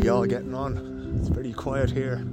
we 0.00 0.08
all 0.08 0.24
getting 0.24 0.54
on? 0.54 1.18
It's 1.18 1.28
very 1.28 1.52
quiet 1.52 1.90
here 1.90 2.24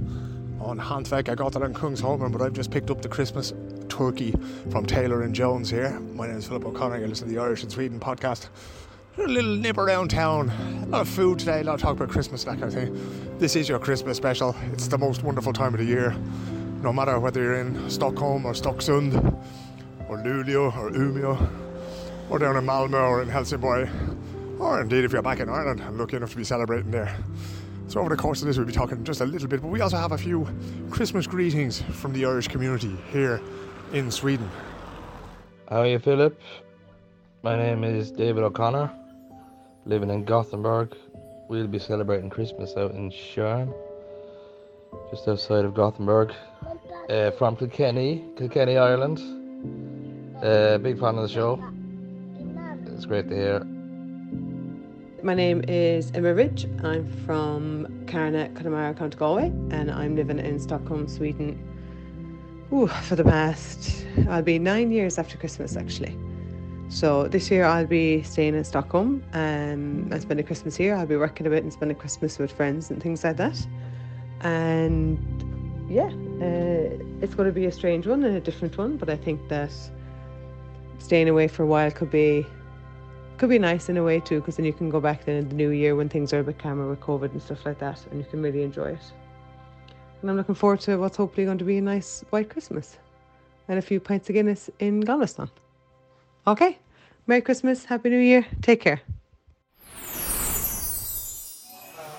on 0.62 0.80
Handvek. 0.80 1.28
I 1.28 1.36
got 1.36 1.52
that 1.52 1.64
on 1.64 1.74
Kungsholmen, 1.74 2.32
but 2.32 2.42
I've 2.42 2.54
just 2.54 2.72
picked 2.72 2.90
up 2.90 3.02
the 3.02 3.10
Christmas 3.10 3.52
turkey 3.90 4.34
from 4.72 4.86
Taylor 4.86 5.24
and 5.24 5.36
Jones 5.36 5.70
here. 5.70 6.00
My 6.00 6.28
name 6.28 6.38
is 6.38 6.48
Philip 6.48 6.66
O'Connor. 6.66 7.00
You 7.00 7.08
listen 7.08 7.28
to 7.28 7.34
the 7.34 7.42
Irish 7.42 7.64
in 7.64 7.70
Sweden 7.70 8.00
podcast. 8.00 8.48
A 9.18 9.24
little 9.24 9.56
nip 9.58 9.78
around 9.78 10.10
town. 10.10 10.50
A 10.84 10.86
lot 10.86 11.02
of 11.02 11.10
food 11.10 11.40
today, 11.40 11.60
a 11.60 11.64
lot 11.66 11.76
of 11.76 11.82
talk 11.82 11.98
about 11.98 12.08
Christmas, 12.08 12.46
that 12.46 12.58
kind 12.58 12.66
of 12.66 12.74
thing. 12.74 13.38
This 13.38 13.58
is 13.58 13.68
your 13.68 13.80
Christmas 13.80 14.16
special. 14.16 14.56
It's 14.72 14.88
the 14.88 14.98
most 14.98 15.24
wonderful 15.24 15.52
time 15.52 15.74
of 15.74 15.82
the 15.82 15.86
year. 15.86 16.16
No 16.82 16.94
matter 16.94 17.20
whether 17.20 17.42
you're 17.42 17.60
in 17.60 17.90
Stockholm 17.90 18.46
or 18.46 18.54
Stocksund 18.54 19.16
or 20.08 20.18
Luleå 20.20 20.74
or 20.78 20.90
Umeå 20.92 21.50
or 22.30 22.40
down 22.40 22.56
in 22.56 22.66
Malmö 22.66 23.10
or 23.10 23.22
in 23.22 23.28
Helsingborg 23.28 23.90
or 24.60 24.82
indeed 24.82 25.04
if 25.04 25.12
you're 25.12 25.22
back 25.22 25.40
in 25.40 25.50
Ireland 25.50 25.82
and 25.82 25.98
lucky 25.98 26.18
enough 26.18 26.32
to 26.32 26.38
be 26.38 26.44
celebrating 26.44 26.92
there. 26.92 27.16
So 27.98 28.02
over 28.02 28.16
the 28.16 28.22
course 28.22 28.42
of 28.42 28.48
this, 28.48 28.58
we'll 28.58 28.68
be 28.68 28.74
talking 28.74 29.04
just 29.04 29.22
a 29.22 29.26
little 29.26 29.48
bit, 29.48 29.60
but 29.60 29.70
we 29.70 29.82
also 29.82 29.98
have 29.98 30.12
a 30.12 30.20
few 30.20 30.48
Christmas 30.92 31.26
greetings 31.26 31.82
from 31.82 32.14
the 32.14 32.26
Irish 32.26 32.48
community 32.48 32.96
here 33.12 33.42
in 33.92 34.12
Sweden. 34.12 34.48
How 35.68 35.80
are 35.80 35.88
you, 35.88 35.98
Philip? 35.98 36.40
My 37.42 37.58
name 37.58 37.84
is 37.84 38.12
David 38.12 38.44
O'Connor, 38.44 38.92
living 39.88 40.12
in 40.12 40.26
Gothenburg. 40.26 40.96
We'll 41.50 41.66
be 41.66 41.80
celebrating 41.80 42.30
Christmas 42.30 42.78
out 42.78 42.92
in 42.92 43.10
Sharn, 43.10 43.74
just 45.10 45.28
outside 45.28 45.66
of 45.66 45.74
Gothenburg. 45.74 46.34
Uh, 47.10 47.32
from 47.32 47.56
Kilkenny, 47.56 48.24
Kilkenny, 48.38 48.78
Ireland. 48.78 49.18
Uh, 50.44 50.78
big 50.78 51.00
fan 51.00 51.16
of 51.16 51.24
the 51.24 51.34
show. 51.34 51.60
It's 52.94 53.06
great 53.08 53.28
to 53.30 53.36
hear. 53.36 53.77
My 55.24 55.34
name 55.34 55.64
is 55.68 56.12
Emma 56.14 56.32
Ridge. 56.32 56.68
I'm 56.84 57.12
from 57.26 58.06
Carna, 58.06 58.50
Connemara, 58.50 58.94
County 58.94 59.18
Galway, 59.18 59.48
and 59.72 59.90
I'm 59.90 60.16
living 60.16 60.38
in 60.38 60.60
Stockholm, 60.60 61.08
Sweden. 61.08 61.58
Ooh, 62.72 62.86
for 62.86 63.16
the 63.16 63.24
past, 63.24 64.06
I'll 64.30 64.44
be 64.44 64.60
nine 64.60 64.92
years 64.92 65.18
after 65.18 65.36
Christmas 65.36 65.76
actually. 65.76 66.16
So 66.90 67.28
this 67.28 67.50
year 67.50 67.66
I'll 67.66 67.88
be 67.88 68.22
staying 68.22 68.54
in 68.54 68.64
Stockholm 68.64 69.24
um, 69.34 70.08
and 70.12 70.22
spending 70.22 70.46
Christmas 70.46 70.76
here. 70.76 70.96
I'll 70.96 71.08
be 71.08 71.18
working 71.18 71.48
a 71.48 71.50
bit 71.50 71.64
and 71.64 71.74
spending 71.74 71.98
Christmas 71.98 72.38
with 72.38 72.52
friends 72.52 72.92
and 72.92 73.02
things 73.02 73.24
like 73.24 73.38
that. 73.38 73.68
And 74.42 75.18
yeah, 75.90 76.10
uh, 76.10 77.24
it's 77.24 77.34
going 77.34 77.48
to 77.48 77.54
be 77.54 77.66
a 77.66 77.72
strange 77.72 78.06
one 78.06 78.24
and 78.24 78.38
a 78.38 78.42
different 78.42 78.78
one, 78.78 78.98
but 78.98 79.10
I 79.10 79.18
think 79.18 79.50
that 79.50 79.72
staying 81.00 81.28
away 81.28 81.48
for 81.48 81.64
a 81.64 81.68
while 81.68 81.90
could 81.90 82.12
be 82.12 82.46
could 83.38 83.50
be 83.50 83.60
nice 83.60 83.90
in 83.90 83.98
a 83.98 84.04
way 84.04 84.20
too, 84.20 84.40
because 84.40 84.58
then 84.58 84.66
you 84.66 84.74
can 84.74 84.90
go 84.90 85.00
back 85.00 85.26
then 85.26 85.36
in 85.36 85.50
the 85.50 85.56
new 85.56 85.70
year 85.70 85.96
when 85.96 86.10
things 86.10 86.34
are 86.34 86.40
a 86.40 86.44
bit 86.44 86.58
calmer 86.58 86.90
with 86.90 87.00
COVID 87.00 87.32
and 87.32 87.42
stuff 87.42 87.66
like 87.66 87.80
that, 87.80 88.04
and 88.10 88.20
you 88.20 88.26
can 88.26 88.42
really 88.42 88.64
enjoy 88.64 88.92
it. 88.92 89.14
And 90.22 90.32
I'm 90.32 90.38
looking 90.38 90.56
forward 90.56 90.80
to 90.82 90.98
what's 90.98 91.18
hopefully 91.18 91.46
going 91.46 91.60
to 91.60 91.64
be 91.64 91.78
a 91.78 91.82
nice 91.82 92.26
white 92.32 92.50
Christmas 92.50 92.98
and 93.68 93.78
a 93.78 93.82
few 93.82 94.00
pints 94.00 94.30
of 94.30 94.34
Guinness 94.34 94.70
in 94.80 95.02
Galveston. 95.02 95.50
Okay, 96.48 96.80
Merry 97.28 97.42
Christmas, 97.42 97.86
Happy 97.86 98.10
New 98.10 98.18
Year, 98.18 98.46
take 98.62 98.82
care. 98.82 99.02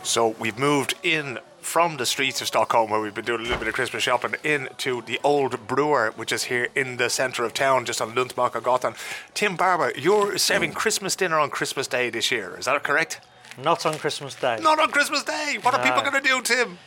So 0.04 0.36
we've 0.38 0.58
moved 0.58 0.94
in 1.02 1.38
from 1.68 1.98
the 1.98 2.06
streets 2.06 2.40
of 2.40 2.46
Stockholm, 2.46 2.90
where 2.90 2.98
we've 2.98 3.12
been 3.12 3.26
doing 3.26 3.40
a 3.40 3.42
little 3.42 3.58
bit 3.58 3.68
of 3.68 3.74
Christmas 3.74 4.02
shopping, 4.02 4.34
into 4.42 5.02
the 5.02 5.20
old 5.22 5.66
brewer, 5.66 6.14
which 6.16 6.32
is 6.32 6.44
here 6.44 6.68
in 6.74 6.96
the 6.96 7.10
centre 7.10 7.44
of 7.44 7.52
town, 7.52 7.84
just 7.84 8.00
on 8.00 8.14
Lundsbackagatan. 8.14 8.96
Tim 9.34 9.54
Barber, 9.54 9.92
you're 9.94 10.38
serving 10.38 10.72
Christmas 10.72 11.14
dinner 11.14 11.38
on 11.38 11.50
Christmas 11.50 11.86
Day 11.86 12.08
this 12.08 12.30
year. 12.30 12.56
Is 12.58 12.64
that 12.64 12.82
correct? 12.82 13.20
Not 13.62 13.84
on 13.84 13.98
Christmas 13.98 14.34
Day. 14.34 14.58
Not 14.62 14.80
on 14.80 14.90
Christmas 14.90 15.22
Day. 15.24 15.58
What 15.60 15.74
are 15.74 15.82
people 15.84 16.00
going 16.00 16.22
to 16.22 16.26
do, 16.26 16.40
Tim? 16.40 16.78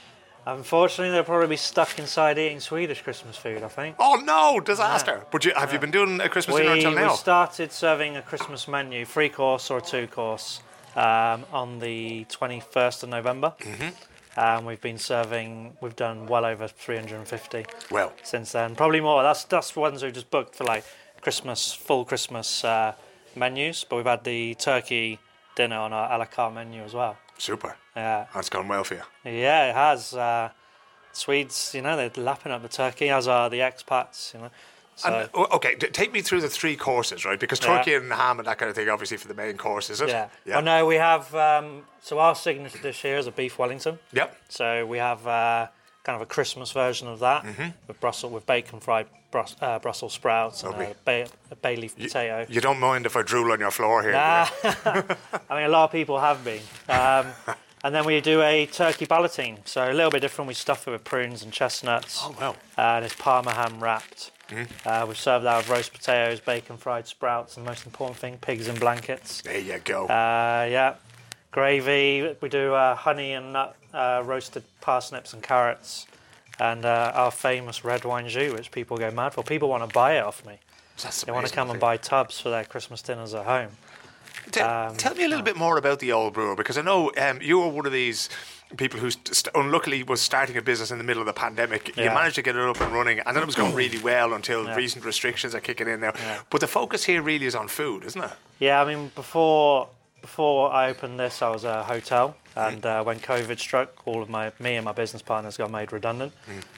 Unfortunately, 0.47 1.11
they'll 1.11 1.25
probably 1.25 1.49
be 1.49 1.57
stuck 1.57 1.99
inside 1.99 2.39
eating 2.39 2.59
Swedish 2.59 3.03
Christmas 3.03 3.37
food, 3.37 3.61
I 3.61 3.67
think. 3.67 3.97
Oh 3.99 4.19
no, 4.25 4.59
disaster! 4.59 5.27
But 5.31 5.45
you, 5.45 5.53
have 5.55 5.71
you 5.71 5.77
been 5.77 5.91
doing 5.91 6.19
a 6.19 6.27
Christmas 6.27 6.57
dinner 6.57 6.71
We, 6.71 6.83
until 6.83 7.09
we 7.09 7.15
started 7.15 7.71
serving 7.71 8.17
a 8.17 8.23
Christmas 8.23 8.67
menu, 8.67 9.05
three 9.05 9.29
course 9.29 9.69
or 9.69 9.79
two 9.79 10.07
course, 10.07 10.63
um, 10.95 11.45
on 11.53 11.77
the 11.77 12.25
21st 12.29 13.03
of 13.03 13.09
November. 13.09 13.53
Mm-hmm. 13.59 13.89
Um, 14.37 14.65
we've 14.65 14.79
been 14.81 14.97
serving, 14.97 15.77
we've 15.81 15.95
done 15.95 16.25
well 16.27 16.45
over 16.45 16.67
350 16.67 17.65
well, 17.91 18.13
since 18.23 18.53
then. 18.53 18.75
Probably 18.75 19.01
more. 19.01 19.23
That's 19.23 19.43
that's 19.43 19.71
for 19.71 19.81
ones 19.81 20.03
we 20.03 20.11
just 20.11 20.31
booked 20.31 20.55
for 20.55 20.63
like 20.63 20.85
Christmas, 21.21 21.73
full 21.73 22.05
Christmas 22.05 22.63
uh, 22.63 22.93
menus. 23.35 23.85
But 23.87 23.97
we've 23.97 24.05
had 24.05 24.23
the 24.23 24.55
turkey 24.55 25.19
dinner 25.55 25.75
on 25.77 25.91
our 25.91 26.13
a 26.13 26.17
la 26.17 26.25
carte 26.25 26.53
menu 26.53 26.81
as 26.83 26.93
well. 26.93 27.17
super. 27.37 27.75
Yeah. 27.95 28.27
That's 28.33 28.49
gone 28.49 28.69
well 28.69 28.85
for 28.85 28.95
you. 28.95 29.01
Yeah, 29.25 29.69
it 29.69 29.75
has. 29.75 30.13
Uh, 30.13 30.49
Swedes, 31.13 31.73
you 31.75 31.81
know, 31.81 31.97
they're 31.97 32.23
lapping 32.23 32.53
up 32.53 32.61
the 32.61 32.69
turkey, 32.69 33.09
as 33.09 33.27
are 33.27 33.49
the 33.49 33.59
expats, 33.59 34.33
you 34.33 34.39
know. 34.39 34.49
So, 35.01 35.09
And, 35.13 35.29
okay, 35.53 35.75
take 35.75 36.11
me 36.13 36.21
through 36.21 36.41
the 36.41 36.49
three 36.49 36.75
courses, 36.75 37.25
right? 37.25 37.39
Because 37.39 37.59
Yeah. 37.61 37.77
turkey 37.77 37.93
and 37.95 38.11
ham 38.13 38.39
and 38.39 38.47
that 38.47 38.57
kind 38.57 38.69
of 38.69 38.75
thing, 38.75 38.87
obviously, 38.89 39.17
for 39.17 39.27
the 39.27 39.33
main 39.33 39.57
course, 39.57 39.89
is 39.89 39.99
it? 40.01 40.09
yeah. 40.09 40.29
Oh, 40.53 40.61
no, 40.61 40.85
we 40.85 40.95
have. 40.95 41.33
Um, 41.35 41.83
so, 42.01 42.19
our 42.19 42.35
signature 42.35 42.77
dish 42.77 43.01
here 43.01 43.17
is 43.17 43.27
a 43.27 43.31
beef 43.31 43.57
Wellington. 43.57 43.99
Yep. 44.13 44.37
So, 44.49 44.85
we 44.85 44.97
have 44.99 45.25
uh, 45.25 45.67
kind 46.03 46.15
of 46.15 46.21
a 46.21 46.25
Christmas 46.25 46.71
version 46.71 47.07
of 47.07 47.19
that 47.19 47.45
with 47.87 47.99
Brussels, 47.99 48.31
with 48.31 48.45
bacon 48.45 48.79
fried 48.79 49.07
Brus- 49.31 49.55
uh, 49.61 49.79
Brussels 49.79 50.13
sprouts 50.13 50.63
and 50.63 50.73
a 50.75 50.95
bay, 51.05 51.25
a 51.51 51.55
bay 51.55 51.75
leaf 51.77 51.95
potato. 51.97 52.45
You 52.49 52.59
don't 52.61 52.79
mind 52.79 53.05
if 53.05 53.15
I 53.15 53.21
drool 53.21 53.51
on 53.51 53.59
your 53.59 53.71
floor 53.71 54.01
here? 54.03 54.11
Nah. 54.11 54.47
I 55.49 55.55
mean, 55.55 55.65
a 55.65 55.69
lot 55.69 55.85
of 55.85 55.91
people 55.91 56.19
have 56.19 56.43
been. 56.43 56.61
Um, 56.89 57.27
and 57.83 57.95
then 57.95 58.03
we 58.05 58.19
do 58.21 58.41
a 58.41 58.65
turkey 58.65 59.05
ballotine. 59.07 59.59
So, 59.65 59.89
a 59.89 59.93
little 59.93 60.11
bit 60.11 60.21
different. 60.21 60.47
We 60.49 60.53
stuff 60.53 60.87
it 60.87 60.91
with 60.91 61.03
prunes 61.03 61.43
and 61.43 61.51
chestnuts. 61.53 62.19
Oh, 62.21 62.35
wow. 62.39 62.55
And 62.77 63.05
it's 63.05 63.15
parma 63.15 63.53
ham 63.53 63.79
wrapped. 63.81 64.31
Mm-hmm. 64.51 64.87
Uh, 64.87 65.05
we've 65.05 65.17
served 65.17 65.45
that 65.45 65.57
with 65.57 65.69
roast 65.69 65.93
potatoes, 65.93 66.39
bacon 66.39 66.77
fried 66.77 67.07
sprouts, 67.07 67.55
and 67.55 67.65
most 67.65 67.85
important 67.85 68.17
thing, 68.17 68.37
pigs 68.37 68.67
in 68.67 68.77
blankets. 68.77 69.41
There 69.41 69.57
you 69.57 69.79
go. 69.79 70.05
Uh, 70.05 70.67
yeah, 70.69 70.95
gravy. 71.51 72.35
We 72.41 72.49
do 72.49 72.73
uh, 72.73 72.95
honey 72.95 73.31
and 73.33 73.53
nut 73.53 73.75
uh, 73.93 74.23
roasted 74.25 74.63
parsnips 74.81 75.33
and 75.33 75.41
carrots, 75.41 76.05
and 76.59 76.85
uh, 76.85 77.11
our 77.15 77.31
famous 77.31 77.85
red 77.85 78.03
wine 78.03 78.27
jus, 78.27 78.53
which 78.53 78.71
people 78.71 78.97
go 78.97 79.09
mad 79.09 79.33
for. 79.33 79.43
People 79.43 79.69
want 79.69 79.87
to 79.87 79.93
buy 79.93 80.17
it 80.17 80.23
off 80.23 80.45
me. 80.45 80.59
That's 81.01 81.23
They 81.23 81.31
want 81.31 81.47
to 81.47 81.53
come 81.53 81.69
and 81.69 81.79
buy 81.79 81.97
tubs 81.97 82.39
for 82.39 82.49
their 82.49 82.65
Christmas 82.65 83.01
dinners 83.01 83.33
at 83.33 83.45
home. 83.45 83.71
Um, 84.59 84.95
tell 84.97 85.15
me 85.15 85.23
a 85.23 85.27
little 85.29 85.43
bit 85.45 85.55
more 85.55 85.77
about 85.77 85.99
the 85.99 86.11
old 86.11 86.33
brewer 86.33 86.55
because 86.55 86.77
I 86.77 86.81
know 86.81 87.11
um, 87.17 87.39
you 87.41 87.59
were 87.59 87.67
one 87.69 87.85
of 87.85 87.91
these 87.91 88.29
people 88.77 88.99
who 88.99 89.11
st- 89.11 89.47
unluckily 89.55 90.03
was 90.03 90.21
starting 90.21 90.55
a 90.57 90.61
business 90.61 90.91
in 90.91 90.97
the 90.97 91.03
middle 91.03 91.21
of 91.21 91.25
the 91.27 91.33
pandemic. 91.33 91.95
You 91.97 92.05
managed 92.05 92.35
to 92.35 92.41
get 92.41 92.55
it 92.55 92.61
up 92.61 92.79
and 92.81 92.93
running, 92.93 93.19
and 93.19 93.35
then 93.35 93.43
it 93.43 93.45
was 93.45 93.55
going 93.55 93.75
really 93.75 93.99
well 93.99 94.33
until 94.33 94.65
Yeah. 94.65 94.75
recent 94.75 95.03
restrictions 95.05 95.53
are 95.53 95.59
kicking 95.59 95.87
in 95.87 95.99
now. 95.99 96.13
Yeah. 96.15 96.39
But 96.49 96.61
the 96.61 96.67
focus 96.67 97.03
here 97.03 97.21
really 97.21 97.45
is 97.45 97.55
on 97.55 97.67
food, 97.67 98.03
isn't 98.05 98.23
it? 98.23 98.31
Yeah, 98.59 98.81
I 98.81 98.85
mean, 98.85 99.11
before 99.15 99.89
before 100.21 100.71
I 100.71 100.89
opened 100.89 101.19
this, 101.19 101.41
I 101.41 101.49
was 101.49 101.63
a 101.63 101.83
hotel, 101.83 102.35
and 102.55 102.85
uh, 102.85 103.03
when 103.03 103.19
COVID 103.19 103.57
struck, 103.59 103.89
all 104.05 104.21
of 104.21 104.29
my 104.29 104.51
me 104.59 104.75
and 104.75 104.85
my 104.85 104.91
business 104.91 105.21
partners 105.23 105.57
got 105.57 105.71
made 105.71 105.91
redundant. 105.91 106.31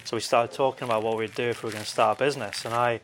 So 0.05 0.15
we 0.17 0.21
started 0.21 0.55
talking 0.55 0.85
about 0.87 1.03
what 1.03 1.17
we'd 1.17 1.35
do 1.35 1.43
if 1.49 1.61
we 1.61 1.67
were 1.67 1.73
going 1.73 1.83
to 1.83 1.89
start 1.89 2.17
a 2.19 2.23
business. 2.23 2.63
And 2.65 2.73
I, 2.73 3.01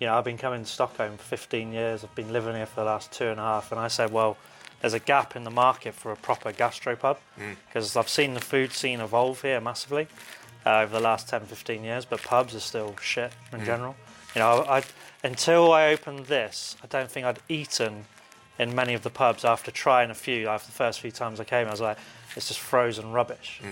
you 0.00 0.06
know, 0.06 0.14
I've 0.14 0.24
been 0.24 0.38
coming 0.38 0.62
to 0.64 0.68
Stockholm 0.70 1.16
for 1.16 1.24
15 1.24 1.72
years. 1.72 2.04
I've 2.04 2.14
been 2.14 2.32
living 2.32 2.54
here 2.54 2.66
for 2.66 2.80
the 2.80 2.86
last 2.86 3.12
two 3.12 3.26
and 3.28 3.40
a 3.40 3.42
half, 3.42 3.72
and 3.72 3.80
I 3.80 3.88
said, 3.88 4.12
well. 4.12 4.36
There's 4.82 4.92
a 4.92 4.98
gap 5.00 5.36
in 5.36 5.44
the 5.44 5.50
market 5.50 5.94
for 5.94 6.12
a 6.12 6.16
proper 6.16 6.52
gastropub 6.52 7.16
because 7.66 7.96
I've 7.96 8.10
seen 8.10 8.34
the 8.34 8.40
food 8.42 8.72
scene 8.72 9.00
evolve 9.00 9.40
here 9.40 9.58
massively 9.58 10.06
uh, 10.66 10.80
over 10.80 10.92
the 10.92 11.00
last 11.02 11.30
10, 11.30 11.40
15 11.46 11.82
years, 11.82 12.04
but 12.04 12.22
pubs 12.22 12.54
are 12.54 12.60
still 12.60 12.94
shit 13.00 13.32
in 13.54 13.60
general. 13.64 13.96
You 14.34 14.40
know, 14.40 14.66
I, 14.68 14.82
until 15.24 15.72
I 15.72 15.88
opened 15.88 16.26
this, 16.26 16.76
I 16.84 16.88
don't 16.88 17.10
think 17.10 17.24
I'd 17.24 17.38
eaten 17.48 18.04
in 18.58 18.74
many 18.74 18.92
of 18.92 19.02
the 19.02 19.10
pubs 19.10 19.46
after 19.46 19.70
trying 19.70 20.10
a 20.10 20.14
few. 20.14 20.46
After 20.46 20.66
the 20.66 20.76
first 20.76 21.00
few 21.00 21.10
times 21.10 21.40
I 21.40 21.44
came, 21.44 21.68
I 21.68 21.70
was 21.70 21.80
like, 21.80 21.96
it's 22.36 22.48
just 22.48 22.60
frozen 22.60 23.12
rubbish. 23.12 23.62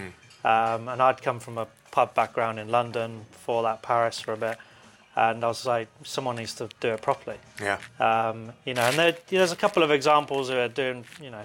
Um, 0.42 0.88
and 0.88 1.02
I'd 1.02 1.20
come 1.20 1.38
from 1.38 1.58
a 1.58 1.66
pub 1.90 2.14
background 2.14 2.58
in 2.58 2.70
London, 2.70 3.26
before 3.30 3.62
that 3.64 3.82
Paris 3.82 4.20
for 4.20 4.32
a 4.32 4.38
bit, 4.38 4.56
and 5.16 5.44
I 5.44 5.46
was 5.48 5.64
like, 5.66 5.88
someone 6.02 6.36
needs 6.36 6.54
to 6.54 6.68
do 6.80 6.88
it 6.88 7.02
properly. 7.02 7.36
Yeah. 7.60 7.78
Um, 8.00 8.52
you 8.64 8.74
know, 8.74 8.82
and 8.82 8.96
there, 8.98 9.16
there's 9.28 9.52
a 9.52 9.56
couple 9.56 9.82
of 9.82 9.90
examples 9.90 10.48
who 10.48 10.56
are 10.56 10.68
doing, 10.68 11.04
you 11.22 11.30
know, 11.30 11.44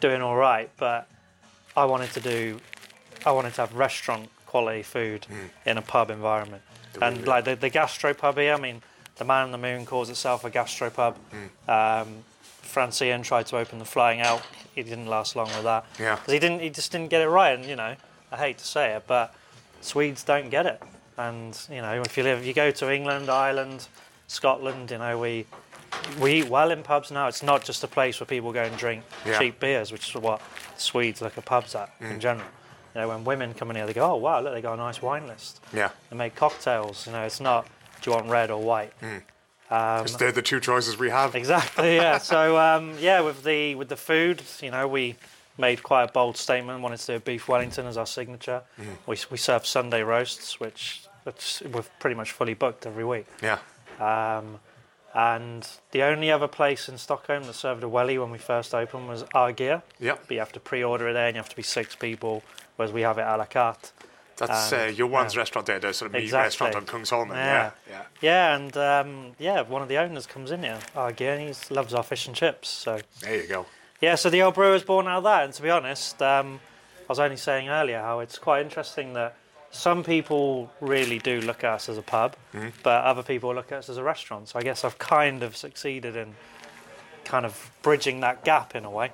doing 0.00 0.20
all 0.22 0.36
right, 0.36 0.70
but 0.76 1.08
I 1.76 1.84
wanted 1.84 2.10
to 2.12 2.20
do, 2.20 2.60
I 3.24 3.32
wanted 3.32 3.54
to 3.54 3.62
have 3.62 3.74
restaurant 3.74 4.28
quality 4.46 4.82
food 4.82 5.26
in 5.64 5.78
a 5.78 5.82
pub 5.82 6.10
environment, 6.10 6.62
and 7.00 7.26
like 7.26 7.44
the, 7.44 7.56
the 7.56 7.70
gastro 7.70 8.12
pub 8.12 8.36
here. 8.36 8.52
I 8.54 8.60
mean, 8.60 8.82
the 9.16 9.24
Man 9.24 9.44
on 9.44 9.52
the 9.52 9.58
Moon 9.58 9.86
calls 9.86 10.10
itself 10.10 10.44
a 10.44 10.50
gastro 10.50 10.90
pub. 10.90 11.16
Um, 11.68 12.24
Frantzén 12.62 13.22
tried 13.22 13.46
to 13.46 13.56
open 13.58 13.78
the 13.78 13.84
Flying 13.84 14.20
Elk. 14.20 14.42
He 14.74 14.82
didn't 14.82 15.06
last 15.06 15.36
long 15.36 15.46
with 15.48 15.64
that. 15.64 15.84
Yeah. 15.98 16.16
'Cause 16.16 16.32
he 16.32 16.38
didn't. 16.38 16.60
He 16.60 16.70
just 16.70 16.90
didn't 16.92 17.08
get 17.08 17.20
it 17.22 17.28
right, 17.28 17.58
and 17.58 17.64
you 17.66 17.76
know, 17.76 17.94
I 18.30 18.36
hate 18.36 18.58
to 18.58 18.64
say 18.66 18.94
it, 18.94 19.04
but 19.06 19.34
Swedes 19.80 20.22
don't 20.24 20.50
get 20.50 20.66
it. 20.66 20.82
And 21.28 21.58
you 21.70 21.80
know, 21.82 22.00
if 22.02 22.16
you 22.16 22.22
live, 22.22 22.40
if 22.40 22.46
you 22.46 22.52
go 22.54 22.70
to 22.70 22.92
England, 22.92 23.28
Ireland, 23.28 23.86
Scotland, 24.26 24.90
you 24.90 24.98
know, 24.98 25.18
we 25.18 25.46
we 26.20 26.32
eat 26.40 26.48
well 26.48 26.70
in 26.70 26.82
pubs 26.82 27.10
now. 27.10 27.28
It's 27.28 27.42
not 27.42 27.64
just 27.64 27.84
a 27.84 27.88
place 27.88 28.18
where 28.18 28.26
people 28.26 28.52
go 28.52 28.62
and 28.62 28.76
drink 28.76 29.04
Yeah. 29.26 29.38
cheap 29.38 29.60
beers, 29.60 29.92
which 29.92 30.08
is 30.08 30.14
what 30.14 30.40
Swedes 30.78 31.20
look 31.20 31.36
at 31.38 31.44
pubs 31.44 31.74
at 31.74 31.88
Mm. 32.00 32.10
in 32.12 32.20
general. 32.20 32.48
You 32.94 33.00
know, 33.02 33.08
when 33.08 33.24
women 33.24 33.54
come 33.54 33.70
in 33.70 33.76
here, 33.76 33.86
they 33.86 33.92
go, 33.92 34.04
"Oh 34.12 34.16
wow, 34.16 34.40
look, 34.40 34.52
they 34.54 34.60
got 34.62 34.74
a 34.74 34.76
nice 34.88 35.00
wine 35.02 35.26
list. 35.26 35.60
Yeah. 35.72 35.90
They 36.10 36.16
make 36.16 36.34
cocktails. 36.34 37.06
You 37.06 37.12
know, 37.12 37.22
it's 37.24 37.40
not 37.40 37.66
do 38.00 38.10
you 38.10 38.16
want 38.16 38.28
red 38.28 38.50
or 38.50 38.60
white." 38.60 38.92
Um, 39.70 40.06
They're 40.18 40.32
the 40.32 40.42
two 40.42 40.60
choices 40.60 40.98
we 40.98 41.08
have. 41.10 41.34
Exactly. 41.34 41.96
Yeah. 41.96 42.18
so 42.32 42.58
um, 42.58 42.94
yeah, 43.00 43.20
with 43.20 43.44
the 43.44 43.74
with 43.76 43.88
the 43.88 43.96
food, 43.96 44.42
you 44.60 44.70
know, 44.70 44.86
we 44.88 45.16
made 45.58 45.82
quite 45.82 46.04
a 46.04 46.12
bold 46.12 46.36
statement. 46.36 46.80
Wanted 46.82 47.00
to 47.00 47.06
do 47.06 47.18
beef 47.20 47.48
Wellington 47.48 47.86
as 47.86 47.96
our 47.96 48.06
signature. 48.06 48.62
We 49.06 49.16
we 49.30 49.36
serve 49.38 49.66
Sunday 49.66 50.02
roasts, 50.02 50.58
which 50.60 51.02
which 51.24 51.62
we're 51.72 51.84
pretty 52.00 52.14
much 52.16 52.32
fully 52.32 52.54
booked 52.54 52.86
every 52.86 53.04
week. 53.04 53.26
Yeah. 53.42 53.58
Um, 54.00 54.60
and 55.14 55.68
the 55.90 56.02
only 56.02 56.30
other 56.30 56.48
place 56.48 56.88
in 56.88 56.96
Stockholm 56.96 57.44
that 57.44 57.54
served 57.54 57.82
a 57.82 57.88
welly 57.88 58.18
when 58.18 58.30
we 58.30 58.38
first 58.38 58.74
opened 58.74 59.08
was 59.08 59.24
Argia. 59.34 59.82
Yep. 60.00 60.20
But 60.26 60.30
you 60.30 60.38
have 60.38 60.52
to 60.52 60.60
pre-order 60.60 61.08
it 61.10 61.12
there, 61.12 61.26
and 61.26 61.36
you 61.36 61.40
have 61.42 61.50
to 61.50 61.56
be 61.56 61.62
six 61.62 61.94
people, 61.94 62.42
whereas 62.76 62.92
we 62.92 63.02
have 63.02 63.18
it 63.18 63.22
a 63.26 63.36
la 63.36 63.44
carte. 63.44 63.92
That's 64.38 64.72
Um, 64.72 64.80
uh, 64.80 64.84
your 64.86 65.08
one's 65.08 65.34
yeah. 65.34 65.40
restaurant 65.40 65.66
there, 65.66 65.78
the 65.78 65.92
sort 65.92 66.06
of 66.06 66.14
meat 66.14 66.22
Exactly. 66.24 66.44
restaurant 66.66 66.76
on 66.76 66.86
Kungsholmen. 66.86 67.34
Yeah. 67.36 67.70
Yeah. 67.88 67.90
Yeah. 67.90 68.02
Yeah, 68.22 68.54
and 68.56 68.76
um, 68.78 69.32
yeah, 69.38 69.60
one 69.60 69.82
of 69.82 69.88
the 69.88 69.98
owners 69.98 70.26
comes 70.26 70.50
in 70.50 70.62
here, 70.62 70.78
Argia, 70.96 71.36
and 71.36 71.54
he 71.54 71.74
loves 71.74 71.92
our 71.92 72.02
fish 72.02 72.26
and 72.26 72.34
chips. 72.34 72.68
So 72.70 72.98
There 73.20 73.36
you 73.42 73.46
go. 73.46 73.66
Yeah, 74.00 74.14
so 74.14 74.30
the 74.30 74.40
old 74.42 74.54
brew 74.54 74.72
was 74.72 74.82
born 74.82 75.06
out 75.06 75.18
of 75.18 75.24
that. 75.24 75.44
And 75.44 75.52
to 75.52 75.62
be 75.62 75.68
honest, 75.70 76.20
um, 76.22 76.60
I 77.00 77.04
was 77.08 77.20
only 77.20 77.36
saying 77.36 77.68
earlier 77.68 78.00
how 78.00 78.20
it's 78.20 78.38
quite 78.38 78.62
interesting 78.64 79.12
that 79.12 79.36
some 79.72 80.04
people 80.04 80.70
really 80.80 81.18
do 81.18 81.40
look 81.40 81.64
at 81.64 81.72
us 81.74 81.88
as 81.88 81.98
a 81.98 82.02
pub, 82.02 82.36
but 82.82 83.04
other 83.04 83.22
people 83.22 83.54
look 83.54 83.72
at 83.72 83.78
us 83.78 83.88
as 83.88 83.96
a 83.96 84.02
restaurant. 84.04 84.48
So 84.50 84.58
I 84.58 84.62
guess 84.62 84.84
I've 84.84 84.98
kind 84.98 85.42
of 85.42 85.56
succeeded 85.56 86.14
in 86.14 86.34
kind 87.24 87.44
of 87.46 87.70
bridging 87.82 88.20
that 88.20 88.44
gap 88.44 88.76
in 88.76 88.84
a 88.84 88.90
way. 88.90 89.10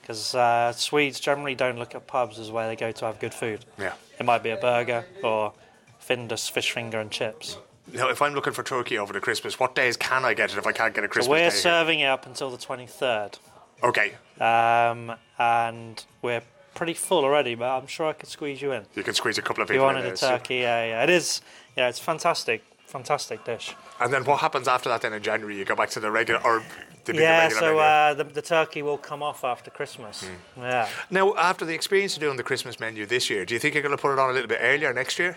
Because 0.00 0.34
uh, 0.34 0.72
Swedes 0.72 1.20
generally 1.20 1.54
don't 1.54 1.78
look 1.78 1.94
at 1.94 2.06
pubs 2.06 2.38
as 2.38 2.50
where 2.50 2.66
they 2.66 2.76
go 2.76 2.90
to 2.90 3.04
have 3.04 3.20
good 3.20 3.34
food. 3.34 3.64
Yeah. 3.78 3.92
It 4.18 4.24
might 4.24 4.42
be 4.42 4.50
a 4.50 4.56
burger 4.56 5.04
or 5.22 5.52
Findus 6.00 6.50
fish 6.50 6.72
finger 6.72 6.98
and 6.98 7.10
chips. 7.10 7.58
Now, 7.92 8.08
if 8.08 8.20
I'm 8.22 8.32
looking 8.34 8.52
for 8.54 8.62
turkey 8.62 8.96
over 8.98 9.12
the 9.12 9.20
Christmas, 9.20 9.58
what 9.60 9.74
days 9.74 9.96
can 9.96 10.24
I 10.24 10.32
get 10.34 10.52
it 10.52 10.58
if 10.58 10.66
I 10.66 10.72
can't 10.72 10.94
get 10.94 11.04
a 11.04 11.08
Christmas 11.08 11.26
So 11.26 11.30
we're 11.30 11.38
day? 11.38 11.42
here? 11.44 11.50
serving 11.50 12.00
it 12.00 12.06
up 12.06 12.26
until 12.26 12.50
the 12.50 12.56
23rd. 12.58 13.34
Okay. 13.82 14.14
Um, 14.40 15.14
and 15.38 16.04
we're 16.22 16.42
pretty 16.78 16.94
full 16.94 17.24
already, 17.24 17.56
but 17.56 17.68
I'm 17.76 17.88
sure 17.88 18.06
I 18.06 18.12
could 18.12 18.28
squeeze 18.28 18.62
you 18.62 18.70
in. 18.72 18.84
You 18.94 19.02
can 19.02 19.12
squeeze 19.14 19.36
a 19.36 19.42
couple 19.42 19.62
of 19.62 19.68
people 19.68 19.88
in 19.88 19.96
You 19.96 20.00
wanted 20.02 20.16
there. 20.16 20.30
a 20.36 20.38
turkey, 20.38 20.56
yeah, 20.56 20.84
yeah, 20.86 21.02
it 21.02 21.10
is. 21.10 21.42
Yeah, 21.76 21.88
it's 21.88 21.98
fantastic, 21.98 22.62
fantastic 22.86 23.44
dish. 23.44 23.74
And 24.00 24.12
then 24.12 24.24
what 24.24 24.38
happens 24.38 24.68
after 24.68 24.88
that 24.88 25.02
then 25.02 25.12
in 25.12 25.22
January? 25.22 25.58
You 25.58 25.64
go 25.64 25.74
back 25.74 25.90
to 25.90 26.00
the 26.00 26.10
regular, 26.10 26.40
or 26.44 26.62
the 27.04 27.14
Yeah, 27.14 27.42
regular 27.42 27.60
so 27.60 27.78
uh, 27.80 28.14
the, 28.14 28.24
the 28.24 28.42
turkey 28.42 28.82
will 28.82 28.96
come 28.96 29.24
off 29.24 29.42
after 29.42 29.70
Christmas. 29.72 30.22
Hmm. 30.54 30.62
Yeah, 30.62 30.88
Now, 31.10 31.34
after 31.34 31.64
the 31.64 31.74
experience 31.74 32.14
of 32.14 32.20
doing 32.20 32.36
the 32.36 32.44
Christmas 32.44 32.78
menu 32.78 33.06
this 33.06 33.28
year, 33.28 33.44
do 33.44 33.54
you 33.54 33.60
think 33.60 33.74
you're 33.74 33.82
going 33.82 33.96
to 33.96 34.00
put 34.00 34.12
it 34.12 34.20
on 34.20 34.30
a 34.30 34.32
little 34.32 34.48
bit 34.48 34.60
earlier 34.62 34.94
next 34.94 35.18
year? 35.18 35.36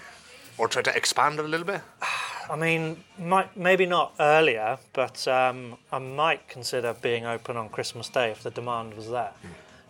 Or 0.59 0.67
try 0.67 0.83
to 0.83 0.95
expand 0.95 1.39
it 1.39 1.45
a 1.45 1.47
little 1.47 1.65
bit? 1.65 1.81
I 2.51 2.55
mean, 2.55 3.03
might, 3.17 3.55
maybe 3.57 3.85
not 3.87 4.13
earlier, 4.19 4.77
but 4.93 5.27
um, 5.27 5.77
I 5.91 5.97
might 5.99 6.47
consider 6.49 6.93
being 6.93 7.25
open 7.25 7.57
on 7.57 7.69
Christmas 7.69 8.09
Day 8.09 8.29
if 8.29 8.43
the 8.43 8.51
demand 8.51 8.93
was 8.93 9.09
there. 9.09 9.31
Hmm. 9.41 9.47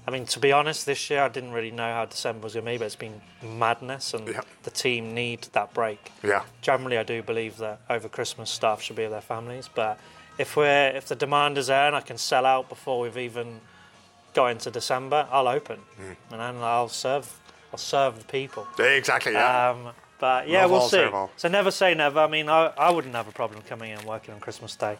I 0.08 0.12
mean, 0.12 0.26
to 0.26 0.40
be 0.40 0.52
honest, 0.52 0.86
this 0.88 1.10
year 1.12 1.22
I 1.22 1.28
didn't 1.30 1.52
really 1.52 1.70
know 1.72 1.92
how 1.94 2.06
December 2.06 2.44
was 2.46 2.54
going 2.54 2.66
to 2.66 2.72
be, 2.72 2.78
but 2.78 2.86
it's 2.86 2.96
been 2.96 3.22
madness, 3.44 4.14
and 4.16 4.28
Yeah. 4.28 4.42
the 4.64 4.72
team 4.72 5.14
need 5.14 5.44
that 5.54 5.74
break. 5.74 6.12
Yeah. 6.24 6.44
generally 6.62 6.98
I 6.98 7.04
do 7.04 7.22
believe 7.22 7.58
that 7.58 7.80
over 7.90 8.10
Christmas 8.10 8.50
staff 8.50 8.82
should 8.82 8.96
be 8.96 9.04
with 9.04 9.12
their 9.12 9.22
families. 9.22 9.70
But 9.74 10.00
if 10.38 10.56
we're 10.58 10.88
if 10.96 11.08
the 11.08 11.16
demand 11.16 11.58
is 11.58 11.68
there 11.68 11.88
and 11.88 11.96
I 11.96 12.02
can 12.02 12.18
sell 12.18 12.46
out 12.46 12.68
before 12.70 13.00
we've 13.02 13.18
even 13.18 13.62
got 14.34 14.48
into 14.48 14.72
December, 14.72 15.28
I'll 15.32 15.48
open 15.48 15.78
Hmm. 15.98 16.14
and 16.32 16.42
then 16.42 16.56
I'll 16.64 16.90
serve 16.90 17.32
I'll 17.72 17.78
serve 17.78 18.18
the 18.18 18.26
people. 18.26 18.68
Exactly, 18.80 19.34
yeah. 19.34 19.70
Um, 19.70 19.90
but 20.20 20.48
yeah, 20.48 20.62
Love 20.66 20.72
we'll 20.72 20.90
see. 20.90 21.10
So 21.38 21.48
never 21.48 21.72
say 21.72 21.94
never. 21.94 22.20
I 22.20 22.28
mean, 22.28 22.50
I, 22.50 22.68
I 22.78 22.90
wouldn't 22.92 23.16
have 23.16 23.28
a 23.28 23.32
problem 23.32 23.62
coming 23.70 23.92
in 23.92 24.00
and 24.00 24.08
working 24.08 24.34
on 24.34 24.40
Christmas 24.40 24.76
Day, 24.76 24.98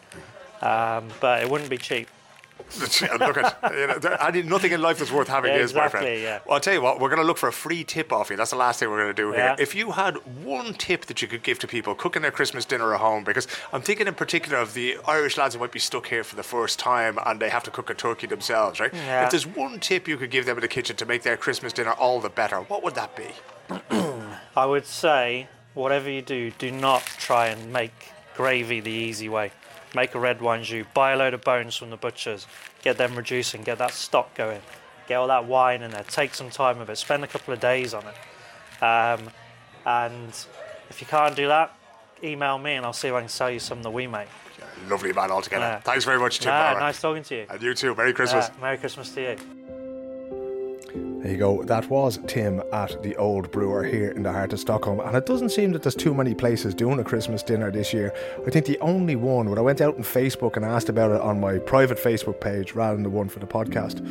um, 0.60 1.08
but 1.20 1.42
it 1.42 1.50
wouldn't 1.50 1.70
be 1.70 1.78
cheap. 1.78 2.08
Look 3.18 3.36
at 3.36 3.72
you 3.72 3.86
know, 3.86 4.16
I 4.20 4.30
nothing 4.42 4.72
in 4.72 4.80
life 4.82 4.98
that's 4.98 5.12
worth 5.12 5.28
having 5.28 5.52
Yeah, 5.52 5.58
is, 5.58 5.74
my 5.74 5.88
friend. 5.88 6.06
yeah. 6.20 6.40
Well, 6.46 6.54
I'll 6.54 6.60
tell 6.60 6.74
you 6.74 6.82
what, 6.82 7.00
we're 7.00 7.08
going 7.08 7.20
to 7.20 7.26
look 7.26 7.38
for 7.38 7.48
a 7.48 7.52
free 7.52 7.84
tip 7.84 8.12
off 8.12 8.30
you. 8.30 8.36
That's 8.36 8.50
the 8.50 8.56
last 8.56 8.80
thing 8.80 8.90
we're 8.90 9.02
going 9.02 9.14
to 9.14 9.22
do 9.22 9.32
here. 9.32 9.56
If 9.58 9.74
you 9.74 9.92
had 9.92 10.16
one 10.44 10.74
tip 10.74 11.06
that 11.06 11.22
you 11.22 11.28
could 11.28 11.42
give 11.42 11.58
to 11.60 11.66
people 11.66 11.94
cooking 11.94 12.22
their 12.22 12.30
Christmas 12.30 12.64
dinner 12.64 12.94
at 12.94 13.00
home, 13.00 13.24
because 13.24 13.46
I'm 13.72 13.82
thinking 13.82 14.06
in 14.06 14.14
particular 14.14 14.58
of 14.58 14.74
the 14.74 14.96
Irish 15.06 15.36
lads 15.36 15.54
who 15.54 15.60
might 15.60 15.72
be 15.72 15.78
stuck 15.78 16.06
here 16.08 16.24
for 16.24 16.36
the 16.36 16.42
first 16.42 16.78
time 16.78 17.18
and 17.26 17.40
they 17.40 17.48
have 17.50 17.62
to 17.64 17.70
cook 17.70 17.90
a 17.90 17.94
turkey 17.94 18.26
themselves, 18.26 18.80
right? 18.80 18.92
Yeah. 18.92 19.24
If 19.24 19.30
there's 19.30 19.46
one 19.46 19.80
tip 19.80 20.08
you 20.08 20.16
could 20.16 20.30
give 20.30 20.46
them 20.46 20.56
in 20.56 20.62
the 20.62 20.68
kitchen 20.68 20.96
to 20.96 21.06
make 21.06 21.22
their 21.22 21.36
Christmas 21.36 21.72
dinner 21.72 21.92
all 21.92 22.20
the 22.20 22.28
better, 22.30 22.58
what 22.58 22.82
would 22.82 22.94
that 22.94 23.16
be? 23.16 23.28
I 24.56 24.66
would 24.66 24.86
say, 24.86 25.48
whatever 25.74 26.10
you 26.10 26.22
do, 26.22 26.50
do 26.50 26.70
not 26.70 27.02
try 27.04 27.46
and 27.48 27.72
make 27.72 27.92
gravy 28.36 28.80
the 28.80 28.90
easy 28.90 29.28
way. 29.28 29.52
Make 29.94 30.14
a 30.14 30.18
red 30.18 30.40
wine 30.40 30.64
jus, 30.64 30.86
buy 30.94 31.12
a 31.12 31.16
load 31.16 31.34
of 31.34 31.42
bones 31.42 31.76
from 31.76 31.90
the 31.90 31.96
butchers, 31.96 32.46
get 32.82 32.96
them 32.96 33.14
reducing, 33.14 33.62
get 33.62 33.78
that 33.78 33.92
stock 33.92 34.34
going, 34.34 34.62
get 35.06 35.16
all 35.16 35.28
that 35.28 35.44
wine 35.44 35.82
in 35.82 35.90
there, 35.90 36.04
take 36.04 36.34
some 36.34 36.48
time 36.50 36.78
with 36.78 36.88
it, 36.88 36.96
spend 36.96 37.22
a 37.24 37.26
couple 37.26 37.52
of 37.52 37.60
days 37.60 37.92
on 37.92 38.04
it. 38.06 38.82
Um, 38.82 39.28
and 39.84 40.28
if 40.88 41.00
you 41.00 41.06
can't 41.06 41.36
do 41.36 41.46
that, 41.48 41.76
email 42.24 42.58
me 42.58 42.74
and 42.74 42.86
I'll 42.86 42.92
see 42.92 43.08
if 43.08 43.14
I 43.14 43.20
can 43.20 43.28
sell 43.28 43.50
you 43.50 43.58
some 43.58 43.82
that 43.82 43.90
we 43.90 44.06
make. 44.06 44.28
Lovely 44.88 45.12
man 45.12 45.30
altogether. 45.30 45.64
Yeah. 45.64 45.80
Thanks 45.80 46.04
very 46.04 46.18
much, 46.18 46.40
Tim. 46.40 46.52
Ah, 46.52 46.76
nice 46.78 47.00
talking 47.00 47.22
to 47.24 47.34
you. 47.36 47.46
And 47.48 47.62
you 47.62 47.74
too. 47.74 47.94
Merry 47.94 48.12
Christmas. 48.12 48.50
Merry 48.60 48.78
Christmas 48.78 49.10
to 49.14 49.20
you. 49.20 49.36
There 50.94 51.30
you 51.30 51.38
go. 51.38 51.62
That 51.62 51.88
was 51.88 52.18
Tim 52.26 52.62
at 52.72 53.02
the 53.02 53.16
Old 53.16 53.50
Brewer 53.50 53.82
here 53.82 54.10
in 54.10 54.24
the 54.24 54.32
heart 54.32 54.52
of 54.52 54.60
Stockholm. 54.60 55.00
And 55.00 55.16
it 55.16 55.24
doesn't 55.24 55.48
seem 55.48 55.72
that 55.72 55.82
there's 55.82 55.94
too 55.94 56.12
many 56.12 56.34
places 56.34 56.74
doing 56.74 56.98
a 56.98 57.04
Christmas 57.04 57.42
dinner 57.42 57.70
this 57.70 57.94
year. 57.94 58.12
I 58.46 58.50
think 58.50 58.66
the 58.66 58.78
only 58.80 59.16
one, 59.16 59.48
when 59.48 59.58
I 59.58 59.62
went 59.62 59.80
out 59.80 59.96
on 59.96 60.02
Facebook 60.02 60.56
and 60.56 60.64
asked 60.64 60.88
about 60.88 61.12
it 61.12 61.20
on 61.20 61.40
my 61.40 61.58
private 61.58 61.96
Facebook 61.96 62.40
page 62.40 62.74
rather 62.74 62.96
than 62.96 63.04
the 63.04 63.10
one 63.10 63.28
for 63.28 63.38
the 63.38 63.46
podcast, 63.46 64.04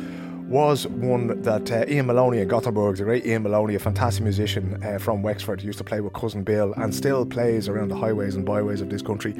was 0.48 0.86
one 0.86 1.42
that 1.42 1.70
uh, 1.70 1.84
Ian 1.88 2.06
Maloney 2.06 2.40
in 2.40 2.48
Gothenburg, 2.48 2.96
the 2.96 3.04
great 3.04 3.24
Ian 3.26 3.42
Maloney, 3.42 3.74
a 3.74 3.78
fantastic 3.78 4.22
musician 4.22 4.82
uh, 4.84 4.98
from 4.98 5.22
Wexford, 5.22 5.62
used 5.62 5.78
to 5.78 5.84
play 5.84 6.00
with 6.00 6.12
Cousin 6.12 6.44
Bill 6.44 6.72
and 6.76 6.94
still 6.94 7.24
plays 7.24 7.68
around 7.68 7.88
the 7.88 7.96
highways 7.96 8.34
and 8.34 8.44
byways 8.44 8.80
of 8.80 8.90
this 8.90 9.02
country. 9.02 9.34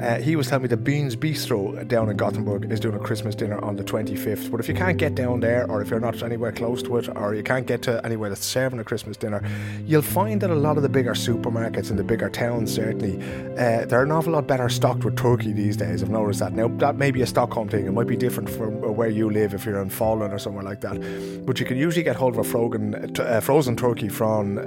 Uh, 0.00 0.20
he 0.20 0.36
was 0.36 0.48
telling 0.48 0.62
me 0.62 0.68
the 0.68 0.76
Beans 0.76 1.16
Bistro 1.16 1.86
down 1.88 2.10
in 2.10 2.16
Gothenburg 2.16 2.70
is 2.70 2.80
doing 2.80 2.94
a 2.94 2.98
Christmas 2.98 3.34
dinner 3.34 3.58
on 3.64 3.76
the 3.76 3.84
25th. 3.84 4.50
But 4.50 4.60
if 4.60 4.68
you 4.68 4.74
can't 4.74 4.98
get 4.98 5.14
down 5.14 5.40
there, 5.40 5.68
or 5.70 5.80
if 5.80 5.90
you're 5.90 6.00
not 6.00 6.22
anywhere 6.22 6.52
close 6.52 6.82
to 6.84 6.96
it, 6.98 7.08
or 7.16 7.34
you 7.34 7.42
can't 7.42 7.66
get 7.66 7.82
to 7.82 8.04
anywhere 8.04 8.28
that's 8.28 8.44
serving 8.44 8.78
a 8.78 8.84
Christmas 8.84 9.16
dinner, 9.16 9.42
you'll 9.86 10.02
find 10.02 10.40
that 10.40 10.50
a 10.50 10.54
lot 10.54 10.76
of 10.76 10.82
the 10.82 10.88
bigger 10.88 11.14
supermarkets 11.14 11.90
in 11.90 11.96
the 11.96 12.04
bigger 12.04 12.28
towns, 12.28 12.72
certainly, 12.72 13.22
uh, 13.52 13.86
they're 13.86 14.02
an 14.02 14.12
awful 14.12 14.32
lot 14.32 14.46
better 14.46 14.68
stocked 14.68 15.04
with 15.04 15.16
turkey 15.16 15.52
these 15.52 15.76
days. 15.76 16.02
I've 16.02 16.10
noticed 16.10 16.40
that. 16.40 16.52
Now, 16.52 16.68
that 16.78 16.96
may 16.96 17.10
be 17.10 17.22
a 17.22 17.26
Stockholm 17.26 17.68
thing. 17.68 17.86
It 17.86 17.92
might 17.92 18.06
be 18.06 18.16
different 18.16 18.50
from 18.50 18.80
where 18.96 19.08
you 19.08 19.30
live 19.30 19.54
if 19.54 19.64
you're 19.64 19.80
in 19.80 19.88
Falun 19.88 20.32
or 20.32 20.38
somewhere 20.42 20.64
like 20.64 20.80
that. 20.80 21.44
But 21.46 21.60
you 21.60 21.66
can 21.66 21.76
usually 21.76 22.02
get 22.02 22.16
hold 22.16 22.34
of 22.34 22.38
a 22.38 22.44
frozen, 22.44 23.18
uh, 23.18 23.40
frozen 23.40 23.76
turkey 23.76 24.08
from 24.08 24.58
uh, 24.58 24.62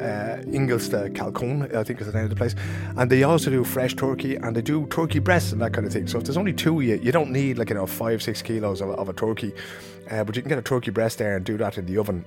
Ingelsta 0.48 1.10
Kalkon, 1.14 1.74
I 1.76 1.84
think 1.84 2.02
is 2.02 2.08
the 2.08 2.14
name 2.14 2.24
of 2.24 2.30
the 2.30 2.36
place. 2.36 2.56
And 2.98 3.10
they 3.10 3.24
also 3.24 3.50
do 3.50 3.64
fresh 3.64 3.96
turkey 3.96 4.36
and 4.36 4.56
they 4.56 4.62
do 4.62 4.88
turkey 4.88 5.20
breasts 5.20 5.52
and 5.52 5.62
that 5.62 5.74
kind 5.74 5.86
of 5.86 5.94
thing. 5.94 6.08
So 6.08 6.18
if 6.18 6.24
there's 6.24 6.38
only 6.38 6.54
two 6.54 6.80
of 6.80 6.84
you, 6.84 6.96
you 6.96 7.12
don't 7.12 7.32
need 7.32 7.58
like, 7.58 7.70
you 7.70 7.76
know, 7.76 7.86
five, 7.86 8.22
six 8.24 8.42
kilos 8.42 8.82
of, 8.82 8.90
of 8.90 9.10
a 9.10 9.14
turkey. 9.14 9.54
Uh, 10.10 10.24
but 10.24 10.36
you 10.36 10.42
can 10.42 10.50
get 10.50 10.58
a 10.58 10.62
turkey 10.62 10.92
breast 10.92 11.18
there 11.18 11.36
and 11.36 11.46
do 11.46 11.58
that 11.58 11.78
in 11.78 11.86
the 11.86 11.98
oven. 11.98 12.26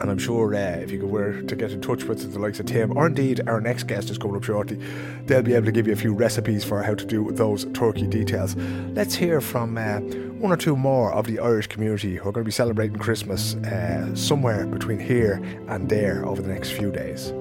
And 0.00 0.10
I'm 0.10 0.18
sure 0.18 0.54
uh, 0.54 0.58
if 0.58 0.90
you 0.90 1.00
could 1.00 1.48
to 1.48 1.56
get 1.56 1.72
in 1.72 1.80
touch 1.80 2.04
with 2.04 2.32
the 2.32 2.38
likes 2.38 2.60
of 2.60 2.66
Tim, 2.66 2.96
or 2.96 3.06
indeed 3.06 3.40
our 3.48 3.60
next 3.60 3.84
guest 3.84 4.10
is 4.10 4.18
coming 4.18 4.36
up 4.36 4.44
shortly, 4.44 4.78
they'll 5.26 5.42
be 5.42 5.54
able 5.54 5.66
to 5.66 5.72
give 5.72 5.86
you 5.86 5.92
a 5.92 5.96
few 5.96 6.14
recipes 6.14 6.64
for 6.64 6.82
how 6.82 6.94
to 6.94 7.04
do 7.04 7.32
those 7.32 7.64
turkey 7.72 8.06
details. 8.06 8.54
Let's 8.94 9.14
hear 9.14 9.40
from 9.40 9.76
uh, 9.76 10.00
one 10.38 10.52
or 10.52 10.56
two 10.56 10.76
more 10.76 11.12
of 11.12 11.26
the 11.26 11.40
Irish 11.40 11.66
community 11.66 12.16
who 12.16 12.28
are 12.28 12.32
going 12.32 12.44
to 12.44 12.48
be 12.48 12.52
celebrating 12.52 12.96
Christmas 12.98 13.56
uh, 13.56 14.14
somewhere 14.14 14.66
between 14.66 15.00
here 15.00 15.42
and 15.68 15.88
there 15.88 16.24
over 16.24 16.40
the 16.40 16.48
next 16.48 16.70
few 16.70 16.92
days. 16.92 17.32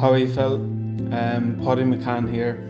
How 0.00 0.12
are 0.12 0.18
you, 0.18 0.32
Phil? 0.32 0.54
Um, 0.54 1.60
Paddy 1.64 1.82
McCann 1.82 2.32
here. 2.32 2.64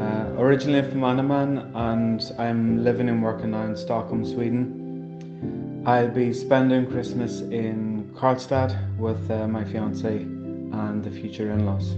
Uh, 0.00 0.40
originally 0.40 0.88
from 0.88 1.00
Annaman, 1.00 1.74
and 1.74 2.32
I'm 2.38 2.84
living 2.84 3.08
and 3.08 3.22
working 3.22 3.50
now 3.50 3.64
in 3.64 3.76
Stockholm, 3.76 4.24
Sweden. 4.24 5.82
I'll 5.84 6.08
be 6.08 6.32
spending 6.32 6.86
Christmas 6.86 7.40
in 7.40 7.97
Karlstad 8.18 8.74
with 8.98 9.30
uh, 9.30 9.46
my 9.46 9.62
fiance 9.62 10.16
and 10.16 11.04
the 11.04 11.10
future 11.10 11.52
in-laws. 11.52 11.94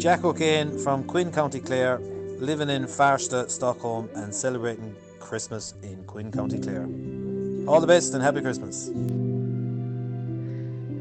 Jack 0.00 0.22
O'Kane 0.22 0.78
from 0.78 1.02
Quin 1.04 1.32
County 1.32 1.60
Clare, 1.60 1.98
living 2.38 2.68
in 2.68 2.84
Farsta, 2.84 3.48
Stockholm, 3.48 4.10
and 4.14 4.34
celebrating 4.34 4.94
Christmas 5.18 5.74
in 5.82 6.04
Quin 6.04 6.30
County 6.30 6.58
Clare. 6.58 6.86
All 7.66 7.80
the 7.80 7.86
best 7.86 8.12
and 8.12 8.22
happy 8.22 8.42
Christmas. 8.42 8.90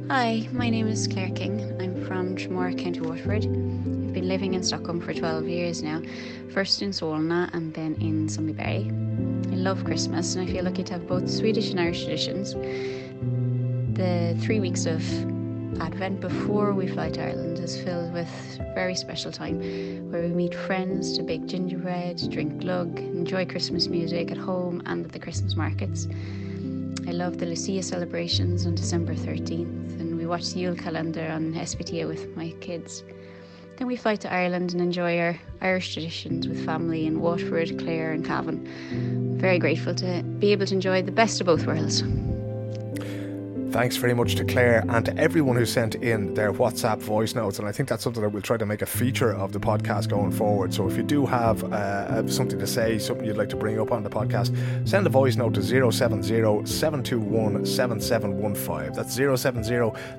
Hi, 0.10 0.48
my 0.54 0.70
name 0.70 0.88
is 0.88 1.06
Claire 1.06 1.32
King. 1.32 1.76
I'm 1.82 2.06
from 2.06 2.38
Tramore, 2.38 2.78
County 2.82 3.02
Waterford. 3.02 3.44
I've 3.44 4.14
been 4.14 4.30
living 4.30 4.54
in 4.54 4.64
Stockholm 4.64 5.02
for 5.02 5.14
12 5.14 5.50
years 5.50 5.84
now, 5.84 6.02
first 6.54 6.82
in 6.82 6.92
Solna 6.92 7.54
and 7.54 7.74
then 7.74 7.96
in 7.96 8.28
Sundbyberg. 8.28 9.52
I 9.52 9.56
love 9.56 9.84
Christmas 9.84 10.36
and 10.36 10.48
I 10.48 10.52
feel 10.52 10.64
lucky 10.64 10.84
to 10.86 10.94
have 10.94 11.08
both 11.08 11.30
Swedish 11.30 11.72
and 11.72 11.80
Irish 11.82 12.06
traditions. 12.06 12.56
The 13.98 14.38
three 14.42 14.60
weeks 14.60 14.86
of 14.86 15.01
Advent 15.82 16.20
before 16.20 16.72
we 16.72 16.88
fly 16.88 17.10
to 17.10 17.20
Ireland 17.20 17.58
is 17.58 17.82
filled 17.82 18.13
with 18.13 18.30
very 18.75 18.94
special 18.94 19.32
time 19.32 19.58
where 20.12 20.22
we 20.22 20.27
meet 20.27 20.54
friends 20.54 21.18
to 21.18 21.24
bake 21.24 21.48
gingerbread, 21.48 22.22
drink 22.30 22.62
glögg, 22.62 23.00
enjoy 23.00 23.48
Christmas 23.48 23.88
music 23.88 24.30
at 24.30 24.38
home 24.38 24.84
and 24.86 25.04
at 25.04 25.13
the 25.13 25.18
Christmas 25.18 25.56
markets. 25.56 26.08
I 27.08 27.12
love 27.12 27.39
the 27.39 27.48
Lucia 27.48 27.82
celebrations 27.82 28.68
on 28.68 28.75
December 28.75 29.16
13th 29.16 30.00
and 30.00 30.16
we 30.16 30.27
watch 30.27 30.54
the 30.54 30.60
Yule 30.60 30.75
calendar 30.75 31.27
on 31.32 31.56
SPTA 31.56 32.08
with 32.08 32.38
my 32.38 32.51
kids. 32.62 33.04
Then 33.77 33.88
we 33.88 33.96
fly 33.96 34.16
to 34.18 34.32
Ireland 34.32 34.74
and 34.74 34.82
enjoy 34.82 35.18
our 35.18 35.39
Irish 35.62 35.94
traditions 35.94 36.48
with 36.48 36.63
family 36.63 37.08
in 37.08 37.20
Waterford, 37.20 37.80
Clare, 37.80 38.12
and 38.12 38.24
Cavan. 38.24 38.72
I'm 38.92 39.39
very 39.39 39.58
grateful 39.58 39.96
to 39.96 40.22
be 40.38 40.51
able 40.51 40.68
to 40.68 40.75
enjoy 40.75 41.01
the 41.01 41.12
best 41.12 41.42
of 41.42 41.48
both 41.48 41.66
worlds. 41.66 42.04
Thanks 43.77 43.96
very 43.96 44.15
much 44.15 44.34
to 44.38 44.43
Claire 44.43 44.84
and 44.89 45.05
to 45.05 45.15
everyone 45.17 45.55
who 45.55 45.63
sent 45.63 45.93
in 45.93 46.34
their 46.34 46.51
WhatsApp 46.51 46.98
voice 46.98 47.36
notes. 47.36 47.60
And 47.60 47.67
I 47.67 47.72
think 47.72 47.88
that's 47.88 48.03
something 48.03 48.24
that 48.24 48.29
we'll 48.29 48.41
try 48.41 48.57
to 48.57 48.65
make 48.65 48.81
a 48.81 48.88
feature 48.88 49.31
of 49.31 49.53
the 49.53 49.60
podcast 49.60 50.10
going 50.10 50.31
forward. 50.31 50.74
So 50.74 50.89
if 50.89 50.98
you 50.98 51.03
do 51.03 51.27
have 51.27 51.63
uh, 51.63 52.27
something 52.27 52.57
to 52.57 52.65
say, 52.65 52.98
something 52.98 53.24
you'd 53.24 53.38
like 53.38 53.50
to 53.50 53.55
bring 53.55 53.79
up 53.79 53.91
on 53.91 54.01
the 54.01 54.10
podcast, 54.10 54.51
send 54.89 55.05
a 55.05 55.12
voice 55.12 55.36
note 55.36 55.53
to 55.53 55.62
070 55.62 56.65
721 56.65 57.67
7715. 57.67 58.93
That's 58.93 59.13
070 59.13 59.63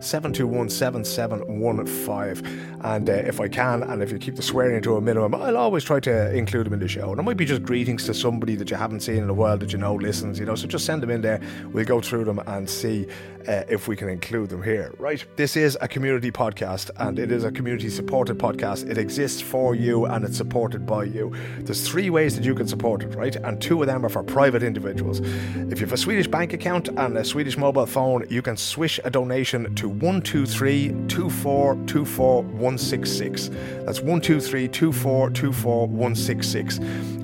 721 0.00 0.68
7715. 0.68 2.78
And 2.84 3.10
uh, 3.10 3.12
if 3.12 3.40
I 3.40 3.48
can, 3.48 3.82
and 3.82 4.04
if 4.04 4.12
you 4.12 4.18
keep 4.18 4.36
the 4.36 4.42
swearing 4.42 4.80
to 4.82 4.98
a 4.98 5.00
minimum, 5.00 5.34
I'll 5.34 5.56
always 5.56 5.82
try 5.82 5.98
to 5.98 6.32
include 6.32 6.66
them 6.66 6.74
in 6.74 6.78
the 6.78 6.86
show. 6.86 7.10
And 7.10 7.18
it 7.18 7.24
might 7.24 7.36
be 7.36 7.44
just 7.44 7.64
greetings 7.64 8.04
to 8.04 8.14
somebody 8.14 8.54
that 8.54 8.70
you 8.70 8.76
haven't 8.76 9.00
seen 9.00 9.16
in 9.16 9.28
a 9.28 9.34
while 9.34 9.58
that 9.58 9.72
you 9.72 9.78
know 9.78 9.96
listens, 9.96 10.38
you 10.38 10.46
know. 10.46 10.54
So 10.54 10.68
just 10.68 10.86
send 10.86 11.02
them 11.02 11.10
in 11.10 11.22
there. 11.22 11.40
We'll 11.72 11.84
go 11.84 12.00
through 12.00 12.22
them 12.22 12.38
and 12.46 12.70
see 12.70 13.08
uh, 13.48 13.64
if 13.68 13.88
we 13.88 13.96
can 13.96 14.08
include 14.08 14.50
them 14.50 14.62
here. 14.62 14.92
Right, 14.98 15.24
this 15.36 15.56
is 15.56 15.76
a 15.80 15.88
community 15.88 16.30
podcast 16.30 16.90
and 16.98 17.18
it 17.18 17.32
is 17.32 17.44
a 17.44 17.50
community 17.50 17.88
supported 17.88 18.38
podcast. 18.38 18.88
It 18.88 18.98
exists 18.98 19.40
for 19.40 19.74
you 19.74 20.04
and 20.04 20.24
it's 20.24 20.36
supported 20.36 20.86
by 20.86 21.04
you. 21.04 21.32
There's 21.60 21.88
three 21.88 22.10
ways 22.10 22.36
that 22.36 22.44
you 22.44 22.54
can 22.54 22.68
support 22.68 23.02
it, 23.02 23.14
right? 23.14 23.34
And 23.36 23.60
two 23.60 23.80
of 23.80 23.86
them 23.86 24.04
are 24.04 24.08
for 24.10 24.22
private 24.22 24.62
individuals. 24.62 25.20
If 25.20 25.80
you 25.80 25.86
have 25.86 25.92
a 25.92 25.96
Swedish 25.96 26.28
bank 26.28 26.52
account 26.52 26.88
and 26.88 27.16
a 27.16 27.24
Swedish 27.24 27.56
mobile 27.56 27.86
phone, 27.86 28.26
you 28.28 28.42
can 28.42 28.56
swish 28.56 29.00
a 29.04 29.10
donation 29.10 29.74
to 29.76 29.88
123 29.88 30.88
2424 31.08 32.42
166. 32.42 33.48
That's 33.84 34.00
123 34.00 34.68
2424 34.68 35.86
166. 35.86 36.78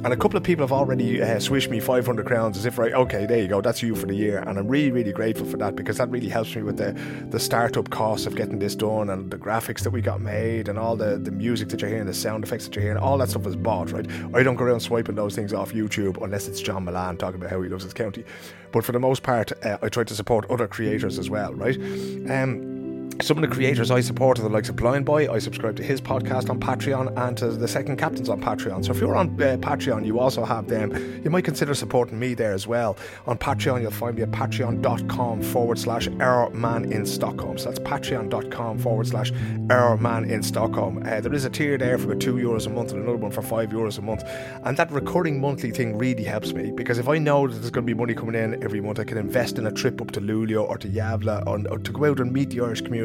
And 0.05 0.13
a 0.13 0.17
couple 0.17 0.37
of 0.37 0.43
people 0.43 0.63
have 0.63 0.73
already 0.73 1.23
uh, 1.23 1.41
swished 1.41 1.71
me 1.71 1.81
500 1.81 2.27
crowns 2.27 2.59
as 2.59 2.67
if, 2.67 2.77
right, 2.77 2.93
okay, 2.93 3.25
there 3.25 3.41
you 3.41 3.49
go, 3.49 3.63
that's 3.63 3.83
you 3.83 3.95
for 3.95 4.07
the 4.07 4.15
year. 4.15 4.39
And 4.41 4.59
I'm 4.59 4.69
really, 4.69 4.91
really 4.91 5.13
grateful 5.13 5.47
for 5.47 5.57
that 5.57 5.77
because 5.77 5.97
that 5.97 6.11
really 6.15 6.29
helps 6.29 6.55
me 6.55 6.63
with 6.63 6.77
the, 6.77 6.93
the 7.31 7.41
startup 7.41 7.91
costs 7.91 8.25
of 8.27 8.37
getting 8.37 8.61
this 8.61 8.77
done 8.77 9.11
and 9.11 9.31
the 9.33 9.37
graphics 9.37 9.81
that 9.81 9.91
we 9.91 10.01
got 10.01 10.21
made 10.21 10.69
and 10.69 10.79
all 10.79 10.95
the, 10.95 11.19
the 11.19 11.33
music 11.33 11.69
that 11.69 11.81
you're 11.81 11.91
hearing, 11.91 12.07
the 12.07 12.15
sound 12.15 12.45
effects 12.45 12.65
that 12.65 12.77
you're 12.77 12.85
hearing, 12.85 12.99
all 12.99 13.19
that 13.19 13.29
stuff 13.29 13.45
is 13.47 13.57
bought, 13.57 13.91
right? 13.91 14.09
I 14.33 14.45
don't 14.45 14.55
go 14.55 14.65
around 14.65 14.81
swiping 14.81 15.17
those 15.17 15.35
things 15.35 15.53
off 15.53 15.73
YouTube 15.73 16.23
unless 16.23 16.47
it's 16.47 16.61
John 16.61 16.85
Mullane 16.85 17.17
talking 17.17 17.41
about 17.41 17.51
how 17.51 17.61
he 17.63 17.69
loves 17.69 17.83
his 17.83 17.93
county. 17.93 18.25
But 18.71 18.85
for 18.85 18.93
the 18.93 19.01
most 19.01 19.25
part, 19.25 19.53
uh, 19.65 19.79
I 19.83 19.89
try 19.89 20.05
to 20.05 20.15
support 20.15 20.49
other 20.51 20.69
creators 20.69 21.19
as 21.19 21.29
well, 21.29 21.53
right? 21.55 21.77
Um, 22.31 22.74
some 23.23 23.39
of 23.39 23.49
the 23.49 23.55
creators 23.55 23.91
I 23.91 24.01
support 24.01 24.39
are 24.39 24.43
the 24.43 24.49
likes 24.49 24.69
of 24.69 24.77
Blind 24.77 25.05
Boy. 25.05 25.33
I 25.33 25.39
subscribe 25.39 25.77
to 25.77 25.83
his 25.83 26.01
podcast 26.01 26.51
on 26.51 26.59
Patreon 26.59 27.17
and 27.17 27.37
to 27.39 27.49
the 27.49 27.69
Second 27.69 27.97
Captains 27.97 28.29
on 28.29 28.41
Patreon. 28.41 28.85
So 28.85 28.93
if 28.93 29.01
you're 29.01 29.15
on 29.15 29.29
uh, 29.41 29.57
Patreon, 29.59 30.05
you 30.05 30.19
also 30.19 30.45
have 30.45 30.69
them. 30.69 31.23
You 31.23 31.31
might 31.31 31.45
consider 31.45 31.75
supporting 31.75 32.19
me 32.19 32.35
there 32.35 32.53
as 32.53 32.67
well. 32.67 32.97
On 33.27 33.39
Patreon, 33.39 33.83
you'll 33.83 33.93
find 33.93 34.17
me 34.17 34.23
at 34.23 34.31
patreon.com 34.31 35.43
forward 35.43 35.79
slash 35.79 36.09
our 36.21 36.51
man 36.51 36.91
in 36.93 37.07
Stockholm. 37.07 37.57
So 37.57 37.71
that's 37.71 37.79
patreon.com 37.79 38.79
forward 38.79 39.07
slash 39.07 39.33
our 39.71 39.97
man 39.97 40.25
in 40.25 40.43
Stockholm. 40.43 41.03
Uh, 41.07 41.21
there 41.21 41.35
is 41.35 41.45
a 41.45 41.51
tier 41.51 41.79
there 41.79 41.99
for 41.99 42.15
two 42.17 42.35
euros 42.35 42.67
a 42.67 42.71
month 42.71 42.93
and 42.93 43.03
another 43.03 43.19
one 43.19 43.31
for 43.31 43.43
five 43.43 43.71
euros 43.71 43.99
a 43.99 44.03
month. 44.03 44.25
And 44.65 44.77
that 44.77 44.91
recurring 44.91 45.41
monthly 45.41 45.71
thing 45.71 45.97
really 45.97 46.25
helps 46.25 46.53
me 46.53 46.73
because 46.73 46.99
if 46.99 47.09
I 47.09 47.19
know 47.19 47.47
that 47.47 47.55
there's 47.55 47.71
going 47.71 47.87
to 47.87 47.95
be 47.95 47.99
money 47.99 48.15
coming 48.15 48.35
in 48.35 48.63
every 48.63 48.81
month, 48.81 48.99
I 48.99 49.05
can 49.05 49.19
invest 49.19 49.59
in 49.59 49.67
a 49.67 49.73
trip 49.73 50.01
up 50.01 50.11
to 50.13 50.21
Luleå 50.21 50.69
or 50.69 50.79
to 50.79 50.89
Gävle 50.89 51.47
or, 51.47 51.61
or 51.71 51.79
to 51.79 51.93
go 51.93 52.07
out 52.07 52.19
and 52.19 52.33
meet 52.33 52.51
the 52.51 52.61
Irish 52.61 52.81
community 52.81 53.04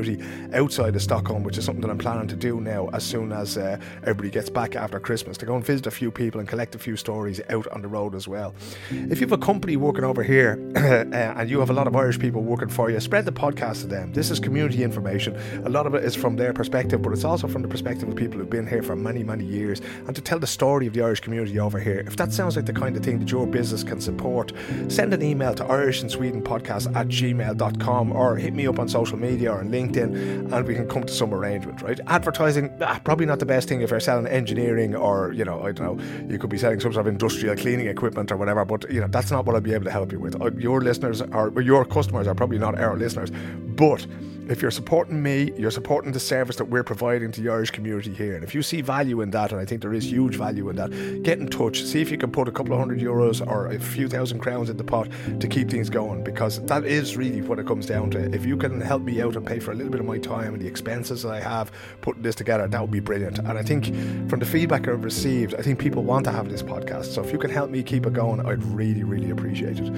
outside 0.53 0.95
of 0.95 1.01
Stockholm, 1.01 1.43
which 1.43 1.57
is 1.57 1.65
something 1.65 1.81
that 1.81 1.89
I'm 1.89 1.97
planning 1.97 2.27
to 2.27 2.35
do 2.35 2.61
now 2.61 2.89
as 2.93 3.03
soon 3.03 3.31
as 3.31 3.57
uh, 3.57 3.77
everybody 4.01 4.29
gets 4.29 4.49
back 4.49 4.75
after 4.75 4.99
Christmas 4.99 5.37
to 5.37 5.45
go 5.45 5.55
and 5.55 5.65
visit 5.65 5.87
a 5.87 5.91
few 5.91 6.11
people 6.11 6.39
and 6.39 6.47
collect 6.47 6.75
a 6.75 6.79
few 6.79 6.95
stories 6.95 7.41
out 7.49 7.67
on 7.67 7.81
the 7.81 7.87
road 7.87 8.15
as 8.15 8.27
well. 8.27 8.53
If 8.89 9.19
you 9.19 9.27
have 9.27 9.31
a 9.31 9.37
company 9.37 9.77
working 9.77 10.03
over 10.03 10.23
here 10.23 10.59
uh, 10.75 10.79
and 11.13 11.49
you 11.49 11.59
have 11.59 11.69
a 11.69 11.73
lot 11.73 11.87
of 11.87 11.95
Irish 11.95 12.19
people 12.19 12.41
working 12.41 12.69
for 12.69 12.89
you, 12.89 12.99
spread 12.99 13.25
the 13.25 13.31
podcast 13.31 13.81
to 13.81 13.87
them. 13.87 14.13
This 14.13 14.31
is 14.31 14.39
community 14.39 14.83
information. 14.83 15.35
A 15.65 15.69
lot 15.69 15.85
of 15.85 15.95
it 15.95 16.03
is 16.03 16.15
from 16.15 16.35
their 16.35 16.53
perspective, 16.53 17.01
but 17.01 17.11
it's 17.11 17.25
also 17.25 17.47
from 17.47 17.61
the 17.61 17.67
perspective 17.67 18.07
of 18.07 18.15
people 18.15 18.39
who've 18.39 18.49
been 18.49 18.67
here 18.67 18.83
for 18.83 18.95
many, 18.95 19.23
many 19.23 19.45
years 19.45 19.81
and 20.07 20.15
to 20.15 20.21
tell 20.21 20.39
the 20.39 20.47
story 20.47 20.87
of 20.87 20.93
the 20.93 21.01
Irish 21.01 21.19
community 21.19 21.59
over 21.59 21.79
here. 21.79 22.03
If 22.07 22.15
that 22.17 22.31
sounds 22.31 22.55
like 22.55 22.65
the 22.65 22.73
kind 22.73 22.95
of 22.95 23.03
thing 23.03 23.19
that 23.19 23.31
your 23.31 23.45
business 23.45 23.83
can 23.83 23.99
support, 23.99 24.53
send 24.87 25.13
an 25.13 25.21
email 25.21 25.53
to 25.55 25.65
Irish 25.65 26.01
in 26.01 26.09
Sweden 26.09 26.41
podcast 26.41 26.95
at 26.95 27.07
gmail.com 27.07 28.11
or 28.11 28.37
hit 28.37 28.53
me 28.53 28.67
up 28.67 28.79
on 28.79 28.87
social 28.87 29.17
media 29.17 29.51
or 29.51 29.59
on 29.59 29.69
LinkedIn 29.69 29.88
and 29.97 30.65
we 30.65 30.75
can 30.75 30.87
come 30.87 31.03
to 31.03 31.13
some 31.13 31.33
arrangement, 31.33 31.81
right? 31.81 31.99
Advertising, 32.07 32.77
ah, 32.81 32.99
probably 33.03 33.25
not 33.25 33.39
the 33.39 33.45
best 33.45 33.67
thing 33.67 33.81
if 33.81 33.91
you're 33.91 33.99
selling 33.99 34.27
engineering 34.27 34.95
or, 34.95 35.33
you 35.33 35.45
know, 35.45 35.61
I 35.61 35.71
don't 35.71 35.97
know, 35.97 36.27
you 36.29 36.37
could 36.37 36.49
be 36.49 36.57
selling 36.57 36.79
some 36.79 36.93
sort 36.93 37.05
of 37.05 37.11
industrial 37.11 37.55
cleaning 37.55 37.87
equipment 37.87 38.31
or 38.31 38.37
whatever, 38.37 38.65
but, 38.65 38.89
you 38.91 39.01
know, 39.01 39.07
that's 39.07 39.31
not 39.31 39.45
what 39.45 39.55
I'll 39.55 39.61
be 39.61 39.73
able 39.73 39.85
to 39.85 39.91
help 39.91 40.11
you 40.11 40.19
with. 40.19 40.35
Your 40.59 40.81
listeners 40.81 41.21
are, 41.21 41.61
your 41.61 41.85
customers 41.85 42.27
are 42.27 42.35
probably 42.35 42.57
not 42.57 42.79
our 42.79 42.97
listeners, 42.97 43.31
but 43.75 44.05
if 44.49 44.63
you're 44.63 44.71
supporting 44.71 45.21
me, 45.21 45.53
you're 45.55 45.69
supporting 45.69 46.11
the 46.11 46.19
service 46.19 46.55
that 46.55 46.65
we're 46.65 46.83
providing 46.83 47.31
to 47.31 47.41
the 47.41 47.49
Irish 47.51 47.69
community 47.69 48.11
here. 48.11 48.33
And 48.33 48.43
if 48.43 48.55
you 48.55 48.63
see 48.63 48.81
value 48.81 49.21
in 49.21 49.29
that, 49.29 49.51
and 49.51 49.61
I 49.61 49.65
think 49.65 49.81
there 49.81 49.93
is 49.93 50.11
huge 50.11 50.37
value 50.37 50.69
in 50.69 50.75
that, 50.77 50.89
get 51.21 51.37
in 51.37 51.47
touch. 51.47 51.83
See 51.83 52.01
if 52.01 52.09
you 52.09 52.17
can 52.17 52.31
put 52.31 52.47
a 52.47 52.51
couple 52.51 52.73
of 52.73 52.79
hundred 52.79 52.99
euros 52.99 53.45
or 53.45 53.67
a 53.67 53.79
few 53.79 54.09
thousand 54.09 54.39
crowns 54.39 54.71
in 54.71 54.77
the 54.77 54.83
pot 54.83 55.07
to 55.39 55.47
keep 55.47 55.69
things 55.69 55.87
going 55.87 56.23
because 56.23 56.65
that 56.65 56.83
is 56.83 57.15
really 57.15 57.41
what 57.43 57.59
it 57.59 57.67
comes 57.67 57.85
down 57.85 58.09
to. 58.11 58.33
If 58.33 58.43
you 58.43 58.57
can 58.57 58.81
help 58.81 59.03
me 59.03 59.21
out 59.21 59.35
and 59.35 59.45
pay 59.45 59.59
for 59.59 59.71
a 59.71 59.75
little 59.75 59.91
bit 59.91 59.99
of 59.99 60.07
my 60.07 60.17
time 60.17 60.55
and 60.55 60.61
the 60.61 60.67
expenses 60.67 61.21
that 61.21 61.31
I 61.31 61.39
have 61.41 61.71
putting 62.01 62.23
this 62.23 62.33
together, 62.33 62.67
that 62.67 62.81
would 62.81 62.91
be 62.91 62.99
brilliant. 62.99 63.37
And 63.37 63.51
I 63.51 63.61
think 63.61 63.85
from 64.29 64.39
the 64.39 64.47
feedback 64.47 64.87
I've 64.87 65.03
received, 65.03 65.53
I 65.59 65.61
think 65.61 65.77
people 65.77 66.03
want 66.03 66.25
to 66.25 66.31
have 66.31 66.49
this 66.49 66.63
podcast. 66.63 67.05
So 67.13 67.23
if 67.23 67.31
you 67.31 67.37
can 67.37 67.51
help 67.51 67.69
me 67.69 67.83
keep 67.83 68.07
it 68.07 68.13
going, 68.13 68.43
I'd 68.43 68.63
really, 68.63 69.03
really 69.03 69.29
appreciate 69.29 69.79
it. 69.79 69.93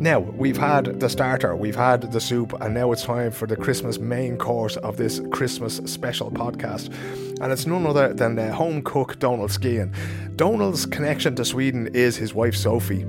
Now, 0.00 0.20
we've 0.20 0.56
had 0.56 1.00
the 1.00 1.08
starter, 1.08 1.56
we've 1.56 1.74
had 1.74 2.12
the 2.12 2.20
soup, 2.20 2.52
and 2.60 2.72
now 2.72 2.92
it's 2.92 3.02
time 3.02 3.32
for 3.32 3.48
the 3.48 3.56
Christmas 3.56 3.79
main 3.98 4.36
course 4.36 4.76
of 4.76 4.96
this 4.96 5.20
Christmas 5.30 5.76
special 5.86 6.30
podcast. 6.30 6.92
And 7.40 7.52
it's 7.52 7.66
none 7.66 7.86
other 7.86 8.12
than 8.12 8.36
the 8.36 8.52
home 8.52 8.82
cook 8.82 9.18
Donal 9.18 9.48
Skehan. 9.48 9.94
Donal's 10.36 10.86
connection 10.86 11.34
to 11.36 11.44
Sweden 11.44 11.88
is 11.94 12.16
his 12.16 12.34
wife 12.34 12.54
Sophie. 12.54 13.06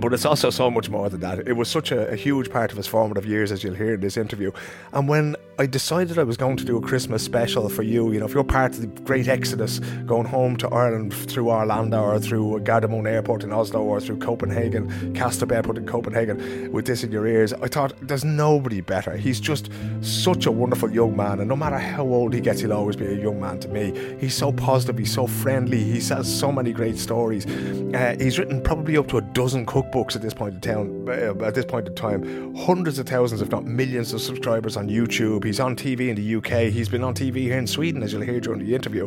But 0.00 0.12
it's 0.12 0.24
also 0.24 0.50
so 0.50 0.70
much 0.70 0.90
more 0.90 1.08
than 1.08 1.20
that. 1.20 1.46
It 1.46 1.54
was 1.54 1.68
such 1.68 1.90
a, 1.90 2.08
a, 2.10 2.16
huge 2.16 2.50
part 2.50 2.70
of 2.70 2.76
his 2.76 2.86
formative 2.86 3.24
years, 3.24 3.52
as 3.52 3.64
you'll 3.64 3.74
hear 3.74 3.94
in 3.94 4.00
this 4.00 4.16
interview. 4.16 4.52
And 4.92 5.08
when 5.08 5.36
I 5.58 5.64
decided 5.64 6.18
I 6.18 6.22
was 6.22 6.36
going 6.36 6.58
to 6.58 6.64
do 6.64 6.76
a 6.76 6.82
Christmas 6.82 7.22
special 7.22 7.68
for 7.70 7.82
you, 7.82 8.12
you 8.12 8.20
know, 8.20 8.26
if 8.26 8.34
you're 8.34 8.44
part 8.44 8.74
of 8.74 8.82
the 8.82 8.88
great 9.02 9.26
exodus 9.26 9.78
going 10.04 10.26
home 10.26 10.56
to 10.58 10.68
Ireland 10.68 11.14
through 11.14 11.46
Arlanda 11.46 12.02
or 12.02 12.18
through 12.18 12.60
Gardermoen 12.60 13.08
Airport 13.08 13.42
in 13.42 13.52
Oslo 13.52 13.82
or 13.82 13.98
through 14.00 14.18
Copenhagen, 14.18 15.14
Kastrup 15.14 15.52
Airport 15.52 15.78
in 15.78 15.86
Copenhagen, 15.86 16.70
with 16.72 16.86
this 16.86 17.02
in 17.04 17.10
your 17.10 17.26
ears, 17.26 17.54
I 17.54 17.68
thought 17.68 17.94
there's 18.02 18.24
nobody 18.24 18.82
better. 18.82 19.16
He's 19.16 19.40
just 19.40 19.70
such 20.02 20.44
a 20.44 20.52
wonderful 20.52 20.90
young 20.90 21.16
man, 21.16 21.40
and 21.40 21.48
no 21.48 21.56
matter 21.56 21.78
how 21.78 22.04
old 22.04 22.34
he 22.34 22.40
gets, 22.40 22.60
he'll 22.60 22.74
always 22.74 22.96
be 22.96 23.06
a 23.06 23.14
young 23.14 23.40
man 23.40 23.58
to 23.60 23.68
me. 23.68 24.16
He's 24.18 24.34
so 24.34 24.52
positive, 24.52 24.98
he's 24.98 25.14
so 25.14 25.26
friendly, 25.26 25.82
he 25.82 26.00
says 26.00 26.32
so 26.32 26.52
many 26.52 26.72
great 26.72 26.98
stories. 26.98 27.46
Uh, 27.46 28.14
he's 28.18 28.38
written 28.38 28.60
probably 28.62 28.98
up 28.98 29.06
to 29.08 29.18
a 29.18 29.22
dozen 29.36 29.66
cookbooks 29.66 30.16
at 30.16 30.22
this 30.22 30.32
point 30.32 30.54
in 30.54 30.60
town, 30.62 31.06
uh, 31.10 31.44
at 31.44 31.54
this 31.54 31.66
point 31.66 31.86
in 31.86 31.94
time, 31.94 32.54
hundreds 32.54 32.98
of 32.98 33.06
thousands, 33.06 33.42
if 33.42 33.50
not 33.50 33.66
millions, 33.66 34.14
of 34.14 34.22
subscribers 34.22 34.78
on 34.78 34.88
YouTube. 34.88 35.44
He's 35.44 35.60
on 35.60 35.76
TV 35.76 36.08
in 36.08 36.16
the 36.16 36.36
UK. 36.36 36.72
He's 36.72 36.88
been 36.88 37.04
on 37.04 37.12
TV 37.12 37.36
here 37.42 37.58
in 37.58 37.66
Sweden, 37.66 38.02
as 38.02 38.14
you'll 38.14 38.22
hear 38.22 38.40
during 38.40 38.64
the 38.64 38.74
interview. 38.74 39.06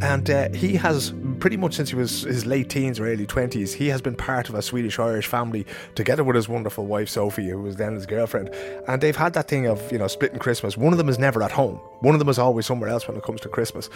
And 0.00 0.30
uh, 0.30 0.48
he 0.54 0.74
has 0.76 1.12
pretty 1.38 1.58
much 1.58 1.74
since 1.74 1.90
he 1.90 1.96
was 1.96 2.22
his 2.22 2.46
late 2.46 2.70
teens 2.70 2.98
or 2.98 3.06
early 3.06 3.26
20s, 3.26 3.74
he 3.74 3.88
has 3.88 4.00
been 4.00 4.14
part 4.14 4.48
of 4.48 4.54
a 4.54 4.62
Swedish 4.62 4.98
Irish 4.98 5.26
family 5.26 5.66
together 5.94 6.24
with 6.24 6.36
his 6.36 6.48
wonderful 6.48 6.86
wife 6.86 7.10
Sophie, 7.10 7.50
who 7.50 7.60
was 7.60 7.76
then 7.76 7.94
his 7.94 8.06
girlfriend. 8.06 8.48
And 8.88 9.02
they've 9.02 9.16
had 9.16 9.34
that 9.34 9.48
thing 9.48 9.66
of, 9.66 9.92
you 9.92 9.98
know, 9.98 10.08
splitting 10.08 10.38
Christmas. 10.38 10.78
One 10.78 10.94
of 10.94 10.98
them 10.98 11.10
is 11.10 11.18
never 11.18 11.42
at 11.42 11.50
home, 11.50 11.76
one 12.00 12.14
of 12.14 12.20
them 12.20 12.28
is 12.30 12.38
always 12.38 12.64
somewhere 12.64 12.88
else 12.88 13.06
when 13.06 13.18
it 13.18 13.22
comes 13.22 13.42
to 13.42 13.50
Christmas. 13.50 13.90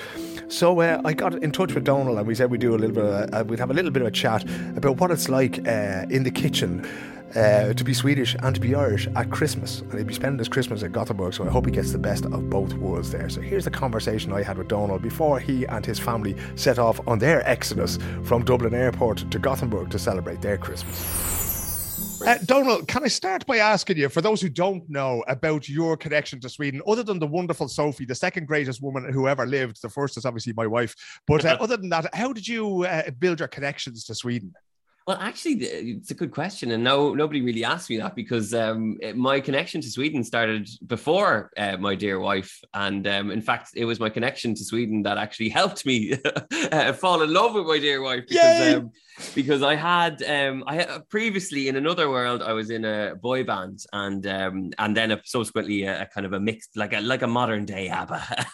So 0.48 0.80
uh, 0.80 1.00
I 1.04 1.14
got 1.14 1.34
in 1.42 1.50
touch 1.50 1.72
with 1.72 1.84
Donal 1.84 2.18
and 2.18 2.26
we 2.26 2.34
said 2.34 2.50
we'd 2.50 2.60
do 2.60 2.74
a 2.74 2.76
little 2.76 2.94
bit 2.94 3.04
of, 3.04 3.34
uh, 3.34 3.44
we'd 3.44 3.58
have 3.58 3.70
a 3.70 3.74
little 3.74 3.90
bit 3.90 4.02
of 4.02 4.08
a 4.08 4.12
chat 4.12 4.44
about 4.76 4.98
what 4.98 5.10
it's 5.10 5.30
like 5.30 5.61
uh, 5.66 6.06
in 6.10 6.22
the 6.22 6.30
kitchen 6.30 6.86
uh, 7.34 7.72
to 7.72 7.84
be 7.84 7.94
Swedish 7.94 8.36
and 8.40 8.54
to 8.54 8.60
be 8.60 8.74
Irish 8.74 9.08
at 9.16 9.30
Christmas. 9.30 9.80
And 9.80 9.94
he'll 9.94 10.04
be 10.04 10.14
spending 10.14 10.38
his 10.38 10.48
Christmas 10.48 10.82
at 10.82 10.92
Gothenburg, 10.92 11.34
so 11.34 11.44
I 11.44 11.50
hope 11.50 11.66
he 11.66 11.72
gets 11.72 11.92
the 11.92 11.98
best 11.98 12.24
of 12.26 12.50
both 12.50 12.74
worlds 12.74 13.10
there. 13.10 13.28
So 13.28 13.40
here's 13.40 13.64
the 13.64 13.70
conversation 13.70 14.32
I 14.32 14.42
had 14.42 14.58
with 14.58 14.68
Donal 14.68 14.98
before 14.98 15.40
he 15.40 15.64
and 15.66 15.84
his 15.84 15.98
family 15.98 16.36
set 16.56 16.78
off 16.78 17.00
on 17.06 17.18
their 17.18 17.46
exodus 17.48 17.98
from 18.24 18.44
Dublin 18.44 18.74
Airport 18.74 19.30
to 19.30 19.38
Gothenburg 19.38 19.90
to 19.90 19.98
celebrate 19.98 20.42
their 20.42 20.58
Christmas. 20.58 21.32
Uh, 22.24 22.38
Donal, 22.44 22.84
can 22.84 23.02
I 23.02 23.08
start 23.08 23.44
by 23.46 23.56
asking 23.56 23.96
you, 23.96 24.08
for 24.08 24.20
those 24.20 24.40
who 24.40 24.48
don't 24.48 24.88
know 24.88 25.24
about 25.26 25.68
your 25.68 25.96
connection 25.96 26.38
to 26.40 26.48
Sweden, 26.48 26.80
other 26.86 27.02
than 27.02 27.18
the 27.18 27.26
wonderful 27.26 27.66
Sophie, 27.66 28.04
the 28.04 28.14
second 28.14 28.46
greatest 28.46 28.80
woman 28.80 29.12
who 29.12 29.26
ever 29.26 29.44
lived, 29.44 29.82
the 29.82 29.88
first 29.88 30.16
is 30.16 30.24
obviously 30.24 30.52
my 30.52 30.66
wife, 30.66 30.94
but 31.26 31.44
uh, 31.44 31.56
other 31.60 31.76
than 31.76 31.88
that, 31.88 32.14
how 32.14 32.32
did 32.32 32.46
you 32.46 32.84
uh, 32.84 33.10
build 33.18 33.40
your 33.40 33.48
connections 33.48 34.04
to 34.04 34.14
Sweden? 34.14 34.54
Well, 35.06 35.18
actually, 35.20 35.54
it's 35.54 36.12
a 36.12 36.14
good 36.14 36.30
question, 36.30 36.70
and 36.70 36.84
no, 36.84 37.12
nobody 37.12 37.40
really 37.40 37.64
asked 37.64 37.90
me 37.90 37.96
that 37.98 38.14
because 38.14 38.54
um, 38.54 38.98
it, 39.00 39.16
my 39.16 39.40
connection 39.40 39.80
to 39.80 39.90
Sweden 39.90 40.22
started 40.22 40.68
before 40.86 41.50
uh, 41.56 41.76
my 41.76 41.96
dear 41.96 42.20
wife, 42.20 42.60
and 42.72 43.04
um, 43.08 43.32
in 43.32 43.40
fact, 43.40 43.70
it 43.74 43.84
was 43.84 43.98
my 43.98 44.08
connection 44.08 44.54
to 44.54 44.64
Sweden 44.64 45.02
that 45.02 45.18
actually 45.18 45.48
helped 45.60 45.84
me 45.84 46.16
uh, 46.70 46.92
fall 47.02 47.22
in 47.22 47.32
love 47.32 47.54
with 47.54 47.66
my 47.66 47.80
dear 47.80 48.00
wife 48.00 48.24
because 48.28 48.76
um, 48.76 48.92
because 49.34 49.62
I 49.62 49.74
had 49.74 50.22
um, 50.22 50.62
I 50.66 50.76
had, 50.76 51.08
previously 51.08 51.68
in 51.68 51.76
another 51.76 52.08
world 52.08 52.42
I 52.42 52.52
was 52.52 52.70
in 52.70 52.84
a 52.84 53.14
boy 53.14 53.44
band 53.44 53.84
and 53.92 54.26
um, 54.26 54.70
and 54.78 54.96
then 54.96 55.10
a, 55.10 55.20
subsequently 55.24 55.84
a, 55.84 56.02
a, 56.02 56.06
kind 56.06 56.26
of 56.26 56.32
a 56.32 56.40
mixed 56.40 56.76
like 56.76 56.92
a 56.92 57.00
like 57.00 57.22
a 57.22 57.26
modern 57.26 57.64
day 57.64 57.88
ABBA. 57.88 58.46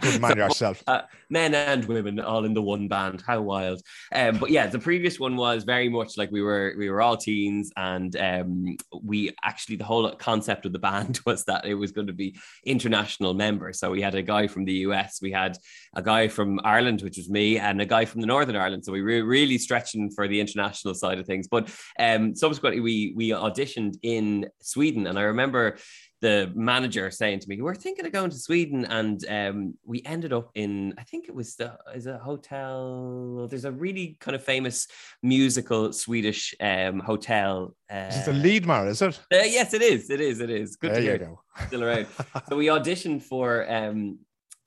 Good 0.00 0.20
mind 0.20 0.34
so, 0.34 0.44
yourself. 0.44 0.82
Uh, 0.86 1.02
men 1.30 1.54
and 1.54 1.84
women 1.86 2.20
all 2.20 2.44
in 2.44 2.54
the 2.54 2.62
one 2.62 2.88
band. 2.88 3.22
How 3.26 3.40
wild! 3.40 3.80
Um, 4.12 4.38
but 4.38 4.50
yeah, 4.50 4.66
the 4.66 4.78
previous 4.78 5.18
one 5.18 5.36
was 5.36 5.64
very 5.64 5.86
very 5.86 5.88
much 5.90 6.16
like 6.16 6.30
we 6.30 6.42
were 6.42 6.74
we 6.78 6.88
were 6.88 7.02
all 7.02 7.16
teens, 7.16 7.70
and 7.76 8.16
um, 8.16 8.76
we 9.02 9.30
actually 9.44 9.76
the 9.76 9.84
whole 9.84 10.10
concept 10.12 10.66
of 10.66 10.72
the 10.72 10.78
band 10.78 11.20
was 11.26 11.44
that 11.44 11.64
it 11.66 11.74
was 11.74 11.92
going 11.92 12.06
to 12.06 12.12
be 12.12 12.36
international 12.64 13.34
members. 13.34 13.78
So 13.78 13.90
we 13.90 14.02
had 14.02 14.14
a 14.14 14.22
guy 14.22 14.46
from 14.46 14.64
the 14.64 14.78
US, 14.86 15.18
we 15.20 15.32
had 15.32 15.56
a 15.96 16.02
guy 16.02 16.28
from 16.28 16.60
Ireland, 16.62 17.00
which 17.02 17.16
was 17.16 17.28
me, 17.28 17.58
and 17.58 17.80
a 17.80 17.86
guy 17.86 18.04
from 18.04 18.20
the 18.20 18.26
Northern 18.26 18.54
Ireland. 18.54 18.84
So 18.84 18.92
we 18.92 19.02
were 19.02 19.24
really 19.24 19.58
stretching 19.58 20.10
for 20.10 20.28
the 20.28 20.38
international 20.38 20.94
side 20.94 21.18
of 21.18 21.26
things. 21.26 21.48
But 21.48 21.74
um, 21.98 22.36
subsequently, 22.36 22.80
we 22.80 23.14
we 23.16 23.30
auditioned 23.30 23.94
in 24.02 24.46
Sweden, 24.60 25.06
and 25.06 25.18
I 25.18 25.22
remember 25.22 25.78
the 26.20 26.50
manager 26.54 27.10
saying 27.10 27.40
to 27.40 27.48
me, 27.48 27.62
"We're 27.62 27.74
thinking 27.74 28.04
of 28.06 28.12
going 28.12 28.30
to 28.30 28.38
Sweden," 28.38 28.84
and 28.84 29.24
um, 29.28 29.74
we 29.84 30.02
ended 30.04 30.32
up 30.34 30.50
in 30.54 30.94
I 30.98 31.02
think 31.02 31.28
it 31.28 31.34
was 31.34 31.56
the 31.56 31.76
is 31.94 32.06
a 32.06 32.18
hotel. 32.18 33.46
There's 33.48 33.64
a 33.64 33.72
really 33.72 34.18
kind 34.20 34.34
of 34.34 34.44
famous 34.44 34.86
musical 35.22 35.92
Swedish 35.92 36.54
um, 36.60 37.00
hotel. 37.00 37.74
Uh, 37.90 38.10
is 38.10 38.28
it 38.28 38.32
the 38.32 38.38
Lydmar? 38.60 38.88
Is 38.88 39.00
it? 39.00 39.18
Uh, 39.32 39.38
yes, 39.44 39.72
it 39.72 39.82
is. 39.82 40.10
It 40.10 40.20
is. 40.20 40.40
It 40.40 40.50
is. 40.50 40.76
Good 40.76 40.90
there 40.90 40.96
to 40.96 41.02
hear. 41.02 41.12
You 41.14 41.18
go. 41.18 41.40
Still 41.68 41.84
around. 41.84 42.06
so 42.48 42.56
we 42.56 42.66
auditioned 42.66 43.22
for 43.22 43.70
um, 43.70 44.18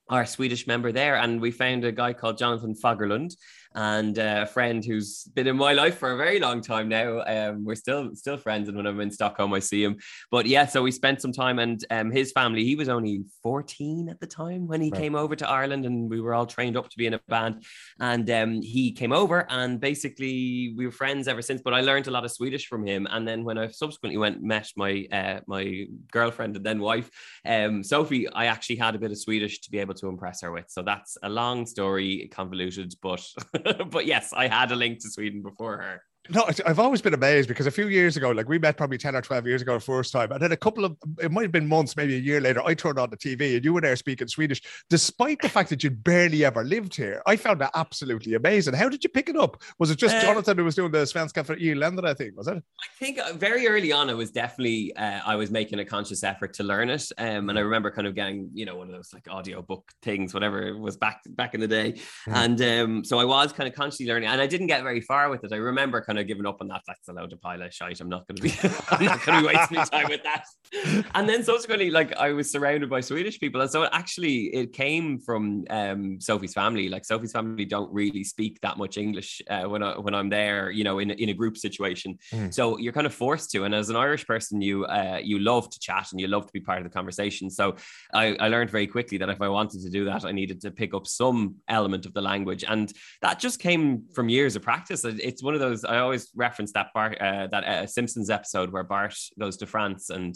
our 0.09 0.25
Swedish 0.25 0.67
member 0.67 0.91
there, 0.91 1.15
and 1.17 1.39
we 1.39 1.51
found 1.51 1.85
a 1.85 1.91
guy 1.91 2.13
called 2.13 2.37
Jonathan 2.37 2.75
Fagerlund, 2.75 3.35
and 3.75 4.17
a 4.17 4.45
friend 4.47 4.83
who's 4.83 5.23
been 5.35 5.47
in 5.47 5.55
my 5.55 5.73
life 5.73 5.97
for 5.97 6.11
a 6.11 6.17
very 6.17 6.39
long 6.39 6.61
time 6.61 6.89
now. 6.89 7.21
Um, 7.21 7.63
we're 7.63 7.75
still 7.75 8.15
still 8.15 8.37
friends, 8.37 8.67
and 8.67 8.75
when 8.75 8.87
I'm 8.87 8.99
in 8.99 9.11
Stockholm, 9.11 9.53
I 9.53 9.59
see 9.59 9.83
him. 9.83 9.97
But 10.31 10.45
yeah, 10.45 10.65
so 10.65 10.81
we 10.81 10.91
spent 10.91 11.21
some 11.21 11.31
time, 11.31 11.59
and 11.59 11.83
um, 11.91 12.11
his 12.11 12.31
family. 12.31 12.65
He 12.65 12.75
was 12.75 12.89
only 12.89 13.23
14 13.43 14.09
at 14.09 14.19
the 14.19 14.27
time 14.27 14.67
when 14.67 14.81
he 14.81 14.89
right. 14.89 15.01
came 15.01 15.15
over 15.15 15.35
to 15.35 15.49
Ireland, 15.49 15.85
and 15.85 16.09
we 16.09 16.21
were 16.21 16.33
all 16.33 16.45
trained 16.45 16.77
up 16.77 16.89
to 16.89 16.97
be 16.97 17.07
in 17.07 17.13
a 17.13 17.21
band. 17.27 17.63
And 17.99 18.29
um, 18.29 18.61
he 18.61 18.91
came 18.91 19.11
over, 19.11 19.45
and 19.49 19.79
basically 19.79 20.73
we 20.75 20.85
were 20.85 20.91
friends 20.91 21.27
ever 21.27 21.41
since. 21.41 21.61
But 21.61 21.73
I 21.73 21.81
learned 21.81 22.07
a 22.07 22.11
lot 22.11 22.25
of 22.25 22.31
Swedish 22.31 22.67
from 22.67 22.85
him, 22.85 23.07
and 23.09 23.27
then 23.27 23.43
when 23.43 23.57
I 23.57 23.69
subsequently 23.69 24.17
went 24.17 24.41
met 24.41 24.69
my 24.75 25.05
uh, 25.11 25.39
my 25.47 25.85
girlfriend 26.11 26.55
and 26.55 26.65
then 26.65 26.79
wife, 26.79 27.09
um, 27.45 27.83
Sophie, 27.83 28.27
I 28.29 28.45
actually 28.45 28.77
had 28.77 28.95
a 28.95 28.99
bit 28.99 29.11
of 29.11 29.19
Swedish 29.19 29.59
to 29.61 29.71
be 29.71 29.79
able 29.79 29.93
to 29.95 30.07
impress 30.07 30.41
her 30.41 30.51
with. 30.51 30.65
So 30.69 30.81
that's 30.81 31.17
a 31.23 31.29
long 31.29 31.65
story, 31.65 32.29
convoluted, 32.31 32.93
but 33.01 33.25
but 33.91 34.05
yes, 34.05 34.33
I 34.33 34.47
had 34.47 34.71
a 34.71 34.75
link 34.75 34.99
to 34.99 35.09
Sweden 35.09 35.41
before 35.41 35.77
her. 35.77 36.01
No, 36.31 36.45
I've 36.65 36.79
always 36.79 37.01
been 37.01 37.15
amazed 37.15 37.47
because 37.47 37.65
a 37.65 37.71
few 37.71 37.87
years 37.87 38.15
ago, 38.15 38.29
like 38.29 38.47
we 38.47 38.59
met 38.59 38.77
probably 38.77 38.99
10 38.99 39.15
or 39.15 39.21
12 39.21 39.47
years 39.47 39.61
ago 39.63 39.73
the 39.73 39.79
first 39.79 40.11
time. 40.11 40.31
And 40.31 40.39
then 40.39 40.51
a 40.51 40.57
couple 40.57 40.85
of, 40.85 40.95
it 41.21 41.31
might 41.31 41.41
have 41.41 41.51
been 41.51 41.67
months, 41.67 41.97
maybe 41.97 42.15
a 42.15 42.19
year 42.19 42.39
later, 42.39 42.61
I 42.63 42.75
turned 42.75 42.99
on 42.99 43.09
the 43.09 43.17
TV 43.17 43.55
and 43.55 43.65
you 43.65 43.73
were 43.73 43.81
there 43.81 43.95
speaking 43.95 44.27
Swedish, 44.27 44.61
despite 44.89 45.41
the 45.41 45.49
fact 45.49 45.69
that 45.69 45.83
you'd 45.83 46.03
barely 46.03 46.45
ever 46.45 46.63
lived 46.63 46.95
here. 46.95 47.23
I 47.25 47.35
found 47.35 47.61
that 47.61 47.71
absolutely 47.73 48.35
amazing. 48.35 48.75
How 48.75 48.89
did 48.89 49.03
you 49.03 49.09
pick 49.09 49.27
it 49.27 49.35
up? 49.35 49.61
Was 49.79 49.89
it 49.89 49.97
just 49.97 50.15
uh, 50.17 50.21
Jonathan 50.21 50.57
who 50.57 50.65
was 50.65 50.75
doing 50.75 50.91
the 50.91 51.05
Svenska 51.05 51.43
för 51.43 51.55
irländare, 51.59 52.09
I 52.09 52.13
think, 52.13 52.37
was 52.37 52.47
it? 52.47 52.57
I 52.57 52.87
think 52.99 53.17
uh, 53.17 53.33
very 53.33 53.67
early 53.67 53.91
on, 53.91 54.09
it 54.09 54.15
was 54.15 54.29
definitely, 54.29 54.95
uh, 54.95 55.21
I 55.25 55.35
was 55.35 55.49
making 55.49 55.79
a 55.79 55.85
conscious 55.85 56.23
effort 56.23 56.53
to 56.55 56.63
learn 56.63 56.89
it. 56.89 57.11
Um, 57.17 57.49
and 57.49 57.57
I 57.57 57.61
remember 57.61 57.89
kind 57.89 58.07
of 58.07 58.13
getting, 58.13 58.49
you 58.53 58.65
know, 58.65 58.75
one 58.75 58.87
of 58.87 58.93
those 58.93 59.11
like 59.13 59.27
audio 59.31 59.63
book 59.63 59.89
things, 60.03 60.33
whatever 60.33 60.67
it 60.67 60.77
was 60.77 60.95
back, 60.95 61.21
back 61.29 61.55
in 61.55 61.61
the 61.61 61.67
day. 61.67 61.93
Mm. 62.27 62.35
And 62.35 62.61
um, 62.61 63.03
so 63.03 63.17
I 63.17 63.25
was 63.25 63.51
kind 63.51 63.67
of 63.67 63.73
consciously 63.73 64.05
learning 64.05 64.29
and 64.29 64.39
I 64.39 64.47
didn't 64.47 64.67
get 64.67 64.83
very 64.83 65.01
far 65.01 65.29
with 65.29 65.43
it. 65.43 65.51
I 65.51 65.57
remember 65.57 66.01
kind 66.01 66.18
of 66.18 66.18
giving 66.23 66.45
up 66.45 66.61
on 66.61 66.67
that. 66.69 66.81
That's 66.87 67.07
a 67.07 67.13
load 67.13 67.33
of 67.33 67.41
pile 67.41 67.61
of 67.61 67.73
shite. 67.73 67.99
I'm 68.01 68.09
not 68.09 68.27
going 68.27 68.37
to 68.37 68.41
be, 68.41 68.53
I'm 68.89 69.05
not 69.05 69.25
going 69.25 69.43
to 69.43 69.49
be 69.49 69.55
wasting 69.55 69.77
time 69.77 70.09
with 70.09 70.23
that. 70.23 70.45
And 71.15 71.27
then 71.27 71.43
subsequently, 71.43 71.89
like 71.89 72.15
I 72.17 72.31
was 72.31 72.51
surrounded 72.51 72.89
by 72.89 73.01
Swedish 73.01 73.39
people, 73.39 73.61
and 73.61 73.69
so 73.69 73.83
it 73.83 73.89
actually 73.93 74.55
it 74.55 74.73
came 74.73 75.19
from 75.19 75.65
um, 75.69 76.21
Sophie's 76.21 76.53
family. 76.53 76.89
Like 76.89 77.05
Sophie's 77.05 77.31
family 77.31 77.65
don't 77.65 77.91
really 77.91 78.23
speak 78.23 78.59
that 78.61 78.77
much 78.77 78.97
English 78.97 79.41
uh, 79.49 79.63
when 79.63 79.83
I 79.83 79.97
when 79.97 80.13
I'm 80.13 80.29
there, 80.29 80.71
you 80.71 80.83
know, 80.83 80.99
in 80.99 81.11
in 81.11 81.29
a 81.29 81.33
group 81.33 81.57
situation. 81.57 82.17
Mm. 82.31 82.53
So 82.53 82.77
you're 82.77 82.93
kind 82.93 83.07
of 83.07 83.13
forced 83.13 83.51
to. 83.51 83.63
And 83.63 83.73
as 83.73 83.89
an 83.89 83.95
Irish 83.95 84.25
person, 84.27 84.61
you 84.61 84.85
uh, 84.85 85.19
you 85.23 85.39
love 85.39 85.69
to 85.69 85.79
chat 85.79 86.07
and 86.11 86.21
you 86.21 86.27
love 86.27 86.45
to 86.45 86.53
be 86.53 86.59
part 86.59 86.79
of 86.79 86.83
the 86.83 86.89
conversation. 86.89 87.49
So 87.49 87.75
I, 88.13 88.35
I 88.39 88.47
learned 88.49 88.69
very 88.69 88.87
quickly 88.87 89.17
that 89.17 89.29
if 89.29 89.41
I 89.41 89.49
wanted 89.49 89.81
to 89.81 89.89
do 89.89 90.05
that, 90.05 90.25
I 90.25 90.31
needed 90.31 90.61
to 90.61 90.71
pick 90.71 90.93
up 90.93 91.07
some 91.07 91.55
element 91.67 92.05
of 92.05 92.13
the 92.13 92.21
language, 92.21 92.63
and 92.67 92.91
that 93.21 93.39
just 93.39 93.59
came 93.59 94.03
from 94.13 94.29
years 94.29 94.55
of 94.55 94.61
practice. 94.61 95.03
It's 95.05 95.43
one 95.43 95.53
of 95.53 95.59
those 95.59 95.83
I 95.83 95.99
always 95.99 96.29
reference 96.35 96.71
that 96.73 96.87
Bart, 96.93 97.17
uh, 97.19 97.47
that 97.47 97.63
uh, 97.63 97.87
Simpsons 97.87 98.29
episode 98.29 98.71
where 98.71 98.83
Bart 98.83 99.15
goes 99.39 99.57
to 99.57 99.65
France 99.65 100.09
and 100.09 100.35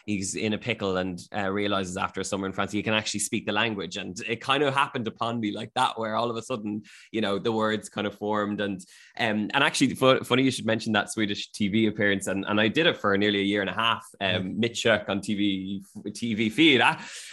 he's 0.05 0.35
in 0.35 0.53
a 0.53 0.57
pickle 0.57 0.97
and 0.97 1.21
uh, 1.35 1.49
realizes 1.49 1.97
after 1.97 2.21
a 2.21 2.23
summer 2.23 2.45
in 2.45 2.53
France 2.53 2.71
he 2.71 2.83
can 2.83 2.93
actually 2.93 3.19
speak 3.19 3.45
the 3.45 3.51
language. 3.51 3.97
And 3.97 4.19
it 4.27 4.41
kind 4.41 4.63
of 4.63 4.73
happened 4.73 5.07
upon 5.07 5.39
me 5.39 5.51
like 5.51 5.71
that, 5.75 5.99
where 5.99 6.15
all 6.15 6.29
of 6.29 6.37
a 6.37 6.41
sudden, 6.41 6.83
you 7.11 7.21
know, 7.21 7.39
the 7.39 7.51
words 7.51 7.89
kind 7.89 8.07
of 8.07 8.15
formed. 8.15 8.61
And 8.61 8.81
um, 9.17 9.49
and 9.53 9.63
actually, 9.63 9.93
funny 9.95 10.43
you 10.43 10.51
should 10.51 10.65
mention 10.65 10.93
that 10.93 11.11
Swedish 11.11 11.51
TV 11.51 11.87
appearance. 11.87 12.27
And, 12.27 12.45
and 12.47 12.59
I 12.59 12.67
did 12.67 12.87
it 12.87 12.97
for 12.97 13.17
nearly 13.17 13.39
a 13.39 13.43
year 13.43 13.61
and 13.61 13.69
a 13.69 13.73
half, 13.73 14.05
um, 14.19 14.55
Mitchuk 14.59 15.09
on 15.09 15.19
TV 15.19 15.81
TV 16.07 16.51
feed. 16.51 16.81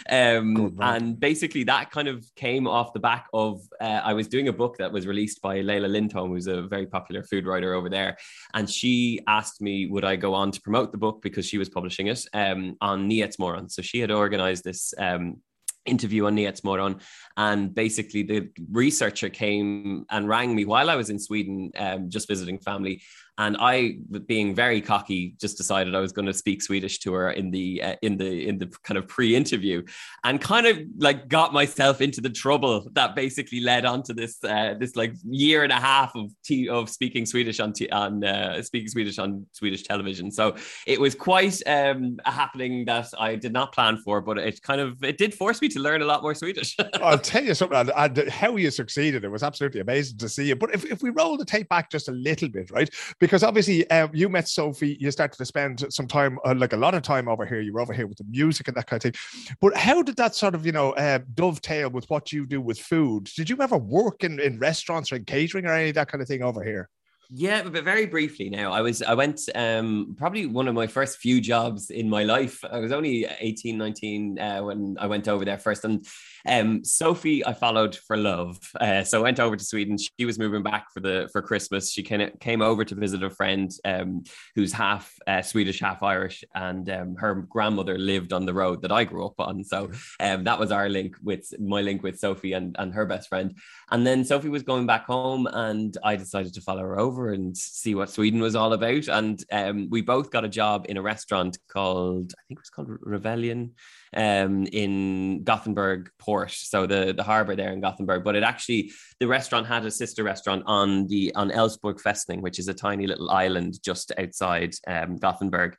Um, 0.09 0.77
and 0.79 1.19
basically, 1.19 1.63
that 1.65 1.91
kind 1.91 2.07
of 2.07 2.25
came 2.35 2.67
off 2.67 2.93
the 2.93 2.99
back 2.99 3.27
of 3.33 3.61
uh, 3.81 4.01
I 4.03 4.13
was 4.13 4.27
doing 4.27 4.47
a 4.47 4.53
book 4.53 4.77
that 4.77 4.91
was 4.91 5.07
released 5.07 5.41
by 5.41 5.61
Leila 5.61 5.87
Lindholm, 5.87 6.31
who's 6.31 6.47
a 6.47 6.63
very 6.63 6.85
popular 6.85 7.23
food 7.23 7.45
writer 7.45 7.73
over 7.73 7.89
there, 7.89 8.17
and 8.53 8.69
she 8.69 9.19
asked 9.27 9.61
me 9.61 9.87
would 9.87 10.05
I 10.05 10.15
go 10.15 10.33
on 10.33 10.51
to 10.51 10.61
promote 10.61 10.91
the 10.91 10.97
book 10.97 11.21
because 11.21 11.45
she 11.45 11.57
was 11.57 11.69
publishing 11.69 12.07
it. 12.07 12.25
Um, 12.33 12.58
um, 12.59 12.77
on 12.81 13.09
Nyhetsmorgon. 13.09 13.71
So 13.71 13.81
she 13.81 13.99
had 13.99 14.11
organized 14.11 14.63
this 14.63 14.93
um, 14.97 15.41
interview 15.85 16.25
on 16.25 16.35
Nyhetsmorgon. 16.35 17.01
And 17.37 17.73
basically, 17.73 18.23
the 18.23 18.49
researcher 18.71 19.29
came 19.29 20.05
and 20.09 20.27
rang 20.27 20.55
me 20.55 20.65
while 20.65 20.89
I 20.89 20.95
was 20.95 21.09
in 21.09 21.19
Sweden, 21.19 21.71
um, 21.77 22.09
just 22.09 22.27
visiting 22.27 22.59
family. 22.59 23.01
And 23.39 23.55
I, 23.59 23.95
being 24.27 24.53
very 24.53 24.81
cocky, 24.81 25.33
just 25.39 25.57
decided 25.57 25.95
I 25.95 26.01
was 26.01 26.11
going 26.11 26.25
to 26.25 26.33
speak 26.33 26.61
Swedish 26.61 26.99
to 26.99 27.13
her 27.13 27.31
in 27.31 27.51
the 27.51 27.81
uh, 27.81 27.95
in 28.01 28.17
the 28.17 28.47
in 28.47 28.57
the 28.57 28.67
kind 28.83 28.97
of 28.97 29.07
pre-interview, 29.07 29.81
and 30.25 30.41
kind 30.41 30.67
of 30.67 30.77
like 30.97 31.29
got 31.29 31.53
myself 31.53 32.01
into 32.01 32.19
the 32.19 32.29
trouble 32.29 32.89
that 32.93 33.15
basically 33.15 33.61
led 33.61 33.85
on 33.85 34.03
to 34.03 34.13
this 34.13 34.43
uh, 34.43 34.75
this 34.77 34.97
like 34.97 35.13
year 35.23 35.63
and 35.63 35.71
a 35.71 35.79
half 35.79 36.13
of 36.15 36.31
t- 36.43 36.67
of 36.67 36.89
speaking 36.89 37.25
Swedish 37.25 37.61
on 37.61 37.71
t- 37.71 37.89
on 37.89 38.23
uh, 38.25 38.61
speaking 38.61 38.89
Swedish 38.89 39.17
on 39.17 39.45
Swedish 39.53 39.83
television. 39.83 40.31
So 40.31 40.57
it 40.85 40.99
was 40.99 41.15
quite 41.15 41.65
um, 41.65 42.17
a 42.25 42.31
happening 42.31 42.83
that 42.85 43.07
I 43.17 43.35
did 43.35 43.53
not 43.53 43.73
plan 43.73 43.97
for, 43.99 44.19
but 44.19 44.37
it 44.37 44.61
kind 44.61 44.81
of 44.81 45.01
it 45.01 45.17
did 45.17 45.33
force 45.33 45.61
me 45.61 45.69
to 45.69 45.79
learn 45.79 46.01
a 46.01 46.05
lot 46.05 46.23
more 46.23 46.35
Swedish. 46.35 46.75
I'll 46.95 47.17
tell 47.17 47.45
you 47.45 47.53
something, 47.53 47.77
and, 47.77 48.17
and 48.17 48.29
how 48.29 48.57
you 48.57 48.69
succeeded. 48.69 49.23
It 49.23 49.31
was 49.31 49.43
absolutely 49.43 49.79
amazing 49.79 50.17
to 50.17 50.27
see 50.27 50.47
you. 50.47 50.57
But 50.57 50.73
if, 50.75 50.83
if 50.83 51.01
we 51.01 51.09
roll 51.09 51.37
the 51.37 51.45
tape 51.45 51.69
back 51.69 51.89
just 51.89 52.09
a 52.09 52.11
little 52.11 52.49
bit, 52.49 52.69
right? 52.71 52.89
Because 53.19 53.28
because 53.29 53.43
obviously 53.43 53.87
um, 53.91 54.09
you 54.11 54.27
met 54.27 54.47
Sophie, 54.47 54.97
you 54.99 55.11
started 55.11 55.37
to 55.37 55.45
spend 55.45 55.85
some 55.91 56.07
time, 56.07 56.39
uh, 56.43 56.55
like 56.57 56.73
a 56.73 56.77
lot 56.77 56.95
of 56.95 57.03
time 57.03 57.27
over 57.27 57.45
here. 57.45 57.61
You 57.61 57.73
were 57.73 57.79
over 57.79 57.93
here 57.93 58.07
with 58.07 58.17
the 58.17 58.23
music 58.27 58.67
and 58.67 58.75
that 58.75 58.87
kind 58.87 58.97
of 58.97 59.03
thing. 59.03 59.55
But 59.61 59.77
how 59.77 60.01
did 60.01 60.15
that 60.15 60.33
sort 60.33 60.55
of, 60.55 60.65
you 60.65 60.71
know, 60.71 60.93
uh, 60.93 61.19
dovetail 61.35 61.91
with 61.91 62.09
what 62.09 62.31
you 62.31 62.47
do 62.47 62.59
with 62.59 62.79
food? 62.79 63.25
Did 63.35 63.47
you 63.47 63.61
ever 63.61 63.77
work 63.77 64.23
in, 64.23 64.39
in 64.39 64.57
restaurants 64.57 65.11
or 65.11 65.17
in 65.17 65.25
catering 65.25 65.67
or 65.67 65.73
any 65.73 65.89
of 65.89 65.95
that 65.95 66.11
kind 66.11 66.23
of 66.23 66.27
thing 66.27 66.41
over 66.41 66.63
here? 66.63 66.89
Yeah, 67.31 67.61
but 67.61 67.83
very 67.83 68.07
briefly 68.07 68.49
now. 68.49 68.71
I 68.71 68.81
was 68.81 69.03
I 69.03 69.13
went 69.13 69.41
um 69.53 70.15
probably 70.17 70.47
one 70.47 70.67
of 70.67 70.73
my 70.73 70.87
first 70.87 71.19
few 71.19 71.39
jobs 71.39 71.91
in 71.91 72.09
my 72.09 72.23
life. 72.23 72.65
I 72.65 72.79
was 72.79 72.91
only 72.91 73.27
18, 73.39 73.77
19 73.77 74.39
uh, 74.39 74.61
when 74.61 74.97
I 74.99 75.05
went 75.05 75.27
over 75.27 75.45
there 75.45 75.59
first. 75.59 75.85
And 75.85 76.03
um 76.47 76.83
Sophie 76.83 77.45
I 77.45 77.53
followed 77.53 77.95
for 77.95 78.17
love. 78.17 78.57
Uh, 78.79 79.03
so 79.03 79.19
I 79.19 79.23
went 79.23 79.39
over 79.39 79.55
to 79.55 79.63
Sweden. 79.63 79.97
She 79.97 80.25
was 80.25 80.39
moving 80.39 80.63
back 80.63 80.87
for 80.93 80.99
the 80.99 81.29
for 81.31 81.41
Christmas. 81.41 81.91
She 81.91 82.03
came 82.03 82.29
came 82.39 82.61
over 82.61 82.83
to 82.85 82.95
visit 82.95 83.23
a 83.23 83.29
friend 83.29 83.71
um 83.85 84.23
who's 84.55 84.73
half 84.73 85.13
uh, 85.27 85.41
Swedish, 85.41 85.79
half 85.79 86.01
Irish, 86.01 86.43
and 86.55 86.89
um, 86.89 87.15
her 87.15 87.35
grandmother 87.35 87.97
lived 87.97 88.33
on 88.33 88.45
the 88.45 88.53
road 88.53 88.81
that 88.81 88.91
I 88.91 89.03
grew 89.03 89.25
up 89.25 89.39
on. 89.39 89.63
So 89.63 89.91
um 90.19 90.43
that 90.45 90.59
was 90.59 90.71
our 90.71 90.89
link 90.89 91.15
with 91.21 91.53
my 91.59 91.81
link 91.81 92.01
with 92.01 92.19
Sophie 92.19 92.53
and, 92.53 92.75
and 92.79 92.93
her 92.93 93.05
best 93.05 93.29
friend. 93.29 93.55
And 93.91 94.05
then 94.05 94.23
Sophie 94.23 94.49
was 94.49 94.63
going 94.63 94.85
back 94.85 95.05
home 95.05 95.47
and 95.47 95.95
I 96.03 96.15
decided 96.15 96.53
to 96.53 96.61
follow 96.61 96.81
her 96.81 96.99
over 96.99 97.09
over 97.09 97.33
and 97.33 97.57
see 97.57 97.95
what 97.95 98.09
Sweden 98.09 98.39
was 98.39 98.55
all 98.55 98.73
about. 98.73 99.07
And 99.07 99.43
um, 99.51 99.89
we 99.89 100.01
both 100.01 100.31
got 100.31 100.45
a 100.45 100.49
job 100.49 100.85
in 100.89 100.97
a 100.97 101.01
restaurant 101.01 101.57
called, 101.67 102.33
I 102.37 102.41
think 102.47 102.59
it 102.59 102.61
was 102.61 102.69
called 102.69 102.89
Rebellion 103.01 103.73
um, 104.15 104.65
in 104.67 105.43
Gothenburg 105.43 106.09
Port. 106.19 106.51
So 106.51 106.85
the, 106.85 107.13
the 107.15 107.23
harbor 107.23 107.55
there 107.55 107.71
in 107.71 107.81
Gothenburg. 107.81 108.23
But 108.23 108.35
it 108.35 108.43
actually, 108.43 108.91
the 109.19 109.27
restaurant 109.27 109.67
had 109.67 109.85
a 109.85 109.91
sister 109.91 110.23
restaurant 110.23 110.63
on 110.65 111.07
the 111.07 111.33
on 111.35 111.49
Älvsborg 111.49 112.01
Festning, 112.01 112.41
which 112.41 112.59
is 112.59 112.67
a 112.67 112.73
tiny 112.73 113.07
little 113.07 113.29
island 113.29 113.79
just 113.83 114.11
outside 114.17 114.73
um, 114.87 115.17
Gothenburg 115.17 115.75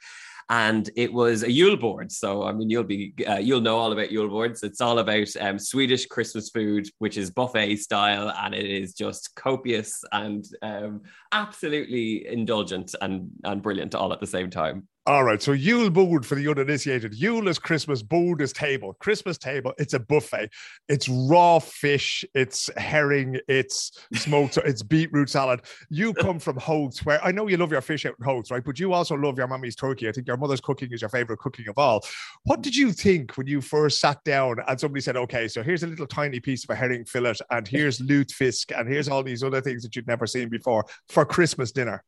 and 0.50 0.90
it 0.96 1.12
was 1.12 1.44
a 1.44 1.50
Yule 1.50 1.76
board. 1.76 2.10
So 2.10 2.42
I 2.42 2.52
mean, 2.52 2.68
you'll 2.68 2.82
be 2.82 3.14
uh, 3.26 3.38
you'll 3.38 3.60
know 3.60 3.78
all 3.78 3.92
about 3.92 4.10
Yule 4.10 4.28
boards. 4.28 4.62
It's 4.64 4.80
all 4.80 4.98
about 4.98 5.28
um, 5.40 5.58
Swedish 5.58 6.06
Christmas 6.06 6.50
food, 6.50 6.88
which 6.98 7.16
is 7.16 7.30
buffet 7.30 7.76
style, 7.76 8.34
and 8.36 8.52
it 8.52 8.66
is 8.66 8.92
just 8.92 9.34
copious 9.36 10.02
and 10.12 10.44
um, 10.60 11.02
absolutely 11.32 12.26
indulgent 12.26 12.94
and 13.00 13.30
and 13.44 13.62
brilliant 13.62 13.94
all 13.94 14.12
at 14.12 14.20
the 14.20 14.26
same 14.26 14.50
time. 14.50 14.88
All 15.06 15.24
right, 15.24 15.40
so 15.40 15.52
Yule 15.52 15.88
board 15.88 16.26
for 16.26 16.34
the 16.34 16.46
uninitiated. 16.46 17.14
Yule 17.14 17.48
is 17.48 17.58
Christmas, 17.58 18.02
board 18.02 18.42
is 18.42 18.52
table. 18.52 18.94
Christmas 19.00 19.38
table, 19.38 19.72
it's 19.78 19.94
a 19.94 19.98
buffet. 19.98 20.50
It's 20.88 21.08
raw 21.08 21.58
fish, 21.58 22.22
it's 22.34 22.68
herring, 22.76 23.40
it's 23.48 23.92
smoked, 24.14 24.58
it's 24.58 24.82
beetroot 24.82 25.30
salad. 25.30 25.62
You 25.88 26.12
come 26.12 26.38
from 26.38 26.58
Howths, 26.58 27.06
where 27.06 27.22
I 27.24 27.32
know 27.32 27.46
you 27.46 27.56
love 27.56 27.72
your 27.72 27.80
fish 27.80 28.04
out 28.04 28.14
in 28.18 28.26
Howths, 28.26 28.50
right? 28.50 28.62
But 28.62 28.78
you 28.78 28.92
also 28.92 29.14
love 29.14 29.38
your 29.38 29.48
mummy's 29.48 29.74
turkey. 29.74 30.06
I 30.06 30.12
think 30.12 30.26
your 30.26 30.36
mother's 30.36 30.60
cooking 30.60 30.92
is 30.92 31.00
your 31.00 31.08
favorite 31.08 31.38
cooking 31.38 31.68
of 31.68 31.78
all. 31.78 32.04
What 32.44 32.60
did 32.60 32.76
you 32.76 32.92
think 32.92 33.38
when 33.38 33.46
you 33.46 33.62
first 33.62 34.00
sat 34.00 34.22
down 34.24 34.56
and 34.68 34.78
somebody 34.78 35.00
said, 35.00 35.16
okay, 35.16 35.48
so 35.48 35.62
here's 35.62 35.82
a 35.82 35.86
little 35.86 36.06
tiny 36.06 36.40
piece 36.40 36.62
of 36.64 36.70
a 36.70 36.74
herring 36.74 37.06
fillet, 37.06 37.36
and 37.50 37.66
here's 37.66 38.00
lutefisk, 38.00 38.78
and 38.78 38.86
here's 38.86 39.08
all 39.08 39.22
these 39.22 39.42
other 39.42 39.62
things 39.62 39.82
that 39.82 39.96
you'd 39.96 40.06
never 40.06 40.26
seen 40.26 40.50
before 40.50 40.84
for 41.08 41.24
Christmas 41.24 41.72
dinner? 41.72 42.04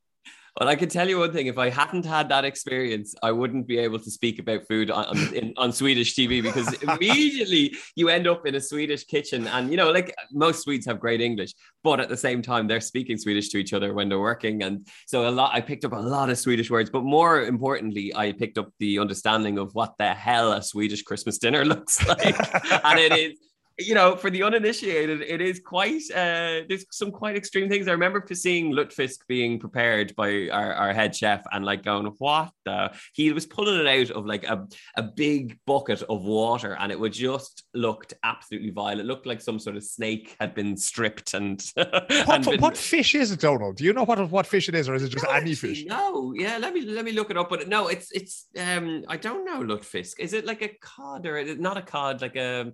Well, 0.60 0.68
I 0.68 0.76
can 0.76 0.90
tell 0.90 1.08
you 1.08 1.18
one 1.18 1.32
thing: 1.32 1.46
if 1.46 1.56
I 1.56 1.70
hadn't 1.70 2.04
had 2.04 2.28
that 2.28 2.44
experience, 2.44 3.14
I 3.22 3.32
wouldn't 3.32 3.66
be 3.66 3.78
able 3.78 3.98
to 3.98 4.10
speak 4.10 4.38
about 4.38 4.66
food 4.68 4.90
on 4.90 5.06
on, 5.06 5.34
in, 5.34 5.54
on 5.56 5.72
Swedish 5.72 6.14
TV 6.14 6.42
because 6.42 6.70
immediately 6.82 7.74
you 7.96 8.10
end 8.10 8.26
up 8.26 8.46
in 8.46 8.54
a 8.54 8.60
Swedish 8.60 9.04
kitchen, 9.04 9.46
and 9.46 9.70
you 9.70 9.78
know, 9.78 9.90
like 9.90 10.14
most 10.30 10.62
Swedes 10.62 10.84
have 10.86 11.00
great 11.00 11.22
English, 11.22 11.54
but 11.82 12.00
at 12.00 12.10
the 12.10 12.16
same 12.16 12.42
time 12.42 12.66
they're 12.66 12.80
speaking 12.80 13.16
Swedish 13.16 13.48
to 13.50 13.58
each 13.58 13.72
other 13.72 13.94
when 13.94 14.10
they're 14.10 14.20
working, 14.20 14.62
and 14.62 14.86
so 15.06 15.26
a 15.26 15.30
lot. 15.30 15.54
I 15.54 15.62
picked 15.62 15.86
up 15.86 15.92
a 15.92 15.96
lot 15.96 16.28
of 16.28 16.38
Swedish 16.38 16.70
words, 16.70 16.90
but 16.90 17.02
more 17.02 17.42
importantly, 17.42 18.14
I 18.14 18.32
picked 18.32 18.58
up 18.58 18.68
the 18.78 18.98
understanding 18.98 19.56
of 19.56 19.74
what 19.74 19.94
the 19.98 20.12
hell 20.12 20.52
a 20.52 20.62
Swedish 20.62 21.02
Christmas 21.02 21.38
dinner 21.38 21.64
looks 21.72 22.06
like, 22.06 22.36
and 22.84 22.98
it 22.98 23.12
is 23.12 23.38
you 23.78 23.94
know, 23.94 24.16
for 24.16 24.30
the 24.30 24.42
uninitiated, 24.42 25.22
it 25.22 25.40
is 25.40 25.61
quite 25.61 26.02
uh, 26.11 26.62
there's 26.68 26.85
some 26.90 27.11
quite 27.11 27.37
extreme 27.37 27.68
things. 27.68 27.88
I 27.88 27.92
remember 27.92 28.24
seeing 28.32 28.72
lutefisk 28.72 29.18
being 29.28 29.58
prepared 29.58 30.14
by 30.16 30.48
our, 30.50 30.72
our 30.72 30.92
head 30.92 31.14
chef 31.14 31.42
and 31.52 31.64
like 31.64 31.85
going, 31.85 32.06
what 32.18 32.50
the 32.64 32.92
he 33.12 33.32
was 33.32 33.46
pulling 33.46 33.80
it 33.80 33.87
out 33.87 34.16
of 34.16 34.26
like 34.26 34.44
a, 34.44 34.66
a 34.96 35.02
big 35.02 35.58
bucket 35.66 36.02
of 36.02 36.22
water 36.22 36.76
and 36.78 36.92
it 36.92 36.98
would 36.98 37.12
just 37.12 37.64
looked 37.74 38.14
absolutely 38.22 38.70
vile. 38.70 39.00
It 39.00 39.06
looked 39.06 39.26
like 39.26 39.40
some 39.40 39.58
sort 39.58 39.76
of 39.76 39.85
snake 39.85 40.37
had 40.40 40.54
been 40.54 40.76
stripped 40.76 41.35
and, 41.35 41.62
what, 41.74 42.28
and 42.28 42.44
been... 42.44 42.61
what, 42.61 42.76
fish 42.76 43.14
is 43.14 43.32
it, 43.32 43.40
Donal? 43.40 43.72
Do 43.72 43.85
you 43.85 43.92
know 43.92 44.04
what 44.04 44.30
what 44.30 44.46
fish 44.46 44.68
it 44.68 44.74
is, 44.74 44.88
or 44.88 44.94
is 44.94 45.02
it 45.02 45.11
just 45.11 45.24
no, 45.24 45.30
any 45.30 45.52
actually, 45.52 45.74
fish? 45.74 45.85
No, 45.87 46.32
yeah, 46.37 46.58
let 46.58 46.74
me 46.74 46.82
let 46.82 47.04
me 47.04 47.12
look 47.12 47.30
it 47.30 47.37
up. 47.37 47.50
But 47.50 47.68
no, 47.68 47.88
it's 47.88 48.11
it's 48.12 48.46
um 48.58 49.04
I 49.08 49.16
don't 49.16 49.44
know 49.44 49.61
lutefisk. 49.61 50.18
Is 50.18 50.32
it 50.32 50.44
like 50.44 50.62
a 50.62 50.70
cod 50.80 51.26
or 51.26 51.38
is 51.38 51.50
it 51.50 51.61
not 51.61 51.76
a 51.76 51.82
cod, 51.82 52.22
like 52.22 52.37
a 52.37 52.72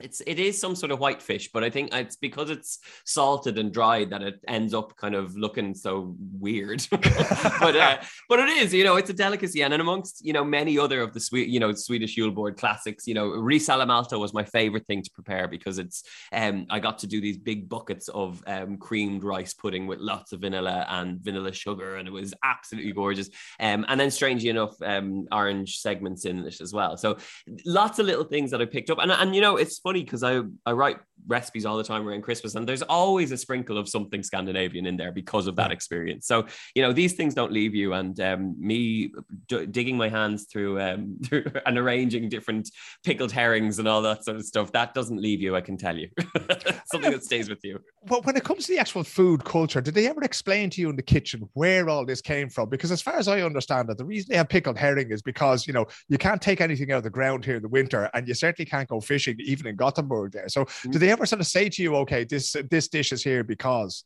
it's 0.00 0.20
it 0.26 0.38
is 0.38 0.58
some 0.58 0.74
sort 0.74 0.92
of 0.92 0.98
white 0.98 1.22
fish, 1.22 1.50
but 1.52 1.64
I 1.64 1.70
think 1.70 1.94
it's 1.94 2.16
because 2.16 2.50
it's 2.50 2.78
salted 3.04 3.58
and 3.58 3.72
dried 3.72 4.10
that 4.10 4.22
it 4.22 4.40
ends 4.48 4.74
up 4.74 4.96
kind 4.96 5.14
of 5.14 5.36
looking 5.36 5.74
so 5.74 6.16
weird. 6.38 6.86
but 6.90 7.76
uh, 7.76 7.98
but 8.28 8.40
it 8.40 8.48
is, 8.48 8.74
you 8.74 8.84
know, 8.84 8.96
it's 8.96 9.10
a 9.10 9.14
delicacy, 9.14 9.62
and 9.62 9.74
amongst 9.74 10.24
you 10.24 10.32
know 10.32 10.44
many 10.44 10.78
other 10.78 11.00
of 11.02 11.12
the 11.12 11.20
sweet, 11.20 11.48
you 11.48 11.60
know, 11.60 11.72
Swedish 11.72 12.16
Yule 12.16 12.30
board 12.30 12.56
classics, 12.56 13.06
you 13.06 13.14
know, 13.14 13.28
ris 13.28 13.68
à 13.68 13.78
la 13.78 13.84
Malta 13.84 14.18
was 14.18 14.34
my 14.34 14.44
favorite 14.44 14.86
thing 14.86 15.02
to 15.02 15.10
prepare 15.10 15.48
because 15.48 15.78
it's 15.78 16.02
um 16.32 16.66
I 16.70 16.80
got 16.80 16.98
to 17.00 17.06
do 17.06 17.20
these 17.20 17.38
big 17.38 17.68
buckets 17.68 18.08
of 18.08 18.42
um, 18.46 18.76
creamed 18.76 19.24
rice 19.24 19.54
pudding 19.54 19.86
with 19.86 19.98
lots 20.00 20.32
of 20.32 20.40
vanilla 20.40 20.86
and 20.88 21.20
vanilla 21.20 21.52
sugar, 21.52 21.96
and 21.96 22.08
it 22.08 22.12
was 22.12 22.34
absolutely 22.44 22.92
gorgeous. 22.92 23.28
Um, 23.58 23.84
and 23.88 23.98
then 24.00 24.10
strangely 24.10 24.48
enough, 24.48 24.74
um, 24.82 25.26
orange 25.32 25.78
segments 25.78 26.24
in 26.24 26.46
it 26.46 26.60
as 26.60 26.72
well. 26.72 26.96
So 26.96 27.18
lots 27.64 27.98
of 27.98 28.06
little 28.06 28.24
things 28.24 28.50
that 28.50 28.60
I 28.62 28.66
picked 28.66 28.90
up, 28.90 28.98
and 28.98 29.10
and 29.10 29.34
you 29.34 29.40
know, 29.40 29.56
it's 29.56 29.76
funny 29.90 30.04
because 30.04 30.22
I 30.22 30.40
I 30.64 30.72
write 30.72 30.98
recipes 31.26 31.64
all 31.66 31.76
the 31.76 31.84
time 31.84 32.06
around 32.08 32.22
Christmas, 32.22 32.54
and 32.54 32.68
there's 32.68 32.82
always 32.82 33.32
a 33.32 33.36
sprinkle 33.36 33.78
of 33.78 33.88
something 33.88 34.22
Scandinavian 34.22 34.86
in 34.86 34.96
there 34.96 35.12
because 35.12 35.46
of 35.46 35.56
that 35.56 35.70
experience. 35.70 36.26
So 36.26 36.46
you 36.74 36.82
know 36.82 36.92
these 36.92 37.14
things 37.14 37.34
don't 37.34 37.52
leave 37.52 37.74
you, 37.74 37.92
and 37.92 38.18
um, 38.20 38.54
me 38.58 39.12
d- 39.46 39.66
digging 39.66 39.96
my 39.96 40.08
hands 40.08 40.46
through, 40.50 40.80
um, 40.80 41.18
through 41.24 41.44
and 41.66 41.78
arranging 41.78 42.28
different 42.28 42.70
pickled 43.04 43.32
herrings 43.32 43.78
and 43.78 43.86
all 43.86 44.02
that 44.02 44.24
sort 44.24 44.36
of 44.36 44.44
stuff 44.44 44.72
that 44.72 44.94
doesn't 44.94 45.20
leave 45.20 45.40
you. 45.40 45.56
I 45.56 45.60
can 45.60 45.76
tell 45.76 45.96
you, 45.96 46.08
something 46.90 47.10
that 47.10 47.24
stays 47.24 47.48
with 47.48 47.64
you. 47.64 47.80
Well, 48.08 48.22
when 48.22 48.36
it 48.36 48.44
comes 48.44 48.66
to 48.66 48.72
the 48.72 48.78
actual 48.78 49.04
food 49.04 49.44
culture, 49.44 49.80
did 49.80 49.94
they 49.94 50.08
ever 50.08 50.22
explain 50.22 50.70
to 50.70 50.80
you 50.80 50.90
in 50.90 50.96
the 50.96 51.02
kitchen 51.02 51.48
where 51.54 51.88
all 51.88 52.04
this 52.04 52.20
came 52.20 52.48
from? 52.48 52.68
Because 52.68 52.90
as 52.90 53.02
far 53.02 53.16
as 53.16 53.28
I 53.28 53.42
understand 53.42 53.90
it, 53.90 53.98
the 53.98 54.04
reason 54.04 54.28
they 54.30 54.36
have 54.36 54.48
pickled 54.48 54.78
herring 54.78 55.10
is 55.10 55.22
because 55.22 55.66
you 55.66 55.72
know 55.72 55.86
you 56.08 56.18
can't 56.18 56.40
take 56.40 56.60
anything 56.60 56.92
out 56.92 56.98
of 56.98 57.04
the 57.04 57.10
ground 57.10 57.44
here 57.44 57.56
in 57.56 57.62
the 57.62 57.68
winter, 57.68 58.10
and 58.14 58.26
you 58.26 58.34
certainly 58.34 58.68
can't 58.68 58.88
go 58.88 59.00
fishing 59.00 59.36
even 59.40 59.66
in 59.66 59.76
Gothenburg 59.76 60.32
there. 60.32 60.48
So, 60.48 60.66
do 60.90 60.98
they 60.98 61.09
ever 61.10 61.26
sort 61.26 61.40
of 61.40 61.46
say 61.46 61.68
to 61.68 61.82
you, 61.82 61.96
"Okay, 61.96 62.24
this 62.24 62.56
this 62.70 62.88
dish 62.88 63.12
is 63.12 63.22
here 63.22 63.44
because"? 63.44 64.04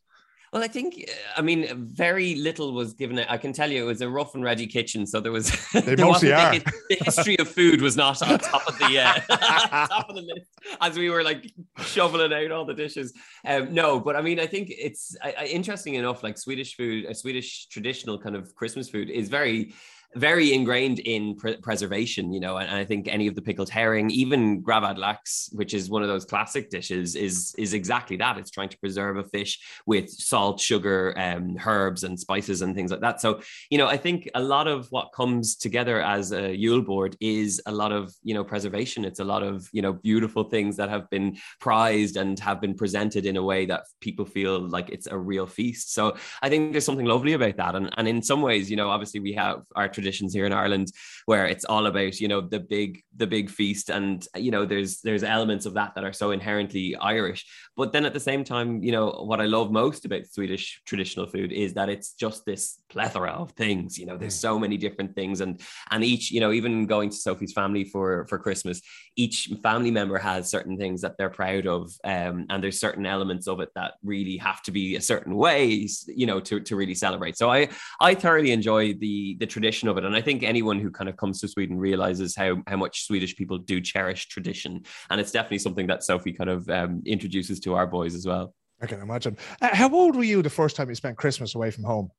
Well, 0.55 0.62
I 0.62 0.69
think, 0.69 1.11
I 1.37 1.43
mean, 1.43 1.67
very 1.85 2.37
little 2.37 2.73
was 2.75 2.93
given. 2.93 3.19
I 3.19 3.38
can 3.38 3.53
tell 3.53 3.73
you, 3.73 3.83
it 3.83 3.87
was 3.87 4.03
a 4.03 4.09
rough 4.09 4.37
and 4.37 4.45
ready 4.45 4.69
kitchen, 4.69 5.05
so 5.05 5.19
there 5.19 5.33
was. 5.33 5.51
They 5.73 5.97
there 5.97 6.07
mostly 6.07 6.33
are. 6.33 6.53
The, 6.53 6.73
the, 6.90 7.05
history 7.05 7.37
of 7.40 7.49
food 7.49 7.83
was 7.83 7.97
not 7.97 8.23
on 8.23 8.38
top 8.38 8.64
of 8.69 8.79
the 8.79 9.01
uh, 9.01 9.14
top 9.88 10.09
of 10.09 10.14
the 10.14 10.23
list 10.23 10.47
as 10.81 10.97
we 10.97 11.11
were 11.11 11.25
like 11.25 11.53
shoveling 11.79 12.33
out 12.33 12.53
all 12.53 12.64
the 12.64 12.73
dishes. 12.73 13.12
Um, 13.45 13.75
no, 13.75 13.99
but 13.99 14.14
I 14.14 14.23
mean, 14.23 14.38
I 14.38 14.47
think 14.47 14.69
it's 14.71 15.17
I, 15.21 15.35
I, 15.40 15.45
interesting 15.47 15.95
enough. 15.95 16.23
Like 16.23 16.38
Swedish 16.38 16.77
food, 16.77 17.07
a 17.07 17.17
Swedish 17.17 17.67
traditional 17.67 18.17
kind 18.17 18.37
of 18.37 18.55
Christmas 18.55 18.88
food 18.88 19.11
is 19.11 19.29
very 19.29 19.75
very 20.16 20.53
ingrained 20.53 21.00
in 21.00 21.35
pre- 21.37 21.57
preservation, 21.57 22.33
you 22.33 22.40
know, 22.40 22.57
and, 22.57 22.68
and, 22.68 22.79
I 22.79 22.85
think 22.85 23.09
any 23.09 23.27
of 23.27 23.35
the 23.35 23.42
pickled 23.42 23.68
herring, 23.68 24.11
even 24.11 24.62
gravad 24.62 24.98
lax, 24.98 25.48
which 25.53 25.74
is 25.74 25.90
one 25.90 26.03
of 26.03 26.09
those 26.09 26.24
classic 26.24 26.70
dishes, 26.70 27.16
is 27.16 27.55
is 27.59 27.74
exactly 27.74 28.16
that. 28.18 28.38
It's 28.38 28.50
trying 28.50 28.68
to 28.68 28.79
preserve 28.79 29.16
a 29.16 29.24
fish 29.24 29.61
with 29.87 30.09
salt, 30.09 30.61
sugar, 30.61 31.14
um, 31.16 31.57
herbs, 31.64 32.05
and 32.05 32.18
spices 32.18 32.62
and 32.62 32.74
things 32.74 32.90
like 32.90 33.00
that. 33.00 33.20
So, 33.20 33.40
you 33.70 33.79
know, 33.79 33.88
I 33.88 33.96
think 33.96 34.29
a 34.35 34.42
lot 34.42 34.68
of 34.68 34.87
what 34.90 35.12
comes 35.12 35.57
together 35.57 36.00
as 36.00 36.33
a 36.33 36.55
Yule 36.55 36.83
board 36.83 37.16
is 37.20 37.61
a 37.66 37.72
lot 37.72 37.92
of 37.92 38.14
you 38.22 38.35
know 38.35 38.44
preservation. 38.44 39.05
It's 39.05 39.20
a 39.20 39.24
lot 39.24 39.42
of 39.42 39.68
you 39.72 39.83
know 39.83 39.92
beautiful 39.92 40.44
things 40.44 40.77
that 40.77 40.90
have 40.90 41.11
been 41.11 41.37
prized 41.61 42.16
and 42.16 42.38
have 42.40 42.61
been 42.61 42.74
presented 42.74 43.27
in 43.27 43.37
a 43.37 43.42
way 43.42 43.66
that 43.66 43.85
people 44.00 44.24
feel 44.24 44.61
like 44.61 44.90
it's 44.90 45.07
a 45.07 45.18
real 45.18 45.46
feast. 45.46 45.92
So, 45.92 46.16
I 46.42 46.48
think 46.48 46.72
there's 46.72 46.85
something 46.85 47.07
lovely 47.07 47.33
about 47.33 47.57
that, 47.57 47.74
and 47.74 47.90
and 47.96 48.07
in 48.07 48.22
some 48.22 48.42
ways, 48.42 48.70
you 48.70 48.77
know, 48.77 48.90
obviously 48.90 49.20
we 49.20 49.33
have 49.33 49.62
our 49.74 49.88
tradition 49.88 50.04
traditions 50.05 50.35
here 50.35 50.45
in 50.45 50.53
Ireland 50.53 50.93
where 51.25 51.47
it's 51.47 51.64
all 51.64 51.87
about 51.87 52.21
you 52.21 52.29
know 52.29 52.40
the 52.40 52.61
big 52.61 53.03
the 53.17 53.27
big 53.27 53.49
feast 53.49 53.88
and 53.88 54.27
you 54.37 54.51
know 54.51 54.67
there's 54.67 55.01
there's 55.01 55.25
elements 55.25 55.64
of 55.67 55.75
that 55.75 55.95
that 55.95 56.05
are 56.05 56.12
so 56.12 56.31
inherently 56.31 56.95
Irish. 56.97 57.47
But 57.77 57.93
then 57.93 58.05
at 58.05 58.12
the 58.12 58.21
same 58.21 58.45
time 58.45 58.83
you 58.83 58.93
know 58.93 59.11
what 59.11 59.40
I 59.40 59.47
love 59.47 59.73
most 59.73 60.05
about 60.05 60.27
Swedish 60.27 60.83
traditional 60.85 61.27
food 61.27 61.53
is 61.53 61.75
that 61.75 61.88
it's 61.88 62.12
just 62.12 62.45
this 62.45 62.81
plethora 62.90 63.31
of 63.31 63.53
things 63.53 63.99
you 63.99 64.07
know 64.07 64.17
there's 64.17 64.38
so 64.38 64.59
many 64.59 64.77
different 64.77 65.14
things 65.14 65.40
and 65.40 65.61
and 65.90 66.05
each 66.05 66.31
you 66.31 66.40
know 66.40 66.53
even 66.53 66.87
going 66.87 67.11
to 67.11 67.17
Sophie's 67.17 67.53
family 67.53 67.85
for 67.85 68.27
for 68.27 68.38
Christmas 68.38 68.81
each 69.17 69.51
family 69.62 69.90
member 69.90 70.19
has 70.19 70.51
certain 70.51 70.77
things 70.77 71.01
that 71.01 71.17
they're 71.17 71.31
proud 71.31 71.67
of 71.67 71.90
um, 72.05 72.47
and 72.51 72.62
there's 72.62 72.79
certain 72.79 73.07
elements 73.07 73.49
of 73.49 73.61
it 73.61 73.71
that 73.75 73.95
really 74.03 74.37
have 74.37 74.62
to 74.62 74.71
be 74.71 74.97
a 74.97 75.01
certain 75.01 75.35
way 75.35 75.88
you 76.07 76.27
know 76.27 76.40
to, 76.40 76.61
to 76.61 76.77
really 76.77 76.95
celebrate. 76.95 77.37
So 77.37 77.51
I 77.51 77.69
I 78.01 78.14
thoroughly 78.14 78.53
enjoy 78.53 78.95
the 78.95 79.37
the 79.40 79.47
tradition 79.47 79.88
of 79.96 80.04
it. 80.04 80.07
And 80.07 80.16
I 80.16 80.20
think 80.20 80.42
anyone 80.42 80.80
who 80.80 80.90
kind 80.90 81.09
of 81.09 81.16
comes 81.16 81.40
to 81.40 81.48
Sweden 81.48 81.78
realizes 81.78 82.35
how 82.37 82.62
how 82.66 82.76
much 82.76 83.07
Swedish 83.07 83.37
people 83.37 83.59
do 83.59 83.80
cherish 83.80 84.26
tradition, 84.28 84.83
and 85.11 85.20
it's 85.20 85.33
definitely 85.33 85.59
something 85.59 85.87
that 85.87 86.02
Sophie 86.02 86.33
kind 86.33 86.50
of 86.50 86.68
um, 86.68 87.02
introduces 87.07 87.61
to 87.61 87.74
our 87.74 87.87
boys 87.87 88.14
as 88.14 88.26
well. 88.26 88.54
I 88.80 88.87
can 88.87 89.00
imagine. 89.00 89.37
Uh, 89.62 89.74
how 89.74 89.94
old 89.94 90.16
were 90.16 90.24
you 90.24 90.42
the 90.42 90.50
first 90.50 90.76
time 90.76 90.88
you 90.88 90.94
spent 90.94 91.16
Christmas 91.16 91.54
away 91.54 91.70
from 91.70 91.85
home? 91.85 92.11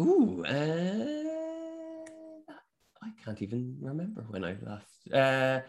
Ooh, 0.00 0.44
uh, 0.44 1.24
I 3.02 3.10
can't 3.24 3.40
even 3.42 3.76
remember 3.80 4.24
when 4.28 4.44
I 4.44 4.56
last. 4.62 5.12
Uh, 5.12 5.60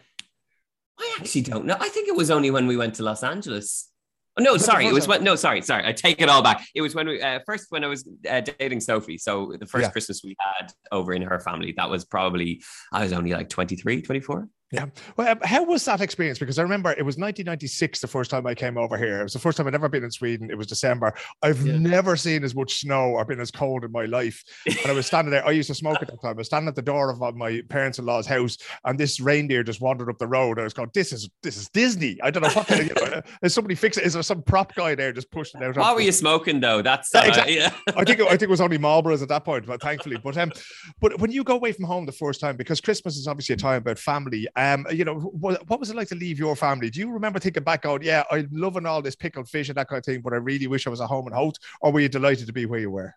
I 0.98 1.18
actually 1.20 1.42
don't 1.42 1.66
know. 1.66 1.78
I 1.80 1.90
think 1.90 2.08
it 2.08 2.16
was 2.16 2.32
only 2.32 2.52
when 2.52 2.68
we 2.68 2.78
went 2.78 2.96
to 2.96 3.04
Los 3.04 3.24
Angeles. 3.24 3.92
Oh, 4.38 4.44
no, 4.44 4.58
sorry. 4.58 4.86
It 4.86 4.94
was 4.94 5.08
when, 5.08 5.24
no, 5.24 5.36
sorry, 5.36 5.62
sorry. 5.62 5.86
I 5.88 5.94
take 5.94 6.22
it 6.22 6.28
all 6.28 6.42
back. 6.42 6.66
It 6.76 6.82
was 6.82 6.94
when 6.94 7.08
we 7.08 7.22
uh, 7.22 7.40
first 7.46 7.68
when 7.70 7.84
I 7.86 7.88
was 7.88 8.08
uh, 8.30 8.42
dating 8.42 8.82
Sophie. 8.82 9.18
So 9.18 9.54
the 9.58 9.66
first 9.66 9.84
Yeah. 9.84 9.92
Christmas 9.92 10.22
we 10.24 10.36
had 10.40 10.74
over 10.92 11.14
in 11.14 11.22
her 11.22 11.40
family, 11.40 11.74
that 11.78 11.90
was 11.90 12.04
probably 12.04 12.62
I 12.92 13.04
was 13.04 13.14
only 13.14 13.32
like 13.32 13.50
23, 13.50 14.02
24. 14.02 14.50
Yeah. 14.72 14.88
Well, 15.16 15.30
um, 15.30 15.40
how 15.44 15.64
was 15.64 15.86
that 15.86 16.02
experience? 16.02 16.40
Because 16.40 16.58
I 16.58 16.64
remember 16.64 16.90
it 16.92 17.06
was 17.06 17.18
1996 17.18 18.00
the 18.02 18.08
first 18.08 18.32
time 18.32 18.48
I 18.48 18.56
came 18.56 18.78
over 18.78 18.98
here. 18.98 19.20
It 19.20 19.24
was 19.24 19.34
the 19.34 19.40
first 19.40 19.58
time 19.58 19.68
I'd 19.68 19.76
ever 19.76 19.88
been 19.88 20.04
in 20.04 20.10
Sweden. 20.12 20.50
It 20.50 20.58
was 20.58 20.68
December. 20.68 21.14
I've 21.44 21.66
Yeah. 21.66 21.78
never 21.78 22.16
seen 22.16 22.44
as 22.44 22.56
much 22.56 22.80
snow 22.82 23.12
or 23.12 23.24
been 23.26 23.40
as 23.40 23.52
cold 23.52 23.84
in 23.86 23.92
my 23.92 24.06
life. 24.06 24.44
And 24.66 24.88
I 24.88 24.92
was 24.94 25.06
standing 25.06 25.30
there. 25.32 25.46
I 25.48 25.52
used 25.52 25.68
to 25.68 25.76
smoke 25.76 26.02
at 26.02 26.08
that 26.10 26.20
time. 26.22 26.32
I 26.32 26.38
was 26.40 26.48
standing 26.48 26.68
at 26.68 26.76
the 26.76 26.82
door 26.82 27.12
of 27.12 27.22
uh, 27.22 27.32
my 27.34 27.62
parents-in-law's 27.70 28.26
house, 28.26 28.58
and 28.86 29.00
this 29.00 29.20
reindeer 29.20 29.64
just 29.64 29.82
wandered 29.82 30.10
up 30.10 30.18
the 30.18 30.28
road. 30.28 30.60
I 30.60 30.64
was 30.64 30.74
going, 30.74 30.90
"This 30.94 31.14
is 31.14 31.30
this 31.44 31.58
is 31.58 31.70
Disney." 31.70 32.18
I 32.24 32.32
don't 32.32 32.42
know 32.44 32.50
what. 32.50 32.70
You 32.70 32.86
know, 32.96 33.22
is 33.44 33.54
somebody 33.54 33.76
fix 33.76 33.98
it? 33.98 34.04
Is 34.06 34.14
there 34.14 34.24
some 34.24 34.42
prop 34.42 34.74
guy 34.74 34.96
there 34.96 35.14
just 35.14 35.30
pushing 35.32 35.62
it 35.62 35.66
out? 35.66 35.78
What 35.78 35.96
were 35.96 36.02
you 36.02 36.12
smoking 36.12 36.60
though? 36.60 36.82
That's 36.82 37.14
uh, 37.14 37.24
exactly. 37.28 37.58
yeah. 37.58 37.72
I 37.96 38.04
think 38.04 38.20
it, 38.20 38.26
I 38.26 38.30
think 38.32 38.44
it 38.44 38.50
was 38.50 38.62
only 38.62 38.78
Marlboros 38.86 39.22
at 39.22 39.30
that 39.30 39.46
point, 39.46 39.68
but 39.68 39.80
thankfully. 39.82 40.18
But 40.22 40.38
um, 40.38 40.52
but 41.00 41.20
when 41.20 41.32
you 41.32 41.44
go 41.44 41.54
away 41.56 41.72
from 41.72 41.86
home 41.86 42.06
the 42.08 42.12
first 42.12 42.42
time, 42.42 42.58
because 42.58 42.82
Christmas 42.82 43.16
is 43.16 43.28
obviously 43.28 43.54
a 43.54 43.58
time 43.58 43.78
about 43.78 44.00
family. 44.00 44.48
Um, 44.58 44.86
you 44.92 45.04
know, 45.04 45.16
what, 45.20 45.68
what 45.70 45.80
was 45.80 45.90
it 45.90 45.96
like 45.96 46.08
to 46.10 46.16
leave 46.16 46.40
your 46.40 46.56
family? 46.56 46.90
Do 46.90 47.00
you 47.00 47.12
remember 47.12 47.40
thinking 47.40 47.64
back, 47.64 47.82
going, 47.82 48.04
"Yeah, 48.04 48.24
I'm 48.32 48.50
loving 48.52 48.86
all 48.86 49.02
this 49.02 49.16
pickled 49.16 49.50
fish 49.50 49.68
and 49.70 49.78
that 49.78 49.90
kind 49.90 50.00
of 50.00 50.06
thing," 50.06 50.22
but 50.22 50.34
I 50.34 50.38
really 50.38 50.68
wish 50.68 50.88
I 50.88 50.90
was 50.90 51.02
at 51.02 51.08
home 51.08 51.28
and 51.28 51.36
Howth, 51.36 51.56
or 51.82 51.92
were 51.92 52.00
you 52.00 52.10
delighted 52.10 52.48
to 52.48 52.54
be 52.54 52.66
where 52.66 52.80
you 52.80 52.92
were? 52.92 53.14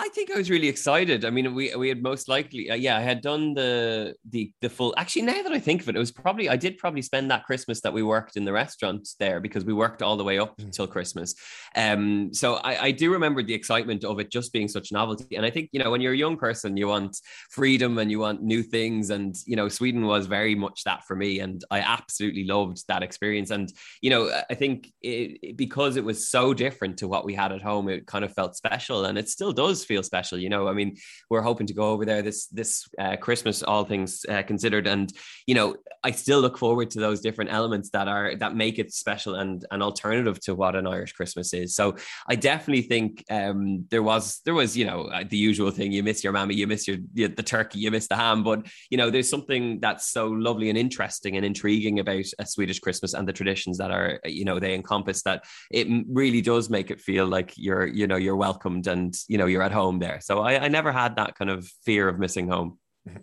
I 0.00 0.08
think 0.10 0.30
I 0.30 0.36
was 0.36 0.48
really 0.48 0.68
excited. 0.68 1.24
I 1.24 1.30
mean, 1.30 1.54
we 1.56 1.74
we 1.74 1.88
had 1.88 2.00
most 2.04 2.28
likely, 2.28 2.70
uh, 2.70 2.76
yeah, 2.76 2.96
I 2.96 3.00
had 3.00 3.20
done 3.20 3.54
the 3.54 4.14
the 4.30 4.52
the 4.60 4.68
full. 4.70 4.94
Actually, 4.96 5.22
now 5.22 5.42
that 5.42 5.50
I 5.50 5.58
think 5.58 5.82
of 5.82 5.88
it, 5.88 5.96
it 5.96 5.98
was 5.98 6.12
probably 6.12 6.48
I 6.48 6.54
did 6.56 6.78
probably 6.78 7.02
spend 7.02 7.32
that 7.32 7.44
Christmas 7.44 7.80
that 7.80 7.92
we 7.92 8.04
worked 8.04 8.36
in 8.36 8.44
the 8.44 8.52
restaurant 8.52 9.08
there 9.18 9.40
because 9.40 9.64
we 9.64 9.72
worked 9.72 10.00
all 10.00 10.16
the 10.16 10.22
way 10.22 10.38
up 10.38 10.56
Mm. 10.58 10.70
till 10.72 10.86
Christmas. 10.86 11.34
Um, 11.74 12.32
so 12.32 12.54
I, 12.56 12.84
I 12.86 12.90
do 12.92 13.12
remember 13.12 13.42
the 13.42 13.54
excitement 13.54 14.04
of 14.04 14.20
it 14.20 14.30
just 14.30 14.52
being 14.52 14.68
such 14.68 14.92
novelty. 14.92 15.36
And 15.36 15.44
I 15.44 15.50
think 15.50 15.68
you 15.72 15.80
know 15.82 15.90
when 15.90 16.00
you're 16.00 16.12
a 16.12 16.16
young 16.16 16.36
person, 16.36 16.76
you 16.76 16.86
want 16.86 17.16
freedom 17.50 17.98
and 17.98 18.08
you 18.08 18.20
want 18.20 18.40
new 18.40 18.62
things. 18.62 19.10
And 19.10 19.34
you 19.46 19.56
know, 19.56 19.68
Sweden 19.68 20.06
was 20.06 20.26
very 20.26 20.54
much 20.54 20.84
that 20.84 21.04
for 21.08 21.16
me, 21.16 21.40
and 21.40 21.64
I 21.72 21.80
absolutely 21.80 22.44
loved 22.44 22.84
that 22.86 23.02
experience. 23.02 23.50
And 23.50 23.68
you 24.00 24.10
know, 24.10 24.30
I 24.48 24.54
think 24.54 24.92
it- 25.02 25.56
because 25.56 25.96
it 25.96 26.04
was 26.04 26.28
so 26.28 26.54
different 26.54 26.98
to 26.98 27.08
what 27.08 27.24
we 27.24 27.34
had 27.34 27.50
at 27.50 27.62
home, 27.62 27.88
it 27.88 28.06
kind 28.06 28.24
of 28.24 28.32
felt 28.32 28.54
special, 28.54 29.04
and 29.04 29.18
it 29.18 29.28
still 29.28 29.52
does 29.52 29.87
feel 29.88 30.02
special. 30.02 30.38
You 30.38 30.50
know, 30.50 30.68
I 30.68 30.72
mean, 30.72 30.96
we're 31.30 31.42
hoping 31.42 31.66
to 31.66 31.74
go 31.74 31.90
over 31.90 32.04
there 32.04 32.22
this 32.22 32.46
this 32.48 32.88
uh, 32.98 33.16
Christmas, 33.16 33.62
all 33.62 33.84
things 33.84 34.24
uh, 34.28 34.42
considered, 34.42 34.86
and 34.86 35.12
you 35.46 35.54
know, 35.54 35.76
I 36.04 36.12
still 36.12 36.40
look 36.40 36.58
forward 36.58 36.90
to 36.90 37.00
those 37.00 37.20
different 37.20 37.50
elements 37.52 37.90
that 37.90 38.06
are 38.06 38.36
that 38.36 38.54
make 38.54 38.78
it 38.78 38.92
special 38.92 39.34
and 39.34 39.64
an 39.70 39.82
alternative 39.82 40.38
to 40.42 40.54
what 40.54 40.76
an 40.76 40.86
Irish 40.86 41.12
Christmas 41.12 41.52
is. 41.52 41.74
So 41.74 41.96
I 42.28 42.36
definitely 42.36 42.82
think 42.82 43.24
um, 43.30 43.86
there 43.90 44.02
was 44.02 44.40
there 44.44 44.54
was 44.54 44.76
you 44.76 44.84
know 44.84 45.04
uh, 45.04 45.24
the 45.28 45.36
usual 45.36 45.70
thing: 45.70 45.92
you 45.92 46.02
miss 46.02 46.22
your 46.22 46.32
mammy, 46.32 46.54
you 46.54 46.66
miss 46.66 46.86
your 46.86 46.98
the, 47.14 47.26
the 47.26 47.42
turkey, 47.42 47.80
you 47.80 47.90
miss 47.90 48.08
the 48.08 48.16
ham, 48.16 48.44
but 48.44 48.66
you 48.90 48.98
know, 48.98 49.10
there's 49.10 49.30
something 49.30 49.80
that's 49.80 50.10
so 50.10 50.28
lovely 50.28 50.68
and 50.68 50.78
interesting 50.78 51.36
and 51.36 51.44
intriguing 51.44 51.98
about 51.98 52.24
a 52.38 52.46
Swedish 52.46 52.78
Christmas 52.80 53.14
and 53.14 53.26
the 53.26 53.32
traditions 53.32 53.78
that 53.78 53.90
are 53.90 54.20
you 54.24 54.44
know 54.44 54.58
they 54.58 54.74
encompass 54.74 55.22
that 55.22 55.44
it 55.70 55.86
really 56.08 56.40
does 56.40 56.70
make 56.70 56.90
it 56.90 57.00
feel 57.00 57.26
like 57.26 57.52
you're 57.56 57.86
you 57.86 58.06
know 58.06 58.16
you're 58.16 58.36
welcomed 58.36 58.86
and 58.86 59.16
you 59.28 59.38
know 59.38 59.46
you're 59.46 59.62
at 59.62 59.72
home 59.72 59.77
there. 59.98 60.20
So 60.20 60.40
I, 60.40 60.64
I 60.64 60.68
never 60.68 60.92
had 60.92 61.16
that 61.16 61.36
kind 61.36 61.50
of 61.50 61.66
fear 61.84 62.08
of 62.08 62.18
missing 62.18 62.48
home. 62.48 62.78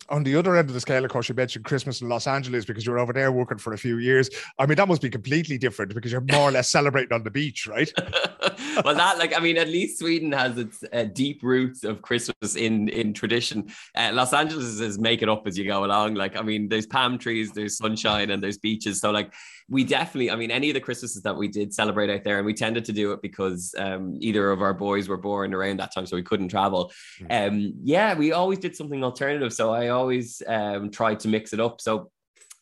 On 0.10 0.24
the 0.24 0.36
other 0.36 0.56
end 0.56 0.70
of 0.70 0.74
the 0.74 0.82
scale, 0.82 1.06
of 1.06 1.12
course, 1.12 1.30
you 1.30 1.36
mentioned 1.36 1.66
Christmas 1.66 2.02
in 2.02 2.10
Los 2.10 2.26
Angeles 2.26 2.66
because 2.66 2.86
you 2.86 2.92
were 2.92 3.00
over 3.00 3.14
there 3.14 3.32
working 3.32 3.60
for 3.60 3.74
a 3.74 3.78
few 3.78 4.00
years. 4.00 4.30
I 4.58 4.66
mean, 4.66 4.78
that 4.78 4.88
must 4.88 5.02
be 5.02 5.10
completely 5.10 5.60
different 5.60 5.94
because 5.94 6.12
you're 6.12 6.22
more 6.22 6.50
or 6.50 6.52
less 6.52 6.70
celebrating 6.70 7.14
on 7.14 7.24
the 7.24 7.30
beach, 7.30 7.68
right? 7.68 7.92
well 8.84 8.96
that 8.96 9.18
like 9.18 9.36
i 9.36 9.40
mean 9.40 9.58
at 9.58 9.68
least 9.68 10.00
sweden 10.00 10.32
has 10.32 10.58
its 10.58 10.84
uh, 10.92 11.04
deep 11.04 11.42
roots 11.44 11.84
of 11.84 12.02
christmas 12.02 12.56
in 12.56 12.90
in 12.90 13.14
tradition. 13.14 13.70
Uh, 13.96 14.10
los 14.14 14.34
angeles 14.34 14.80
is 14.80 15.00
make 15.00 15.22
it 15.22 15.30
up 15.30 15.46
as 15.48 15.58
you 15.58 15.66
go 15.66 15.86
along. 15.86 16.16
Like 16.16 16.36
i 16.36 16.42
mean 16.42 16.68
there's 16.68 16.86
palm 16.86 17.18
trees 17.18 17.52
there's 17.52 17.78
sunshine 17.78 18.32
and 18.32 18.42
there's 18.42 18.58
beaches. 18.58 19.00
So 19.00 19.12
like 19.12 19.34
we 19.70 19.84
definitely 19.84 20.30
i 20.30 20.36
mean 20.36 20.52
any 20.52 20.70
of 20.70 20.74
the 20.74 20.80
christmases 20.80 21.22
that 21.24 21.36
we 21.36 21.48
did 21.48 21.74
celebrate 21.74 22.10
out 22.10 22.24
there 22.24 22.38
and 22.38 22.46
we 22.46 22.54
tended 22.54 22.86
to 22.86 22.94
do 22.94 23.12
it 23.12 23.22
because 23.22 23.74
um, 23.78 24.16
either 24.20 24.52
of 24.52 24.62
our 24.62 24.74
boys 24.74 25.08
were 25.08 25.18
born 25.18 25.54
around 25.54 25.80
that 25.80 25.94
time 25.94 26.06
so 26.06 26.16
we 26.16 26.24
couldn't 26.24 26.50
travel. 26.50 26.92
Um, 27.30 27.74
yeah 27.84 28.14
we 28.14 28.32
always 28.32 28.60
did 28.60 28.76
something 28.76 29.04
alternative 29.04 29.54
so 29.54 29.74
i 29.74 29.90
always 29.90 30.42
um, 30.48 30.92
tried 30.92 31.20
to 31.22 31.28
mix 31.28 31.54
it 31.54 31.60
up. 31.60 31.82
So 31.82 32.12